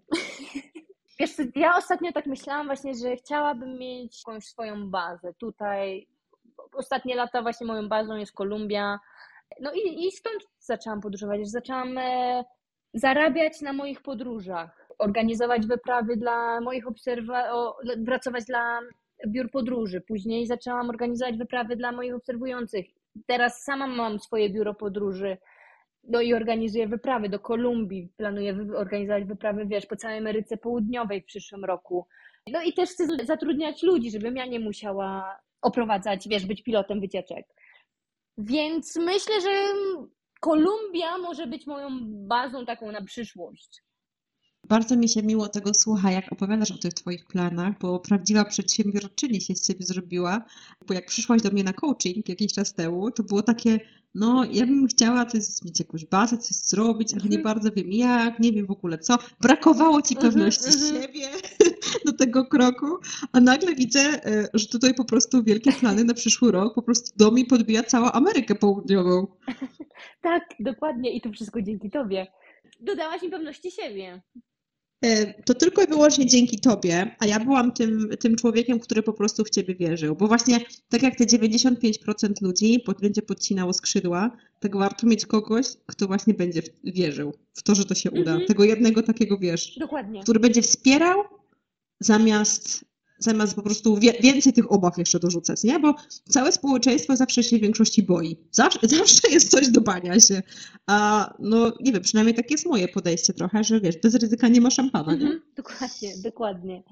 Wiesz 1.19 1.31
ja 1.55 1.77
ostatnio 1.77 2.11
tak 2.11 2.25
myślałam 2.25 2.67
właśnie, 2.67 2.93
że 2.93 3.15
chciałabym 3.15 3.79
mieć 3.79 4.21
jakąś 4.27 4.45
swoją 4.45 4.89
bazę. 4.89 5.33
Tutaj 5.33 6.07
ostatnie 6.73 7.15
lata 7.15 7.41
właśnie 7.41 7.67
moją 7.67 7.89
bazą 7.89 8.15
jest 8.15 8.31
Kolumbia. 8.31 8.99
No 9.61 9.71
i, 9.73 10.07
i 10.07 10.11
stąd 10.11 10.43
zaczęłam 10.59 11.01
podróżować. 11.01 11.49
Zaczęłam 11.49 11.97
e, 11.97 12.43
zarabiać 12.93 13.61
na 13.61 13.73
moich 13.73 14.01
podróżach, 14.01 14.89
organizować 14.97 15.67
wyprawy 15.67 16.17
dla 16.17 16.61
moich 16.61 16.87
obserwatorów, 16.87 17.75
pracować 18.05 18.45
dla 18.45 18.79
biur 19.27 19.51
podróży. 19.51 20.01
Później 20.01 20.47
zaczęłam 20.47 20.89
organizować 20.89 21.37
wyprawy 21.37 21.75
dla 21.75 21.91
moich 21.91 22.15
obserwujących. 22.15 22.85
Teraz 23.27 23.63
sama 23.63 23.87
mam 23.87 24.19
swoje 24.19 24.49
biuro 24.49 24.73
podróży. 24.73 25.37
No 26.09 26.21
i 26.21 26.33
organizuję 26.33 26.87
wyprawy 26.87 27.29
do 27.29 27.39
Kolumbii. 27.39 28.09
Planuję 28.17 28.53
wy- 28.53 28.77
organizować 28.77 29.23
wyprawy, 29.23 29.65
wiesz, 29.65 29.85
po 29.85 29.95
całej 29.95 30.17
Ameryce 30.17 30.57
Południowej 30.57 31.21
w 31.21 31.25
przyszłym 31.25 31.65
roku. 31.65 32.07
No 32.51 32.61
i 32.63 32.73
też 32.73 32.89
chcę 32.89 33.07
zatrudniać 33.25 33.83
ludzi, 33.83 34.11
żebym 34.11 34.35
ja 34.35 34.45
nie 34.45 34.59
musiała 34.59 35.39
oprowadzać, 35.61 36.27
wiesz, 36.27 36.45
być 36.45 36.63
pilotem 36.63 36.99
wycieczek. 36.99 37.45
Więc 38.37 38.95
myślę, 38.95 39.41
że 39.41 39.49
Kolumbia 40.39 41.17
może 41.17 41.47
być 41.47 41.67
moją 41.67 41.89
bazą 42.27 42.65
taką 42.65 42.91
na 42.91 43.01
przyszłość. 43.03 43.83
Bardzo 44.63 44.95
mi 44.95 45.09
się 45.09 45.23
miło 45.23 45.47
tego 45.47 45.73
słucha, 45.73 46.11
jak 46.11 46.31
opowiadasz 46.31 46.71
o 46.71 46.77
tych 46.77 46.93
Twoich 46.93 47.25
planach, 47.27 47.73
bo 47.79 47.99
prawdziwa 47.99 48.45
przedsiębiorczyni 48.45 49.41
się 49.41 49.55
z 49.55 49.67
Ciebie 49.67 49.85
zrobiła. 49.85 50.45
Bo 50.87 50.93
jak 50.93 51.05
przyszłaś 51.05 51.41
do 51.41 51.51
mnie 51.51 51.63
na 51.63 51.73
coaching 51.73 52.29
jakiś 52.29 52.53
czas 52.53 52.73
temu, 52.73 53.11
to 53.11 53.23
było 53.23 53.41
takie, 53.43 53.79
no 54.15 54.45
ja 54.51 54.65
bym 54.65 54.87
chciała 54.87 55.25
jest, 55.33 55.65
mieć 55.65 55.79
jakąś 55.79 56.05
bazę, 56.05 56.37
coś 56.37 56.57
zrobić, 56.57 57.13
ale 57.13 57.21
nie 57.21 57.37
Mhm. 57.37 57.43
bardzo 57.43 57.71
wiem 57.71 57.91
jak, 57.91 58.39
nie 58.39 58.51
wiem 58.51 58.65
w 58.65 58.71
ogóle 58.71 58.97
co. 58.97 59.17
Brakowało 59.41 60.01
Ci 60.01 60.15
Mhm, 60.15 60.31
pewności 60.33 60.73
mhm. 60.73 61.01
siebie 61.01 61.27
do 62.05 62.13
tego 62.13 62.45
kroku, 62.45 62.85
a 63.31 63.39
nagle 63.39 63.75
widzę, 63.75 63.99
e, 63.99 64.49
że 64.53 64.67
tutaj 64.67 64.93
po 64.93 65.05
prostu 65.05 65.43
wielkie 65.43 65.71
plany 65.71 66.03
na 66.03 66.13
przyszły 66.13 66.51
rok, 66.51 66.75
po 66.75 66.81
prostu 66.81 67.17
do 67.17 67.31
mnie 67.31 67.45
podbija 67.45 67.83
cała 67.83 68.13
Amerykę 68.13 68.55
Południową. 68.55 69.27
Tak, 70.21 70.43
dokładnie. 70.59 71.11
I 71.15 71.21
to 71.21 71.31
wszystko 71.31 71.61
dzięki 71.61 71.89
Tobie. 71.89 72.27
Dodałaś 72.79 73.21
mi 73.21 73.29
pewności 73.29 73.71
siebie. 73.71 74.21
E, 75.01 75.33
To 75.43 75.53
tylko 75.53 75.83
i 75.83 75.87
wyłącznie 75.87 76.25
dzięki 76.25 76.59
Tobie, 76.59 77.15
a 77.19 77.25
ja 77.25 77.39
byłam 77.39 77.71
tym, 77.71 78.09
tym 78.19 78.35
człowiekiem, 78.35 78.79
który 78.79 79.03
po 79.03 79.13
prostu 79.13 79.43
w 79.43 79.49
Ciebie 79.49 79.75
wierzył. 79.75 80.15
Bo 80.15 80.27
właśnie 80.27 80.59
tak 80.89 81.03
jak 81.03 81.15
te 81.15 81.25
95% 81.25 82.41
ludzi 82.41 82.83
będzie 83.01 83.21
podcinało 83.21 83.73
skrzydła, 83.73 84.37
tak 84.59 84.77
warto 84.77 85.07
mieć 85.07 85.25
kogoś, 85.25 85.65
kto 85.85 86.07
właśnie 86.07 86.33
będzie 86.33 86.61
wierzył 86.83 87.33
w 87.53 87.63
to, 87.63 87.75
że 87.75 87.85
to 87.85 87.95
się 87.95 88.11
uda. 88.11 88.31
Mhm. 88.31 88.45
Tego 88.47 88.63
jednego 88.63 89.03
takiego, 89.03 89.37
wiesz, 89.37 89.75
Dokładnie. 89.79 90.23
który 90.23 90.39
będzie 90.39 90.61
wspierał 90.61 91.23
zamiast, 91.99 92.85
zamiast 93.19 93.55
po 93.55 93.61
prostu 93.61 93.97
więcej 94.21 94.53
tych 94.53 94.71
obaw 94.71 94.97
jeszcze 94.97 95.19
dorzucać, 95.19 95.63
nie? 95.63 95.79
Bo 95.79 95.95
całe 96.29 96.51
społeczeństwo 96.51 97.15
zawsze 97.15 97.43
się 97.43 97.57
w 97.57 97.61
większości 97.61 98.03
boi. 98.03 98.37
Zawsze, 98.51 98.79
zawsze 98.97 99.29
jest 99.31 99.51
coś 99.51 99.69
do 99.69 99.81
bania 99.81 100.19
się. 100.19 100.41
A 100.87 101.29
no 101.39 101.73
nie 101.79 101.91
wiem, 101.91 102.01
przynajmniej 102.01 102.35
takie 102.35 102.53
jest 102.53 102.65
moje 102.65 102.87
podejście 102.87 103.33
trochę, 103.33 103.63
że 103.63 103.79
wiesz, 103.79 103.97
bez 103.97 104.15
ryzyka 104.15 104.47
nie 104.47 104.61
ma 104.61 104.69
szampana, 104.69 105.15
nie? 105.15 105.21
Mhm, 105.21 105.41
dokładnie, 105.55 106.13
dokładnie. 106.23 106.83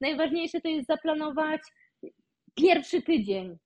Najważniejsze 0.00 0.60
to 0.60 0.68
jest 0.68 0.86
zaplanować 0.86 1.60
pierwszy 2.54 3.02
tydzień, 3.02 3.56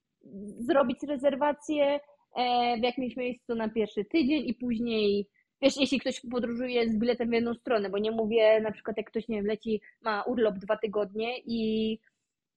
zrobić 0.58 0.98
rezerwację 1.02 2.00
e, 2.36 2.76
w 2.80 2.82
jakimś 2.82 3.16
miejscu 3.16 3.54
na 3.54 3.68
pierwszy 3.68 4.04
tydzień 4.04 4.48
i 4.48 4.54
później, 4.54 5.28
wiesz, 5.62 5.76
jeśli 5.76 6.00
ktoś 6.00 6.20
podróżuje 6.20 6.90
z 6.90 6.96
biletem 6.96 7.30
w 7.30 7.32
jedną 7.32 7.54
stronę, 7.54 7.90
bo 7.90 7.98
nie 7.98 8.10
mówię 8.10 8.60
na 8.60 8.72
przykład 8.72 8.96
jak 8.96 9.06
ktoś, 9.06 9.28
nie 9.28 9.36
wiem, 9.36 9.46
leci, 9.46 9.80
ma 10.00 10.22
urlop 10.22 10.58
dwa 10.58 10.76
tygodnie 10.76 11.38
i, 11.38 11.92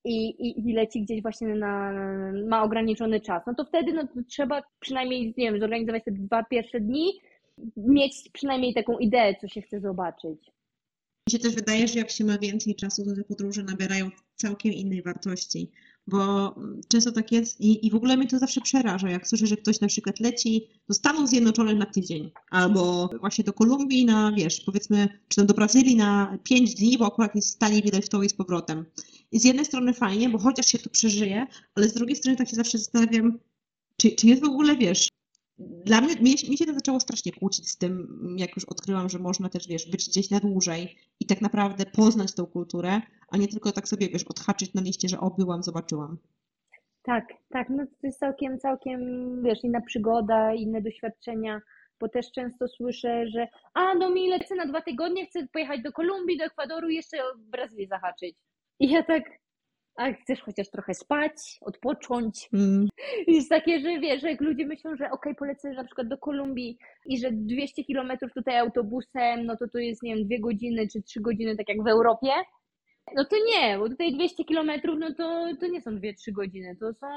i, 0.05 0.29
i, 0.29 0.69
i 0.69 0.73
leci 0.73 1.01
gdzieś 1.01 1.21
właśnie 1.21 1.47
na, 1.47 1.93
ma 2.47 2.63
ograniczony 2.63 3.19
czas, 3.19 3.43
no 3.47 3.55
to 3.55 3.65
wtedy 3.65 3.93
no, 3.93 4.07
to 4.07 4.23
trzeba 4.27 4.63
przynajmniej, 4.79 5.33
nie 5.37 5.51
wiem, 5.51 5.59
zorganizować 5.59 6.03
te 6.03 6.11
dwa 6.11 6.43
pierwsze 6.43 6.79
dni, 6.79 7.11
mieć 7.77 8.29
przynajmniej 8.33 8.73
taką 8.73 8.97
ideę, 8.97 9.35
co 9.41 9.47
się 9.47 9.61
chce 9.61 9.79
zobaczyć. 9.79 10.51
Mi 11.27 11.31
się 11.31 11.39
też 11.39 11.55
wydaje, 11.55 11.87
że 11.87 11.99
jak 11.99 12.09
się 12.09 12.25
ma 12.25 12.37
więcej 12.37 12.75
czasu, 12.75 13.05
to 13.05 13.15
te 13.15 13.23
podróże 13.23 13.63
nabierają 13.63 14.09
całkiem 14.35 14.73
innej 14.73 15.01
wartości. 15.01 15.71
Bo 16.07 16.55
często 16.87 17.11
tak 17.11 17.31
jest 17.31 17.61
i, 17.61 17.87
i 17.87 17.91
w 17.91 17.95
ogóle 17.95 18.17
mnie 18.17 18.27
to 18.27 18.39
zawsze 18.39 18.61
przeraża, 18.61 19.09
jak 19.09 19.27
słyszę, 19.27 19.47
że 19.47 19.57
ktoś 19.57 19.81
na 19.81 19.87
przykład 19.87 20.19
leci 20.19 20.67
do 20.87 20.93
Stanów 20.93 21.29
Zjednoczonych 21.29 21.77
na 21.77 21.85
tydzień, 21.85 22.31
albo 22.49 23.09
właśnie 23.19 23.43
do 23.43 23.53
Kolumbii 23.53 24.05
na, 24.05 24.31
wiesz, 24.31 24.61
powiedzmy, 24.61 25.19
czy 25.27 25.45
do 25.45 25.53
Brazylii 25.53 25.95
na 25.95 26.37
pięć 26.43 26.75
dni, 26.75 26.97
bo 26.97 27.05
akurat 27.05 27.35
jest 27.35 27.59
taniej 27.59 27.81
widać 27.81 28.05
w 28.05 28.09
to 28.09 28.23
i 28.23 28.29
z 28.29 28.33
powrotem. 28.33 28.85
I 29.31 29.39
z 29.39 29.43
jednej 29.43 29.65
strony 29.65 29.93
fajnie, 29.93 30.29
bo 30.29 30.37
chociaż 30.37 30.65
się 30.65 30.79
to 30.79 30.89
przeżyje, 30.89 31.47
ale 31.75 31.89
z 31.89 31.93
drugiej 31.93 32.15
strony 32.15 32.37
tak 32.37 32.49
się 32.49 32.55
zawsze 32.55 32.77
zastanawiam, 32.77 33.39
czy, 33.97 34.11
czy 34.11 34.27
jest 34.27 34.41
w 34.41 34.45
ogóle, 34.45 34.75
wiesz, 34.77 35.07
dla 35.59 36.01
mnie, 36.01 36.15
mnie, 36.15 36.33
mi 36.49 36.57
się 36.57 36.65
to 36.65 36.73
zaczęło 36.73 36.99
strasznie 36.99 37.31
kłócić 37.31 37.69
z 37.69 37.77
tym, 37.77 38.07
jak 38.37 38.55
już 38.55 38.65
odkryłam, 38.65 39.09
że 39.09 39.19
można 39.19 39.49
też, 39.49 39.67
wiesz, 39.67 39.91
być 39.91 40.09
gdzieś 40.09 40.29
na 40.29 40.39
dłużej 40.39 40.97
i 41.19 41.25
tak 41.25 41.41
naprawdę 41.41 41.85
poznać 41.85 42.35
tą 42.35 42.45
kulturę, 42.45 43.01
a 43.29 43.37
nie 43.37 43.47
tylko 43.47 43.71
tak 43.71 43.87
sobie, 43.87 44.09
wiesz, 44.09 44.23
odhaczyć 44.23 44.73
na 44.73 44.81
liście, 44.81 45.09
że 45.09 45.19
o, 45.19 45.29
byłam, 45.29 45.63
zobaczyłam. 45.63 46.17
Tak, 47.03 47.25
tak, 47.49 47.69
no 47.69 47.85
to 47.85 48.07
jest 48.07 48.19
całkiem, 48.19 48.59
całkiem, 48.59 48.99
wiesz, 49.43 49.63
inna 49.63 49.81
przygoda, 49.81 50.53
inne 50.53 50.81
doświadczenia, 50.81 51.61
bo 51.99 52.09
też 52.09 52.31
często 52.31 52.67
słyszę, 52.67 53.27
że 53.27 53.47
a, 53.73 53.93
no 53.95 54.09
mi 54.09 54.29
lecę 54.29 54.55
na 54.55 54.65
dwa 54.65 54.81
tygodnie, 54.81 55.25
chcę 55.25 55.47
pojechać 55.47 55.81
do 55.81 55.91
Kolumbii, 55.91 56.37
do 56.37 56.45
Ekwadoru 56.45 56.89
i 56.89 56.95
jeszcze 56.95 57.17
o 57.17 57.37
Brazylię 57.37 57.87
zahaczyć. 57.87 58.35
I 58.79 58.89
ja 58.89 59.03
tak, 59.03 59.23
a 59.95 60.13
chcesz 60.13 60.41
chociaż 60.41 60.69
trochę 60.69 60.93
spać, 60.93 61.57
odpocząć? 61.61 62.49
Mm, 62.53 62.87
jest 63.27 63.49
takie, 63.49 63.79
że 63.79 63.99
wiesz, 63.99 64.23
jak 64.23 64.41
ludzie 64.41 64.65
myślą, 64.65 64.95
że 64.95 65.11
okej, 65.11 65.35
polecę 65.35 65.69
na 65.69 65.83
przykład 65.83 66.07
do 66.07 66.17
Kolumbii 66.17 66.77
i 67.05 67.19
że 67.19 67.31
200 67.31 67.83
kilometrów 67.83 68.33
tutaj 68.33 68.57
autobusem, 68.57 69.45
no 69.45 69.57
to 69.57 69.67
to 69.67 69.79
jest, 69.79 70.03
nie 70.03 70.15
wiem, 70.15 70.25
dwie 70.25 70.39
godziny 70.39 70.87
czy 70.93 71.01
trzy 71.01 71.21
godziny, 71.21 71.57
tak 71.57 71.69
jak 71.69 71.83
w 71.83 71.87
Europie, 71.87 72.31
no 73.15 73.25
to 73.25 73.35
nie, 73.47 73.77
bo 73.77 73.89
tutaj 73.89 74.13
200 74.13 74.43
kilometrów, 74.43 74.99
no 74.99 75.13
to, 75.13 75.47
to 75.59 75.67
nie 75.67 75.81
są 75.81 75.91
2-3 75.91 76.31
godziny, 76.31 76.75
to 76.79 76.93
są 76.93 77.07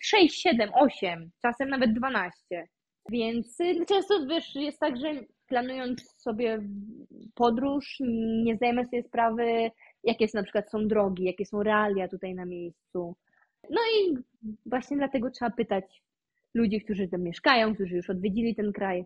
6, 0.00 0.42
7, 0.42 0.70
8, 0.74 1.30
czasem 1.42 1.68
nawet 1.68 1.92
12. 1.92 2.66
Więc 3.10 3.60
y, 3.60 3.86
często 3.88 4.26
wiesz, 4.26 4.54
jest 4.54 4.78
tak, 4.78 4.96
że 4.96 5.14
planując 5.46 6.14
sobie 6.16 6.62
podróż, 7.34 7.96
nie 8.44 8.56
zdajemy 8.56 8.84
sobie 8.84 9.02
sprawy, 9.02 9.70
jakie 10.04 10.28
są 10.28 10.38
na 10.38 10.42
przykład 10.42 10.70
są 10.70 10.88
drogi, 10.88 11.24
jakie 11.24 11.46
są 11.46 11.62
realia 11.62 12.08
tutaj 12.08 12.34
na 12.34 12.44
miejscu. 12.44 13.16
No 13.70 13.80
i 13.96 14.14
właśnie 14.66 14.96
dlatego 14.96 15.30
trzeba 15.30 15.50
pytać 15.50 16.02
ludzi, 16.54 16.80
którzy 16.80 17.08
tam 17.08 17.22
mieszkają, 17.22 17.74
którzy 17.74 17.96
już 17.96 18.10
odwiedzili 18.10 18.54
ten 18.54 18.72
kraj. 18.72 19.04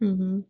mhm. 0.00 0.42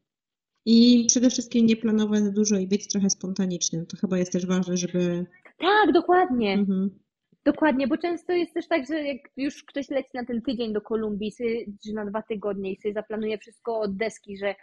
I 0.67 1.05
przede 1.09 1.31
wszystkim 1.31 1.67
nie 1.67 1.77
planować 1.77 2.21
za 2.21 2.31
dużo 2.31 2.57
i 2.57 2.67
być 2.67 2.89
trochę 2.89 3.11
spontanicznym. 3.11 3.87
To 3.87 3.97
chyba 3.97 4.19
jest 4.19 4.33
też 4.33 4.47
ważne, 4.47 4.77
żeby... 4.77 5.27
Tak, 5.59 5.93
dokładnie. 5.93 6.53
Mhm. 6.53 6.91
Dokładnie, 7.45 7.89
bo 7.89 7.99
często 7.99 8.33
jest 8.33 8.55
też 8.55 8.69
tak, 8.69 8.87
że 8.87 9.03
jak 9.03 9.19
już 9.37 9.65
ktoś 9.65 9.91
leci 9.91 10.11
na 10.15 10.25
ten 10.25 10.43
tydzień 10.43 10.73
do 10.73 10.81
Kolumbii, 10.81 11.33
czy 11.85 11.93
na 11.93 12.05
dwa 12.05 12.23
tygodnie 12.23 12.73
i 12.73 12.77
sobie 12.77 12.95
zaplanuje 12.95 13.39
wszystko 13.39 13.81
od 13.81 13.97
deski, 13.97 14.37
że 14.37 14.55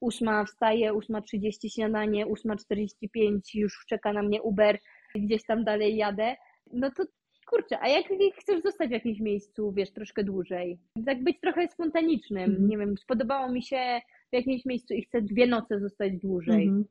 ósma 0.00 0.44
wstaje, 0.44 0.94
ósma 0.94 1.22
trzydzieści 1.22 1.70
śniadanie, 1.70 2.26
ósma 2.26 2.56
czterdzieści 2.56 3.08
pięć 3.08 3.54
już 3.54 3.84
czeka 3.88 4.12
na 4.12 4.22
mnie 4.22 4.42
Uber, 4.42 4.78
gdzieś 5.14 5.44
tam 5.44 5.64
dalej 5.64 5.96
jadę, 5.96 6.36
no 6.72 6.90
to 6.90 7.02
kurczę, 7.46 7.80
a 7.80 7.88
jak 7.88 8.04
chcesz 8.40 8.62
zostać 8.62 8.88
w 8.88 8.92
jakimś 8.92 9.20
miejscu, 9.20 9.72
wiesz, 9.72 9.90
troszkę 9.92 10.24
dłużej? 10.24 10.78
Tak 11.06 11.22
być 11.24 11.40
trochę 11.40 11.68
spontanicznym, 11.68 12.50
Mhm. 12.50 12.68
nie 12.68 12.78
wiem, 12.78 12.96
spodobało 12.98 13.52
mi 13.52 13.62
się 13.62 14.00
w 14.30 14.34
jakimś 14.36 14.64
miejscu 14.64 14.94
i 14.94 15.02
chcę 15.02 15.22
dwie 15.22 15.46
noce 15.46 15.80
zostać 15.80 16.12
dłużej, 16.18 16.62
Mhm. 16.64 16.84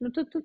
no 0.00 0.10
to, 0.10 0.24
to 0.24 0.40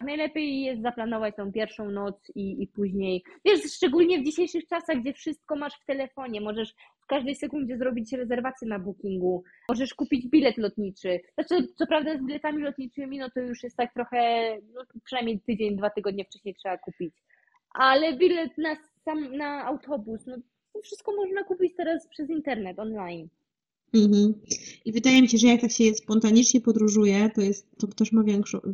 Najlepiej 0.00 0.62
jest 0.62 0.82
zaplanować 0.82 1.36
tą 1.36 1.52
pierwszą 1.52 1.90
noc 1.90 2.30
i, 2.34 2.62
i 2.62 2.68
później. 2.68 3.22
Wiesz, 3.44 3.60
szczególnie 3.72 4.20
w 4.20 4.24
dzisiejszych 4.24 4.66
czasach, 4.66 5.00
gdzie 5.00 5.12
wszystko 5.12 5.56
masz 5.56 5.74
w 5.74 5.84
telefonie, 5.84 6.40
możesz 6.40 6.74
w 7.00 7.06
każdej 7.06 7.34
sekundzie 7.34 7.78
zrobić 7.78 8.12
rezerwację 8.12 8.68
na 8.68 8.78
bookingu, 8.78 9.42
możesz 9.68 9.94
kupić 9.94 10.28
bilet 10.28 10.58
lotniczy. 10.58 11.20
Znaczy, 11.34 11.68
co 11.74 11.86
prawda 11.86 12.18
z 12.18 12.22
biletami 12.26 12.62
lotniczymi, 12.62 13.18
no 13.18 13.30
to 13.30 13.40
już 13.40 13.62
jest 13.62 13.76
tak 13.76 13.94
trochę, 13.94 14.50
no 14.74 14.82
przynajmniej 15.04 15.40
tydzień, 15.40 15.76
dwa 15.76 15.90
tygodnie 15.90 16.24
wcześniej 16.24 16.54
trzeba 16.54 16.78
kupić. 16.78 17.14
Ale 17.74 18.16
bilet 18.16 18.58
na 18.58 18.76
sam 19.04 19.36
na 19.36 19.64
autobus, 19.64 20.26
no 20.26 20.36
to 20.72 20.80
wszystko 20.82 21.16
można 21.16 21.44
kupić 21.44 21.76
teraz 21.76 22.08
przez 22.08 22.30
internet, 22.30 22.78
online. 22.78 23.28
Mhm. 23.94 24.34
I 24.84 24.92
wydaje 24.92 25.22
mi 25.22 25.28
się, 25.28 25.38
że 25.38 25.46
jak 25.46 25.60
tak 25.60 25.72
się 25.72 25.94
spontanicznie 25.94 26.60
podróżuje, 26.60 27.30
to 27.34 27.40
jest, 27.40 27.66
to 27.78 27.86
też 27.86 28.12
ma 28.12 28.22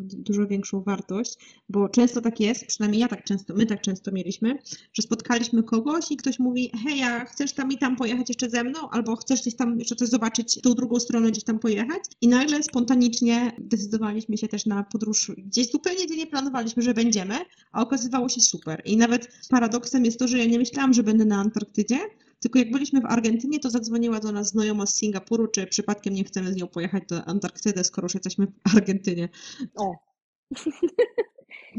dużo 0.00 0.46
większą 0.46 0.82
wartość, 0.82 1.36
bo 1.68 1.88
często 1.88 2.20
tak 2.20 2.40
jest, 2.40 2.66
przynajmniej 2.66 3.00
ja 3.00 3.08
tak 3.08 3.24
często, 3.24 3.54
my 3.54 3.66
tak 3.66 3.80
często 3.80 4.12
mieliśmy, 4.12 4.58
że 4.92 5.02
spotkaliśmy 5.02 5.62
kogoś 5.62 6.10
i 6.10 6.16
ktoś 6.16 6.38
mówi, 6.38 6.70
hej, 6.84 7.02
a 7.02 7.24
chcesz 7.24 7.52
tam 7.52 7.72
i 7.72 7.78
tam 7.78 7.96
pojechać 7.96 8.28
jeszcze 8.28 8.50
ze 8.50 8.64
mną, 8.64 8.90
albo 8.90 9.16
chcesz 9.16 9.40
gdzieś 9.40 9.56
tam 9.56 9.78
jeszcze 9.78 9.96
coś 9.96 10.08
zobaczyć, 10.08 10.60
tą 10.62 10.74
drugą 10.74 11.00
stronę 11.00 11.30
gdzieś 11.30 11.44
tam 11.44 11.58
pojechać 11.58 12.02
i 12.20 12.28
nagle 12.28 12.62
spontanicznie 12.62 13.52
decydowaliśmy 13.58 14.38
się 14.38 14.48
też 14.48 14.66
na 14.66 14.82
podróż 14.82 15.32
gdzieś 15.38 15.70
zupełnie 15.70 16.06
gdzie 16.06 16.16
nie 16.16 16.26
planowaliśmy, 16.26 16.82
że 16.82 16.94
będziemy, 16.94 17.34
a 17.72 17.82
okazywało 17.82 18.28
się 18.28 18.40
super. 18.40 18.82
I 18.84 18.96
nawet 18.96 19.28
paradoksem 19.48 20.04
jest 20.04 20.18
to, 20.18 20.28
że 20.28 20.38
ja 20.38 20.44
nie 20.44 20.58
myślałam, 20.58 20.92
że 20.92 21.02
będę 21.02 21.24
na 21.24 21.40
Antarktydzie, 21.40 21.98
tylko 22.40 22.58
jak 22.58 22.70
byliśmy 22.70 23.00
w 23.00 23.06
Argentynie, 23.06 23.60
to 23.60 23.70
zadzwoniła 23.70 24.20
do 24.20 24.32
nas 24.32 24.48
znajoma 24.48 24.86
z 24.86 24.94
Singapuru, 24.94 25.48
czy 25.48 25.66
przypadkiem 25.66 26.14
nie 26.14 26.24
chcemy 26.24 26.52
z 26.52 26.56
nią 26.56 26.66
pojechać 26.66 27.02
do 27.08 27.24
Antarktydy, 27.24 27.84
skoro 27.84 28.04
już 28.04 28.14
jesteśmy 28.14 28.46
w 28.46 28.76
Argentynie. 28.76 29.28
O. 29.76 29.94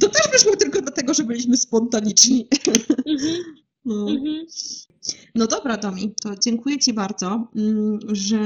To 0.01 0.09
też 0.09 0.31
wyszło 0.31 0.55
tylko 0.55 0.81
dlatego, 0.81 1.13
że 1.13 1.23
byliśmy 1.23 1.57
spontaniczni. 1.57 2.47
Mhm, 3.05 3.43
No. 3.85 4.09
mhm. 4.09 4.45
No 5.35 5.47
dobra, 5.47 5.77
Domi, 5.77 6.13
to 6.23 6.35
dziękuję 6.35 6.79
Ci 6.79 6.93
bardzo, 6.93 7.47
mm, 7.55 7.99
że 8.07 8.37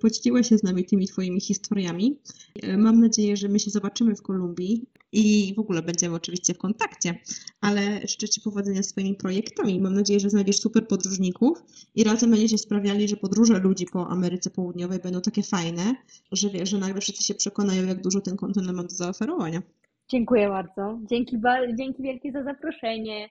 podzieliłeś 0.00 0.48
się 0.48 0.58
z 0.58 0.62
nami 0.62 0.84
tymi 0.84 1.06
Twoimi 1.06 1.40
historiami. 1.40 2.18
E, 2.62 2.76
Mam 2.76 3.00
nadzieję, 3.00 3.36
że 3.36 3.48
my 3.48 3.58
się 3.58 3.70
zobaczymy 3.70 4.16
w 4.16 4.22
Kolumbii 4.22 4.86
i 5.12 5.54
w 5.56 5.58
ogóle 5.58 5.82
będziemy 5.82 6.14
oczywiście 6.14 6.54
w 6.54 6.58
kontakcie, 6.58 7.14
ale 7.60 8.00
życzę 8.08 8.28
Ci 8.28 8.40
powodzenia 8.40 8.82
z 8.82 8.88
Twoimi 8.88 9.14
projektami. 9.14 9.80
Mam 9.80 9.94
nadzieję, 9.94 10.20
że 10.20 10.30
znajdziesz 10.30 10.60
super 10.60 10.88
podróżników 10.88 11.62
i 11.94 12.04
razem 12.04 12.30
będziecie 12.30 12.58
sprawiali, 12.58 13.08
że 13.08 13.16
podróże 13.16 13.58
ludzi 13.58 13.86
po 13.92 14.08
Ameryce 14.08 14.50
Południowej 14.50 14.98
będą 14.98 15.20
takie 15.20 15.42
fajne, 15.42 15.94
że 16.32 16.50
wiesz, 16.50 16.70
że 16.70 16.78
nagle 16.78 17.00
wszyscy 17.00 17.24
się 17.24 17.34
przekonają, 17.34 17.86
jak 17.86 18.02
dużo 18.02 18.20
ten 18.20 18.36
kontynent 18.36 18.76
ma 18.76 18.82
do 18.82 18.88
zaoferowania. 18.88 19.62
Dziękuję 20.08 20.48
bardzo. 20.48 20.98
Dzięki, 21.10 21.36
dzięki 21.78 22.02
wielkie 22.02 22.32
za 22.32 22.44
zaproszenie 22.44 23.28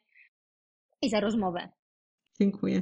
i 1.04 1.10
za 1.10 1.20
rozmowę. 1.20 1.70
Dziękuję. 2.40 2.82